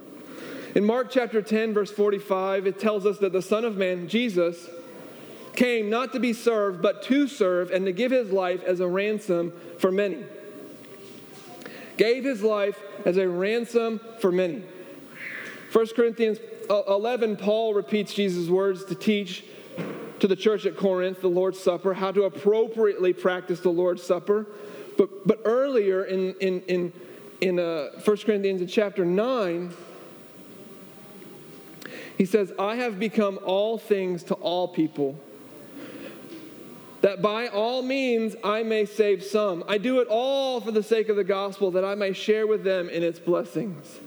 In 0.76 0.86
Mark 0.86 1.12
chapter 1.12 1.42
10, 1.42 1.74
verse 1.74 1.92
45, 1.92 2.66
it 2.66 2.80
tells 2.80 3.06
us 3.06 3.18
that 3.20 3.34
the 3.34 3.42
Son 3.42 3.66
of 3.66 3.78
Man, 3.78 4.08
Jesus, 4.08 4.70
came 5.54 5.90
not 5.90 6.14
to 6.14 6.20
be 6.20 6.32
served, 6.32 6.82
but 6.82 7.04
to 7.04 7.28
serve 7.28 7.72
and 7.72 7.86
to 7.86 7.92
give 7.92 8.12
his 8.12 8.32
life 8.32 8.64
as 8.64 8.80
a 8.80 8.88
ransom 8.88 9.52
for 9.78 9.92
many 9.92 10.24
gave 12.02 12.24
his 12.24 12.42
life 12.42 12.82
as 13.06 13.18
a 13.18 13.30
ransom 13.30 14.02
for 14.20 14.32
many. 14.32 14.64
1 15.72 15.88
Corinthians 15.96 16.40
uh, 16.68 16.82
11, 16.88 17.38
Paul 17.38 17.76
repeats 17.76 18.12
Jesus' 18.12 18.50
words 18.50 18.84
to 18.86 18.96
teach 18.96 19.44
to 20.20 20.28
the 20.28 20.36
church 20.36 20.66
at 20.66 20.76
Corinth 20.76 21.22
the 21.22 21.28
Lord's 21.28 21.60
Supper, 21.60 21.94
how 21.94 22.12
to 22.12 22.24
appropriately 22.24 23.14
practice 23.14 23.60
the 23.60 23.70
Lord's 23.70 24.02
Supper. 24.02 24.48
But, 24.98 25.28
but 25.28 25.42
earlier 25.46 26.04
in, 26.04 26.34
in, 26.40 26.62
in, 26.62 26.94
in 27.42 27.60
uh, 27.60 27.90
1 28.04 28.18
Corinthians 28.18 28.62
in 28.62 28.68
chapter 28.68 29.04
9, 29.04 29.74
he 32.18 32.26
says, 32.26 32.54
I 32.60 32.76
have 32.76 33.00
become 33.00 33.40
all 33.44 33.78
things 33.78 34.24
to 34.26 34.36
all 34.36 34.68
people 34.68 35.20
that 37.02 37.22
by 37.22 37.48
all 37.48 37.82
means 37.82 38.36
I 38.44 38.64
may 38.64 38.86
save 38.86 39.24
some. 39.24 39.64
I 39.68 39.80
do 39.80 40.00
it 40.00 40.08
all 40.08 40.62
for 40.62 40.72
the 40.72 40.84
sake 40.84 41.10
of 41.10 41.16
the 41.16 41.24
gospel, 41.24 41.72
that 41.72 41.84
I 41.84 41.96
may 41.96 42.14
share 42.14 42.46
with 42.46 42.64
them 42.64 42.90
in 42.90 43.04
its 43.04 43.20
blessings. 43.20 44.00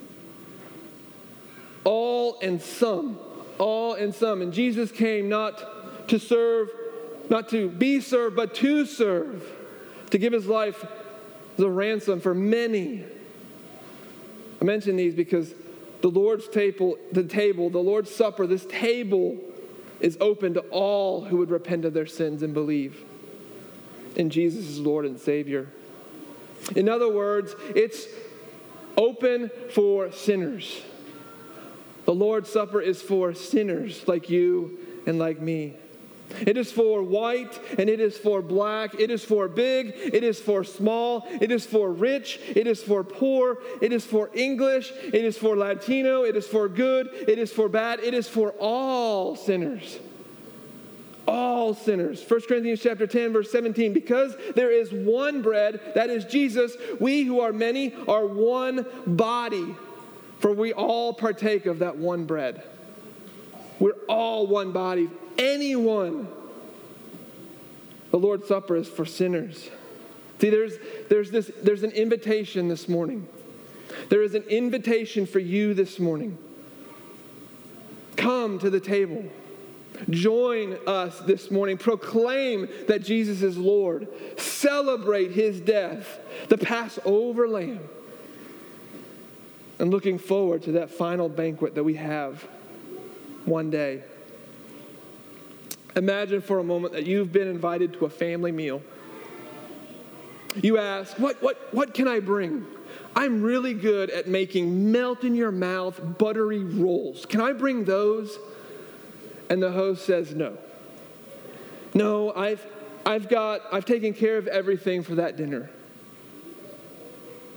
All 1.83 2.38
and 2.40 2.62
some. 2.62 3.18
All 3.59 3.94
and 3.94 4.15
some. 4.15 4.42
And 4.42 4.52
Jesus 4.52 4.92
came 4.92 5.29
not 5.29 6.09
to 6.09 6.19
serve, 6.21 6.71
not 7.29 7.48
to 7.48 7.69
be 7.69 8.00
served, 8.00 8.37
but 8.37 8.54
to 8.56 8.87
serve, 8.87 9.44
to 10.11 10.19
give 10.19 10.33
his 10.33 10.46
life 10.46 10.85
as 11.59 11.65
a 11.65 11.69
ransom 11.71 12.21
for 12.21 12.35
many. 12.35 13.04
I 14.65 14.67
mention 14.67 14.96
these 14.96 15.15
because 15.15 15.52
the 16.00 16.08
Lord's 16.08 16.48
table, 16.48 16.96
the 17.12 17.23
table, 17.23 17.69
the 17.69 17.81
Lord's 17.81 18.10
supper, 18.10 18.46
this 18.46 18.65
table 18.65 19.37
is 20.00 20.17
open 20.23 20.54
to 20.54 20.60
all 20.71 21.23
who 21.23 21.37
would 21.37 21.50
repent 21.50 21.85
of 21.85 21.92
their 21.92 22.06
sins 22.06 22.42
and 22.42 22.54
believe 22.54 23.04
in 24.17 24.31
Jesus 24.31 24.67
as 24.67 24.79
Lord 24.79 25.04
and 25.04 25.21
Savior. 25.21 25.69
In 26.75 26.88
other 26.88 27.12
words, 27.12 27.54
it's 27.75 28.06
open 28.96 29.50
for 29.71 30.10
sinners. 30.12 30.81
The 32.06 32.15
Lord's 32.15 32.50
Supper 32.50 32.81
is 32.81 33.02
for 33.02 33.35
sinners 33.35 34.08
like 34.08 34.31
you 34.31 34.79
and 35.06 35.19
like 35.19 35.42
me. 35.42 35.77
It 36.40 36.56
is 36.56 36.72
for 36.72 37.02
white 37.02 37.58
and 37.79 37.88
it 37.88 38.00
is 38.00 38.16
for 38.16 38.42
black. 38.42 38.94
It 38.98 39.10
is 39.10 39.25
for 39.25 39.48
big. 39.48 39.94
It 39.96 40.25
is 40.25 40.40
for 40.40 40.64
small. 40.64 41.27
It 41.40 41.50
is 41.52 41.64
for 41.66 41.92
rich. 41.92 42.40
It 42.48 42.66
is 42.66 42.83
for 42.83 43.04
poor. 43.04 43.58
It 43.81 43.92
is 43.92 44.04
for 44.04 44.31
English. 44.35 44.92
It 45.02 45.25
is 45.25 45.38
for 45.38 45.56
Latino. 45.56 46.25
It 46.25 46.37
is 46.37 46.46
for 46.46 46.68
good. 46.68 47.08
It 47.12 47.38
is 47.38 47.52
for 47.52 47.68
bad. 47.68 48.00
It 48.00 48.14
is 48.14 48.29
for 48.29 48.50
all 48.58 49.37
sinners. 49.37 49.98
all 51.27 51.72
sinners. 51.72 52.22
1 52.29 52.40
Corinthians 52.42 52.81
chapter 52.83 53.06
10 53.06 53.33
verse 53.33 53.50
17 53.50 53.92
because 53.94 54.37
there 54.54 54.70
is 54.70 54.92
one 54.92 55.40
bread 55.40 55.81
that 55.94 56.10
is 56.10 56.25
Jesus 56.27 56.77
we 57.00 57.22
who 57.22 57.40
are 57.40 57.52
many 57.52 57.94
are 58.06 58.27
one 58.27 58.85
body 59.06 59.75
for 60.38 60.52
we 60.52 60.75
all 60.75 61.14
partake 61.14 61.64
of 61.64 61.79
that 61.79 61.96
one 61.96 62.27
bread. 62.27 62.62
We're 63.81 63.92
all 64.08 64.46
one 64.46 64.72
body. 64.72 65.08
Anyone 65.39 66.29
the 68.15 68.21
Lord's 68.21 68.47
Supper 68.47 68.77
is 68.77 68.87
for 68.87 69.05
sinners. 69.05 69.71
See 70.41 70.49
there's 70.49 70.75
there's 71.09 71.33
this 71.33 71.51
there's 71.65 71.83
an 71.83 71.91
invitation 71.91 72.69
this 72.69 72.89
morning. 72.89 73.27
There 74.09 74.23
is 74.23 74.37
an 74.37 74.45
invitation 74.45 75.27
for 75.27 75.41
you 75.41 75.75
this 75.75 75.99
morning. 75.99 76.39
Come 78.15 78.61
to 78.61 78.71
the 78.71 78.79
table. 78.79 79.25
Join 80.11 80.79
us 80.87 81.19
this 81.23 81.51
morning. 81.51 81.77
Proclaim 81.77 82.69
that 82.87 83.03
Jesus 83.03 83.43
is 83.43 83.59
Lord. 83.59 84.07
Celebrate 84.39 85.33
his 85.33 85.61
death, 85.61 86.21
the 86.49 86.59
Passover 86.59 87.49
lamb. 87.49 87.81
And 89.81 89.91
looking 89.91 90.19
forward 90.19 90.63
to 90.63 90.73
that 90.73 90.91
final 90.91 91.29
banquet 91.29 91.75
that 91.75 91.83
we 91.83 91.95
have 91.95 92.43
one 93.45 93.71
day. 93.71 94.05
Imagine 95.97 96.40
for 96.40 96.59
a 96.59 96.65
moment 96.65 96.92
that 96.95 97.07
you've 97.07 97.33
been 97.33 97.49
invited 97.49 97.92
to 97.95 98.05
a 98.07 98.11
family 98.11 98.53
meal. 98.53 98.83
You 100.57 100.79
ask, 100.79 101.19
What, 101.19 101.42
what, 101.42 101.73
what 101.73 101.95
can 101.95 102.09
I 102.09 102.21
bring? 102.21 102.67
I'm 103.17 103.42
really 103.42 103.75
good 103.75 104.11
at 104.11 104.27
making 104.27 104.90
melt 104.90 105.23
in 105.25 105.35
your 105.35 105.53
mouth 105.53 106.01
buttery 106.19 106.65
rolls. 106.65 107.27
Can 107.27 107.40
I 107.40 107.53
bring 107.53 107.85
those? 107.85 108.38
And 109.49 109.63
the 109.63 109.71
host 109.71 110.05
says, 110.05 110.35
No. 110.35 110.59
No, 111.95 112.33
I've, 112.35 112.65
I've 113.07 113.29
got, 113.29 113.61
I've 113.73 113.85
taken 113.85 114.15
care 114.15 114.37
of 114.37 114.49
everything 114.49 115.03
for 115.03 115.15
that 115.17 115.37
dinner. 115.37 115.71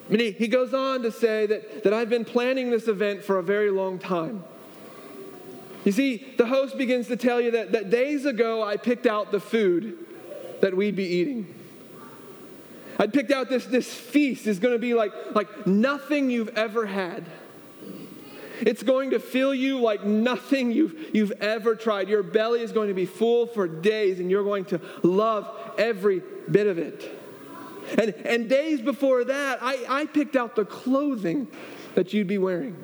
Mean, 0.10 0.20
he, 0.20 0.32
he 0.32 0.48
goes 0.48 0.74
on 0.74 1.02
to 1.02 1.12
say 1.12 1.48
that, 1.48 1.84
that 1.84 1.94
I've 1.94 2.10
been 2.10 2.24
planning 2.24 2.70
this 2.70 2.88
event 2.88 3.24
for 3.24 3.40
a 3.40 3.44
very 3.44 3.72
long 3.72 4.00
time. 4.00 4.44
You 5.88 5.94
see, 5.94 6.18
the 6.38 6.46
host 6.46 6.78
begins 6.78 7.08
to 7.08 7.16
tell 7.16 7.40
you 7.40 7.52
that, 7.52 7.72
that 7.72 7.90
days 7.90 8.26
ago 8.26 8.62
I 8.62 8.76
picked 8.76 9.06
out 9.06 9.32
the 9.32 9.40
food 9.40 9.98
that 10.60 10.76
we'd 10.76 10.98
be 10.98 11.06
eating. 11.06 11.56
I 13.00 13.08
picked 13.08 13.32
out 13.32 13.48
this, 13.48 13.66
this 13.66 13.94
feast 13.94 14.48
is 14.48 14.60
going 14.60 14.74
to 14.74 14.80
be 14.80 14.94
like, 14.94 15.14
like 15.34 15.66
nothing 15.66 16.30
you've 16.30 16.58
ever 16.58 16.86
had. 16.86 17.26
It's 18.60 18.84
going 18.84 19.12
to 19.12 19.20
fill 19.20 19.56
you 19.56 19.80
like 19.80 20.04
nothing 20.04 20.74
you've, 20.74 21.16
you've 21.16 21.32
ever 21.40 21.74
tried. 21.74 22.10
Your 22.10 22.22
belly 22.22 22.64
is 22.64 22.74
going 22.74 22.90
to 22.90 22.94
be 22.94 23.06
full 23.06 23.48
for 23.48 23.66
days, 23.66 24.20
and 24.20 24.30
you're 24.30 24.44
going 24.44 24.66
to 24.66 24.82
love 25.04 25.50
every 25.78 26.22
bit 26.52 26.68
of 26.68 26.78
it. 26.78 27.18
And, 27.98 28.14
and 28.26 28.50
days 28.50 28.82
before 28.82 29.24
that, 29.24 29.60
I, 29.62 29.86
I 29.88 30.06
picked 30.06 30.36
out 30.36 30.58
the 30.58 30.66
clothing 30.66 31.48
that 31.96 32.12
you'd 32.12 32.28
be 32.28 32.40
wearing. 32.40 32.76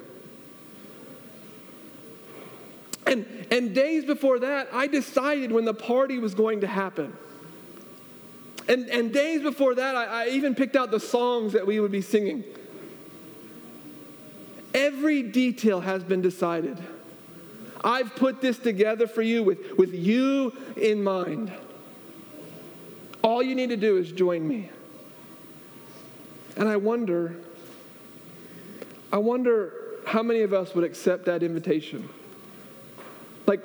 And, 3.05 3.47
and 3.51 3.75
days 3.75 4.05
before 4.05 4.39
that, 4.39 4.69
I 4.71 4.87
decided 4.87 5.51
when 5.51 5.65
the 5.65 5.73
party 5.73 6.19
was 6.19 6.33
going 6.33 6.61
to 6.61 6.67
happen. 6.67 7.15
And, 8.67 8.89
and 8.89 9.11
days 9.11 9.41
before 9.41 9.75
that, 9.75 9.95
I, 9.95 10.25
I 10.25 10.27
even 10.29 10.55
picked 10.55 10.75
out 10.75 10.89
the 10.89 10.99
songs 10.99 11.53
that 11.53 11.67
we 11.67 11.79
would 11.79 11.91
be 11.91 12.01
singing. 12.01 12.43
Every 14.73 15.21
detail 15.21 15.81
has 15.81 16.03
been 16.03 16.21
decided. 16.21 16.77
I've 17.83 18.15
put 18.15 18.41
this 18.41 18.57
together 18.57 19.07
for 19.07 19.21
you 19.21 19.43
with, 19.43 19.77
with 19.77 19.93
you 19.93 20.55
in 20.77 21.03
mind. 21.03 21.51
All 23.21 23.43
you 23.43 23.55
need 23.55 23.69
to 23.69 23.77
do 23.77 23.97
is 23.97 24.11
join 24.11 24.47
me. 24.47 24.69
And 26.55 26.69
I 26.69 26.77
wonder, 26.77 27.35
I 29.11 29.17
wonder 29.17 29.73
how 30.05 30.23
many 30.23 30.41
of 30.41 30.53
us 30.53 30.73
would 30.75 30.83
accept 30.83 31.25
that 31.25 31.43
invitation. 31.43 32.07
Like, 33.45 33.61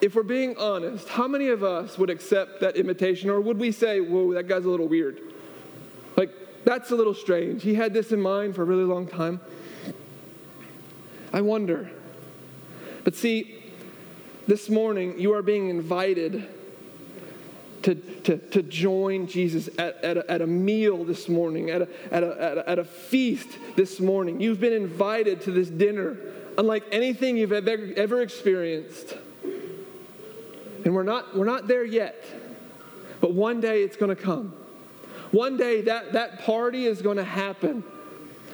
if 0.00 0.14
we're 0.14 0.22
being 0.22 0.56
honest, 0.56 1.08
how 1.08 1.28
many 1.28 1.48
of 1.48 1.62
us 1.62 1.98
would 1.98 2.10
accept 2.10 2.60
that 2.60 2.76
invitation? 2.76 3.30
Or 3.30 3.40
would 3.40 3.58
we 3.58 3.72
say, 3.72 4.00
whoa, 4.00 4.34
that 4.34 4.48
guy's 4.48 4.64
a 4.64 4.70
little 4.70 4.88
weird? 4.88 5.20
Like, 6.16 6.30
that's 6.64 6.90
a 6.90 6.96
little 6.96 7.14
strange. 7.14 7.62
He 7.62 7.74
had 7.74 7.92
this 7.92 8.12
in 8.12 8.20
mind 8.20 8.54
for 8.54 8.62
a 8.62 8.64
really 8.64 8.84
long 8.84 9.06
time. 9.06 9.40
I 11.32 11.42
wonder. 11.42 11.90
But 13.04 13.14
see, 13.14 13.62
this 14.46 14.68
morning 14.68 15.18
you 15.18 15.32
are 15.34 15.42
being 15.42 15.68
invited 15.68 16.48
to, 17.82 17.94
to, 17.94 18.36
to 18.36 18.62
join 18.62 19.26
Jesus 19.26 19.68
at, 19.78 20.02
at, 20.04 20.16
a, 20.18 20.30
at 20.30 20.42
a 20.42 20.46
meal 20.46 21.04
this 21.04 21.28
morning, 21.28 21.70
at 21.70 21.82
a, 21.82 21.88
at, 22.10 22.22
a, 22.22 22.42
at, 22.42 22.58
a, 22.58 22.70
at 22.70 22.78
a 22.78 22.84
feast 22.84 23.48
this 23.76 24.00
morning. 24.00 24.40
You've 24.40 24.60
been 24.60 24.72
invited 24.72 25.42
to 25.42 25.50
this 25.50 25.68
dinner 25.68 26.18
unlike 26.60 26.84
anything 26.92 27.38
you've 27.38 27.52
ever, 27.52 27.90
ever 27.96 28.20
experienced. 28.20 29.16
And 30.84 30.94
we're 30.94 31.04
not, 31.04 31.34
we're 31.34 31.46
not 31.46 31.66
there 31.66 31.86
yet, 31.86 32.22
but 33.22 33.32
one 33.32 33.62
day 33.62 33.82
it's 33.82 33.96
going 33.96 34.14
to 34.14 34.22
come. 34.22 34.52
One 35.30 35.56
day 35.56 35.80
that, 35.82 36.12
that 36.12 36.40
party 36.40 36.84
is 36.84 37.00
going 37.00 37.16
to 37.16 37.24
happen 37.24 37.82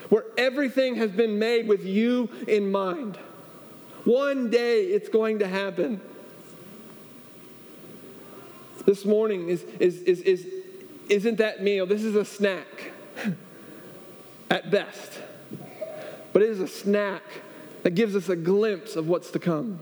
where 0.08 0.24
everything 0.38 0.94
has 0.94 1.10
been 1.10 1.40
made 1.40 1.66
with 1.66 1.84
you 1.84 2.30
in 2.46 2.70
mind. 2.70 3.16
One 4.04 4.50
day 4.50 4.84
it's 4.84 5.08
going 5.08 5.40
to 5.40 5.48
happen. 5.48 6.00
This 8.84 9.04
morning 9.04 9.48
is, 9.48 9.64
is, 9.80 10.02
is, 10.02 10.20
is, 10.20 10.46
isn't 11.08 11.38
that 11.38 11.60
meal, 11.60 11.86
this 11.86 12.04
is 12.04 12.14
a 12.14 12.24
snack 12.24 12.92
at 14.50 14.70
best. 14.70 15.20
But 16.32 16.42
it 16.42 16.50
is 16.50 16.60
a 16.60 16.68
snack 16.68 17.24
that 17.86 17.94
gives 17.94 18.16
us 18.16 18.28
a 18.28 18.34
glimpse 18.34 18.96
of 18.96 19.06
what's 19.06 19.30
to 19.30 19.38
come. 19.38 19.78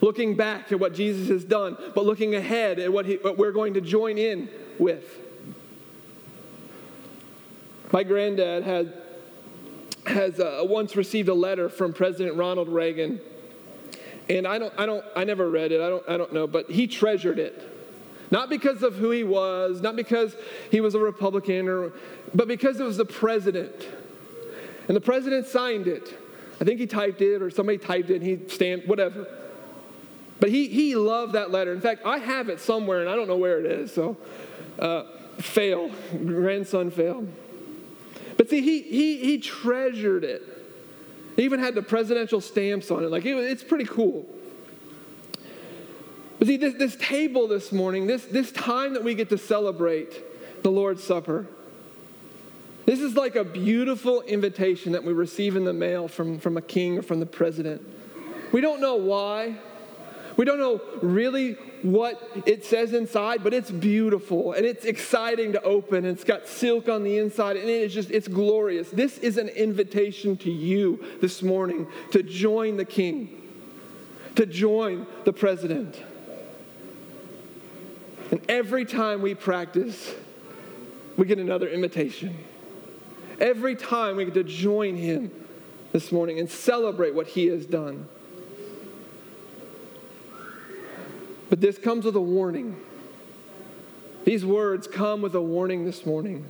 Looking 0.00 0.34
back 0.34 0.72
at 0.72 0.80
what 0.80 0.94
Jesus 0.94 1.28
has 1.28 1.44
done, 1.44 1.76
but 1.94 2.06
looking 2.06 2.34
ahead 2.34 2.78
at 2.78 2.90
what, 2.90 3.04
he, 3.04 3.16
what 3.16 3.36
we're 3.36 3.52
going 3.52 3.74
to 3.74 3.82
join 3.82 4.16
in 4.16 4.48
with. 4.78 5.04
My 7.92 8.02
granddad 8.02 8.62
had 8.62 8.94
has 10.06 10.40
uh, 10.40 10.62
once 10.62 10.96
received 10.96 11.28
a 11.28 11.34
letter 11.34 11.68
from 11.68 11.92
President 11.92 12.34
Ronald 12.38 12.70
Reagan, 12.70 13.20
and 14.30 14.48
I 14.48 14.58
don't, 14.58 14.72
I 14.78 14.86
don't, 14.86 15.04
I 15.14 15.24
never 15.24 15.50
read 15.50 15.70
it. 15.70 15.82
I 15.82 15.90
don't, 15.90 16.08
I 16.08 16.16
don't 16.16 16.32
know, 16.32 16.46
but 16.46 16.70
he 16.70 16.86
treasured 16.86 17.38
it. 17.38 17.62
Not 18.30 18.48
because 18.48 18.82
of 18.82 18.94
who 18.94 19.10
he 19.10 19.22
was, 19.22 19.82
not 19.82 19.96
because 19.96 20.34
he 20.70 20.80
was 20.80 20.94
a 20.94 20.98
Republican, 20.98 21.68
or, 21.68 21.92
but 22.34 22.48
because 22.48 22.80
it 22.80 22.84
was 22.84 22.96
the 22.96 23.04
president. 23.04 23.86
And 24.88 24.96
the 24.96 25.02
president 25.02 25.46
signed 25.46 25.86
it. 25.86 26.21
I 26.60 26.64
think 26.64 26.78
he 26.78 26.86
typed 26.86 27.20
it, 27.20 27.42
or 27.42 27.50
somebody 27.50 27.78
typed 27.78 28.10
it, 28.10 28.16
and 28.16 28.22
he 28.22 28.48
stamped, 28.48 28.86
whatever. 28.86 29.26
But 30.38 30.50
he, 30.50 30.68
he 30.68 30.96
loved 30.96 31.34
that 31.34 31.50
letter. 31.50 31.72
In 31.72 31.80
fact, 31.80 32.02
I 32.04 32.18
have 32.18 32.48
it 32.48 32.60
somewhere, 32.60 33.00
and 33.00 33.08
I 33.08 33.16
don't 33.16 33.28
know 33.28 33.36
where 33.36 33.58
it 33.60 33.66
is. 33.66 33.92
So, 33.92 34.16
uh, 34.78 35.04
fail, 35.38 35.90
grandson 36.24 36.90
fail. 36.90 37.26
But 38.36 38.50
see, 38.50 38.60
he, 38.60 38.82
he, 38.82 39.18
he 39.18 39.38
treasured 39.38 40.24
it. 40.24 40.42
He 41.36 41.44
even 41.44 41.60
had 41.60 41.74
the 41.74 41.82
presidential 41.82 42.40
stamps 42.40 42.90
on 42.90 43.04
it. 43.04 43.10
Like, 43.10 43.24
it, 43.24 43.36
it's 43.36 43.62
pretty 43.62 43.84
cool. 43.84 44.26
But 46.38 46.48
see, 46.48 46.56
this, 46.56 46.74
this 46.74 46.96
table 46.96 47.46
this 47.46 47.70
morning, 47.70 48.06
this, 48.06 48.24
this 48.24 48.50
time 48.50 48.94
that 48.94 49.04
we 49.04 49.14
get 49.14 49.28
to 49.28 49.38
celebrate 49.38 50.62
the 50.64 50.70
Lord's 50.70 51.04
Supper, 51.04 51.46
this 52.84 53.00
is 53.00 53.14
like 53.14 53.36
a 53.36 53.44
beautiful 53.44 54.22
invitation 54.22 54.92
that 54.92 55.04
we 55.04 55.12
receive 55.12 55.56
in 55.56 55.64
the 55.64 55.72
mail 55.72 56.08
from, 56.08 56.38
from 56.38 56.56
a 56.56 56.62
king 56.62 56.98
or 56.98 57.02
from 57.02 57.20
the 57.20 57.26
president. 57.26 57.82
We 58.52 58.60
don't 58.60 58.80
know 58.80 58.96
why. 58.96 59.56
We 60.36 60.44
don't 60.44 60.58
know 60.58 60.80
really 61.00 61.52
what 61.82 62.22
it 62.46 62.64
says 62.64 62.92
inside, 62.92 63.44
but 63.44 63.52
it's 63.52 63.70
beautiful 63.70 64.52
and 64.52 64.64
it's 64.64 64.84
exciting 64.84 65.52
to 65.52 65.62
open. 65.62 66.04
It's 66.04 66.24
got 66.24 66.46
silk 66.48 66.88
on 66.88 67.04
the 67.04 67.18
inside 67.18 67.56
and 67.56 67.68
it 67.68 67.82
is 67.82 67.94
just, 67.94 68.10
it's 68.10 68.28
glorious. 68.28 68.90
This 68.90 69.18
is 69.18 69.36
an 69.36 69.48
invitation 69.48 70.36
to 70.38 70.50
you 70.50 71.04
this 71.20 71.42
morning 71.42 71.86
to 72.12 72.22
join 72.22 72.76
the 72.76 72.84
king, 72.84 73.42
to 74.36 74.46
join 74.46 75.06
the 75.24 75.32
president. 75.32 76.02
And 78.30 78.40
every 78.48 78.86
time 78.86 79.20
we 79.20 79.34
practice, 79.34 80.14
we 81.16 81.26
get 81.26 81.38
another 81.38 81.68
invitation. 81.68 82.36
Every 83.42 83.74
time 83.74 84.14
we 84.14 84.24
get 84.24 84.34
to 84.34 84.44
join 84.44 84.94
him 84.94 85.32
this 85.90 86.12
morning 86.12 86.38
and 86.38 86.48
celebrate 86.48 87.12
what 87.12 87.26
he 87.26 87.46
has 87.48 87.66
done. 87.66 88.06
But 91.50 91.60
this 91.60 91.76
comes 91.76 92.04
with 92.04 92.14
a 92.14 92.20
warning. 92.20 92.76
These 94.24 94.44
words 94.46 94.86
come 94.86 95.22
with 95.22 95.34
a 95.34 95.42
warning 95.42 95.84
this 95.84 96.06
morning. 96.06 96.48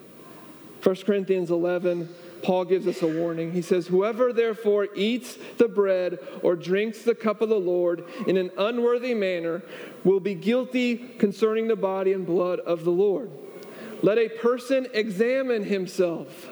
1 0.82 0.96
Corinthians 0.96 1.50
11, 1.50 2.10
Paul 2.42 2.66
gives 2.66 2.86
us 2.86 3.00
a 3.00 3.06
warning. 3.06 3.52
He 3.52 3.62
says, 3.62 3.86
Whoever 3.86 4.30
therefore 4.30 4.88
eats 4.94 5.38
the 5.56 5.68
bread 5.68 6.18
or 6.42 6.56
drinks 6.56 7.02
the 7.02 7.14
cup 7.14 7.40
of 7.40 7.48
the 7.48 7.58
Lord 7.58 8.04
in 8.26 8.36
an 8.36 8.50
unworthy 8.58 9.14
manner 9.14 9.62
will 10.04 10.20
be 10.20 10.34
guilty 10.34 10.98
concerning 10.98 11.68
the 11.68 11.76
body 11.76 12.12
and 12.12 12.26
blood 12.26 12.60
of 12.60 12.84
the 12.84 12.90
Lord. 12.90 13.30
Let 14.02 14.18
a 14.18 14.28
person 14.28 14.88
examine 14.92 15.64
himself 15.64 16.51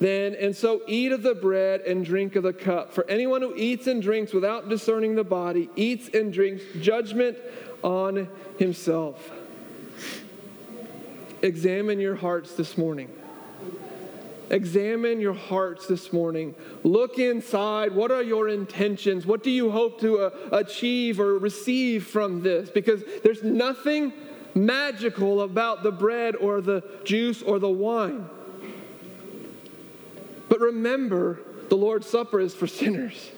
then, 0.00 0.34
and 0.34 0.54
so 0.54 0.82
eat 0.86 1.12
of 1.12 1.22
the 1.22 1.34
bread 1.34 1.80
and 1.80 2.04
drink 2.04 2.36
of 2.36 2.44
the 2.44 2.52
cup. 2.52 2.92
For 2.92 3.08
anyone 3.10 3.42
who 3.42 3.54
eats 3.56 3.86
and 3.86 4.00
drinks 4.00 4.32
without 4.32 4.68
discerning 4.68 5.16
the 5.16 5.24
body 5.24 5.68
eats 5.74 6.08
and 6.14 6.32
drinks 6.32 6.62
judgment 6.80 7.36
on 7.82 8.28
himself. 8.58 9.30
Examine 11.42 12.00
your 12.00 12.16
hearts 12.16 12.54
this 12.54 12.76
morning. 12.76 13.10
Examine 14.50 15.20
your 15.20 15.34
hearts 15.34 15.86
this 15.86 16.12
morning. 16.12 16.54
Look 16.82 17.18
inside. 17.18 17.94
What 17.94 18.10
are 18.10 18.22
your 18.22 18.48
intentions? 18.48 19.26
What 19.26 19.42
do 19.42 19.50
you 19.50 19.70
hope 19.70 20.00
to 20.00 20.20
uh, 20.20 20.30
achieve 20.52 21.20
or 21.20 21.38
receive 21.38 22.06
from 22.06 22.42
this? 22.42 22.70
Because 22.70 23.02
there's 23.22 23.42
nothing 23.42 24.12
magical 24.54 25.42
about 25.42 25.82
the 25.82 25.92
bread 25.92 26.34
or 26.34 26.60
the 26.60 26.82
juice 27.04 27.42
or 27.42 27.58
the 27.58 27.68
wine. 27.68 28.28
But 30.48 30.60
remember, 30.60 31.40
the 31.68 31.76
Lord's 31.76 32.08
Supper 32.08 32.40
is 32.40 32.54
for 32.54 32.66
sinners. 32.66 33.30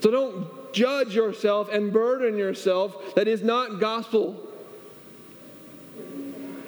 So 0.00 0.10
don't 0.10 0.72
judge 0.72 1.14
yourself 1.14 1.68
and 1.70 1.92
burden 1.92 2.36
yourself. 2.36 3.14
That 3.14 3.28
is 3.28 3.42
not 3.42 3.80
gospel. 3.80 4.42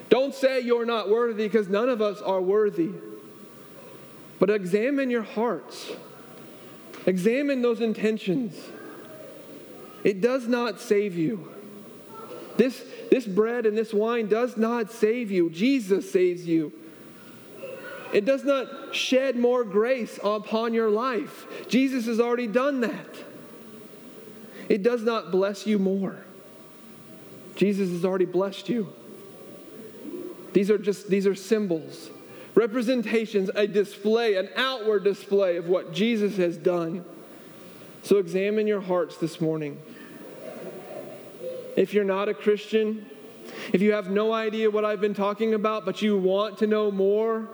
Don't 0.09 0.35
say 0.35 0.61
you're 0.61 0.87
not 0.87 1.09
worthy 1.09 1.47
because 1.47 1.69
none 1.69 1.89
of 1.89 2.01
us 2.01 2.21
are 2.23 2.41
worthy. 2.41 2.91
But 4.39 4.51
examine 4.51 5.11
your 5.11 5.23
hearts, 5.23 5.91
examine 7.07 7.61
those 7.61 7.81
intentions. 7.81 8.55
It 10.05 10.21
does 10.21 10.47
not 10.47 10.81
save 10.81 11.17
you. 11.17 11.53
This, 12.57 12.85
this 13.11 13.27
bread 13.27 13.67
and 13.67 13.77
this 13.77 13.93
wine 13.93 14.29
does 14.29 14.57
not 14.57 14.93
save 14.93 15.31
you. 15.31 15.51
Jesus 15.51 16.11
saves 16.11 16.47
you. 16.47 16.73
It 18.13 18.25
does 18.25 18.45
not 18.45 18.95
shed 18.95 19.37
more 19.37 19.65
grace 19.65 20.19
upon 20.23 20.75
your 20.75 20.91
life. 20.91 21.47
Jesus 21.69 22.07
has 22.07 22.21
already 22.21 22.47
done 22.47 22.81
that. 22.81 23.17
It 24.69 24.83
does 24.83 25.03
not 25.03 25.31
bless 25.31 25.67
you 25.67 25.79
more. 25.79 26.17
Jesus 27.57 27.91
has 27.91 28.05
already 28.05 28.25
blessed 28.25 28.69
you. 28.69 28.93
These 30.53 30.71
are 30.71 30.79
just 30.79 31.09
these 31.09 31.27
are 31.27 31.35
symbols, 31.35 32.11
representations, 32.55 33.51
a 33.55 33.67
display, 33.67 34.37
an 34.37 34.49
outward 34.57 35.05
display 35.05 35.57
of 35.57 35.69
what 35.69 35.93
Jesus 35.93 36.37
has 36.37 36.57
done. 36.57 37.05
So 38.03 38.17
examine 38.19 38.67
your 38.67 38.81
hearts 38.81 39.17
this 39.19 39.41
morning. 39.41 39.81
If 41.77 41.93
you're 41.93 42.05
not 42.05 42.29
a 42.29 42.35
Christian, 42.35 43.07
if 43.73 43.83
you 43.83 43.93
have 43.93 44.11
no 44.11 44.33
idea 44.33 44.71
what 44.71 44.85
I've 44.85 45.01
been 45.01 45.15
talking 45.15 45.55
about, 45.55 45.85
but 45.85 46.01
you 46.01 46.17
want 46.17 46.59
to 46.59 46.67
know 46.67 46.91
more, 46.91 47.49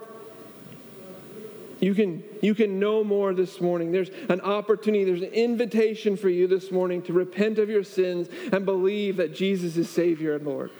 you 1.84 1.94
can, 1.94 2.24
you 2.40 2.54
can 2.54 2.80
know 2.80 3.04
more 3.04 3.34
this 3.34 3.60
morning. 3.60 3.92
There's 3.92 4.08
an 4.30 4.40
opportunity, 4.40 5.04
there's 5.04 5.20
an 5.20 5.34
invitation 5.34 6.16
for 6.16 6.30
you 6.30 6.46
this 6.46 6.70
morning 6.70 7.02
to 7.02 7.12
repent 7.12 7.58
of 7.58 7.68
your 7.68 7.84
sins 7.84 8.28
and 8.50 8.64
believe 8.64 9.18
that 9.18 9.34
Jesus 9.34 9.76
is 9.76 9.90
Savior 9.90 10.34
and 10.36 10.46
Lord. 10.46 10.70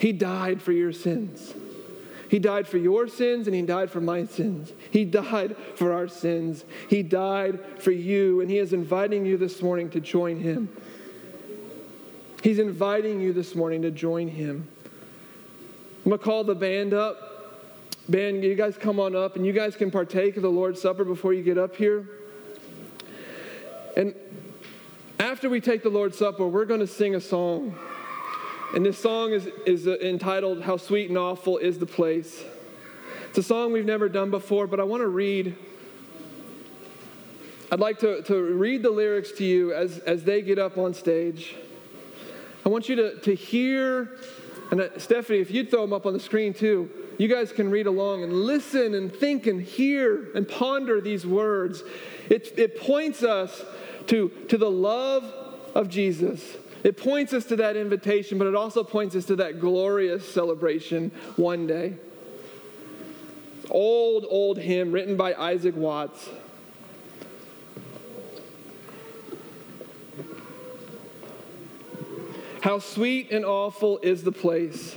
He 0.00 0.12
died 0.12 0.60
for 0.60 0.72
your 0.72 0.92
sins. 0.92 1.54
He 2.28 2.40
died 2.40 2.66
for 2.66 2.76
your 2.76 3.06
sins 3.06 3.46
and 3.46 3.54
He 3.54 3.62
died 3.62 3.88
for 3.92 4.00
my 4.00 4.26
sins. 4.26 4.72
He 4.90 5.04
died 5.04 5.56
for 5.76 5.92
our 5.92 6.08
sins. 6.08 6.64
He 6.90 7.04
died 7.04 7.60
for 7.78 7.92
you, 7.92 8.40
and 8.40 8.50
He 8.50 8.58
is 8.58 8.72
inviting 8.72 9.24
you 9.24 9.36
this 9.36 9.62
morning 9.62 9.90
to 9.90 10.00
join 10.00 10.40
Him. 10.40 10.68
He's 12.42 12.58
inviting 12.58 13.20
you 13.20 13.32
this 13.32 13.54
morning 13.54 13.82
to 13.82 13.92
join 13.92 14.26
Him. 14.26 14.66
I'm 16.04 16.10
going 16.10 16.18
to 16.18 16.24
call 16.24 16.42
the 16.42 16.56
band 16.56 16.94
up. 16.94 17.27
Band, 18.08 18.42
you 18.42 18.54
guys 18.54 18.78
come 18.78 18.98
on 18.98 19.14
up 19.14 19.36
and 19.36 19.44
you 19.44 19.52
guys 19.52 19.76
can 19.76 19.90
partake 19.90 20.38
of 20.38 20.42
the 20.42 20.50
Lord's 20.50 20.80
Supper 20.80 21.04
before 21.04 21.34
you 21.34 21.42
get 21.42 21.58
up 21.58 21.76
here. 21.76 22.08
And 23.98 24.14
after 25.18 25.50
we 25.50 25.60
take 25.60 25.82
the 25.82 25.90
Lord's 25.90 26.16
Supper, 26.16 26.46
we're 26.46 26.64
going 26.64 26.80
to 26.80 26.86
sing 26.86 27.16
a 27.16 27.20
song. 27.20 27.76
And 28.74 28.86
this 28.86 28.98
song 28.98 29.32
is, 29.32 29.46
is 29.66 29.86
uh, 29.86 29.96
entitled 30.00 30.62
How 30.62 30.78
Sweet 30.78 31.10
and 31.10 31.18
Awful 31.18 31.58
is 31.58 31.78
the 31.78 31.86
Place. 31.86 32.44
It's 33.28 33.38
a 33.38 33.42
song 33.42 33.72
we've 33.72 33.84
never 33.84 34.08
done 34.08 34.30
before, 34.30 34.66
but 34.66 34.80
I 34.80 34.84
want 34.84 35.02
to 35.02 35.08
read. 35.08 35.54
I'd 37.70 37.80
like 37.80 37.98
to, 37.98 38.22
to 38.22 38.34
read 38.54 38.82
the 38.82 38.90
lyrics 38.90 39.32
to 39.32 39.44
you 39.44 39.74
as, 39.74 39.98
as 39.98 40.24
they 40.24 40.40
get 40.40 40.58
up 40.58 40.78
on 40.78 40.94
stage. 40.94 41.56
I 42.64 42.70
want 42.70 42.88
you 42.88 42.96
to, 42.96 43.20
to 43.20 43.34
hear, 43.34 44.16
and 44.70 44.80
uh, 44.80 44.98
Stephanie, 44.98 45.40
if 45.40 45.50
you'd 45.50 45.70
throw 45.70 45.82
them 45.82 45.92
up 45.92 46.06
on 46.06 46.14
the 46.14 46.20
screen 46.20 46.54
too, 46.54 46.90
you 47.18 47.28
guys 47.28 47.52
can 47.52 47.70
read 47.70 47.86
along 47.86 48.22
and 48.22 48.32
listen 48.32 48.94
and 48.94 49.14
think 49.14 49.46
and 49.46 49.60
hear 49.60 50.30
and 50.34 50.48
ponder 50.48 51.00
these 51.00 51.26
words. 51.26 51.82
It, 52.30 52.58
it 52.58 52.80
points 52.80 53.22
us 53.22 53.62
to, 54.06 54.30
to 54.48 54.56
the 54.56 54.70
love 54.70 55.24
of 55.74 55.88
Jesus 55.88 56.42
it 56.84 56.96
points 56.96 57.32
us 57.32 57.44
to 57.46 57.56
that 57.56 57.76
invitation, 57.76 58.38
but 58.38 58.46
it 58.46 58.54
also 58.54 58.84
points 58.84 59.16
us 59.16 59.24
to 59.26 59.36
that 59.36 59.60
glorious 59.60 60.26
celebration 60.26 61.10
one 61.36 61.66
day. 61.66 61.94
Old, 63.70 64.24
old 64.28 64.58
hymn 64.58 64.92
written 64.92 65.16
by 65.16 65.34
Isaac 65.34 65.76
Watts. 65.76 66.28
How 72.62 72.78
sweet 72.78 73.30
and 73.30 73.44
awful 73.44 73.98
is 74.02 74.22
the 74.22 74.32
place 74.32 74.96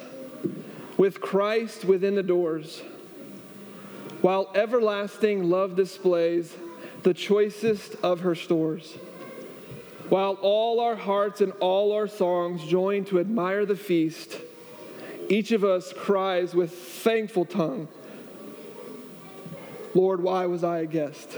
with 1.01 1.19
Christ 1.19 1.83
within 1.83 2.13
the 2.13 2.21
doors, 2.21 2.83
while 4.21 4.51
everlasting 4.53 5.49
love 5.49 5.75
displays 5.75 6.55
the 7.01 7.11
choicest 7.11 7.95
of 8.03 8.19
her 8.19 8.35
stores 8.35 8.99
while 10.09 10.33
all 10.43 10.79
our 10.79 10.95
hearts 10.95 11.41
and 11.41 11.53
all 11.59 11.91
our 11.91 12.07
songs 12.07 12.63
join 12.65 13.03
to 13.03 13.19
admire 13.19 13.65
the 13.65 13.75
feast, 13.75 14.41
each 15.27 15.51
of 15.51 15.63
us 15.63 15.91
cries 15.91 16.53
with 16.53 16.71
thankful 16.71 17.45
tongue, 17.45 17.87
Lord, 19.95 20.21
why 20.21 20.45
was 20.45 20.63
I 20.63 20.81
a 20.81 20.85
guest? 20.85 21.31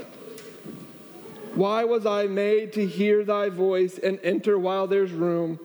Why 1.54 1.84
was 1.84 2.04
I 2.04 2.26
made 2.26 2.74
to 2.74 2.86
hear 2.86 3.24
thy 3.24 3.48
voice 3.48 3.96
and 3.96 4.20
enter 4.22 4.58
while 4.58 4.86
there's 4.86 5.12
room? 5.12 5.58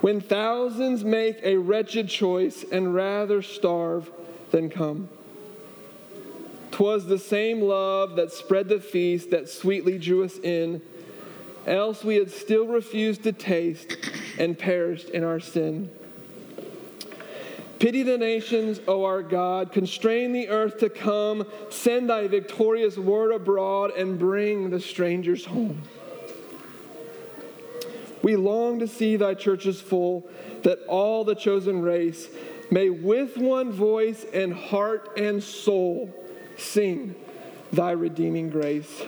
When 0.00 0.20
thousands 0.20 1.04
make 1.04 1.40
a 1.42 1.56
wretched 1.56 2.08
choice 2.08 2.64
and 2.70 2.94
rather 2.94 3.42
starve 3.42 4.10
than 4.50 4.70
come. 4.70 5.08
'Twas 6.70 7.06
the 7.06 7.18
same 7.18 7.60
love 7.60 8.16
that 8.16 8.30
spread 8.30 8.68
the 8.68 8.78
feast 8.78 9.30
that 9.30 9.48
sweetly 9.48 9.98
drew 9.98 10.22
us 10.24 10.38
in 10.38 10.80
else 11.66 12.04
we 12.04 12.16
had 12.16 12.30
still 12.30 12.66
refused 12.66 13.24
to 13.24 13.32
taste 13.32 13.96
and 14.38 14.58
perished 14.58 15.10
in 15.10 15.24
our 15.24 15.40
sin. 15.40 15.90
Pity 17.78 18.02
the 18.02 18.18
nations, 18.18 18.80
O 18.88 19.04
our 19.04 19.22
God. 19.22 19.72
Constrain 19.72 20.32
the 20.32 20.48
earth 20.48 20.78
to 20.78 20.88
come. 20.88 21.46
Send 21.70 22.10
thy 22.10 22.26
victorious 22.26 22.96
word 22.96 23.32
abroad 23.32 23.92
and 23.96 24.18
bring 24.18 24.70
the 24.70 24.80
strangers 24.80 25.44
home. 25.44 25.82
We 28.22 28.36
long 28.36 28.78
to 28.80 28.88
see 28.88 29.16
thy 29.16 29.34
churches 29.34 29.80
full, 29.80 30.28
that 30.62 30.80
all 30.88 31.24
the 31.24 31.34
chosen 31.34 31.82
race 31.82 32.28
may 32.70 32.90
with 32.90 33.36
one 33.36 33.72
voice 33.72 34.24
and 34.32 34.52
heart 34.52 35.16
and 35.16 35.42
soul 35.42 36.12
sing 36.56 37.14
thy 37.72 37.92
redeeming 37.92 38.50
grace. 38.50 39.02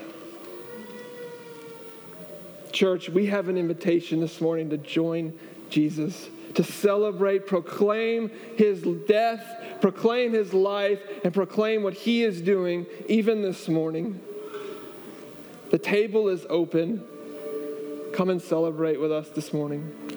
Church, 2.72 3.08
we 3.08 3.26
have 3.26 3.48
an 3.48 3.58
invitation 3.58 4.20
this 4.20 4.40
morning 4.40 4.70
to 4.70 4.78
join 4.78 5.38
Jesus, 5.70 6.28
to 6.54 6.62
celebrate, 6.62 7.46
proclaim 7.46 8.30
his 8.56 8.82
death, 9.08 9.44
proclaim 9.80 10.32
his 10.32 10.54
life, 10.54 11.00
and 11.24 11.34
proclaim 11.34 11.82
what 11.82 11.94
he 11.94 12.22
is 12.22 12.40
doing 12.40 12.86
even 13.08 13.42
this 13.42 13.68
morning. 13.68 14.20
The 15.70 15.78
table 15.78 16.28
is 16.28 16.46
open. 16.48 17.04
Come 18.20 18.28
and 18.28 18.42
celebrate 18.42 19.00
with 19.00 19.10
us 19.10 19.30
this 19.30 19.50
morning. 19.50 20.09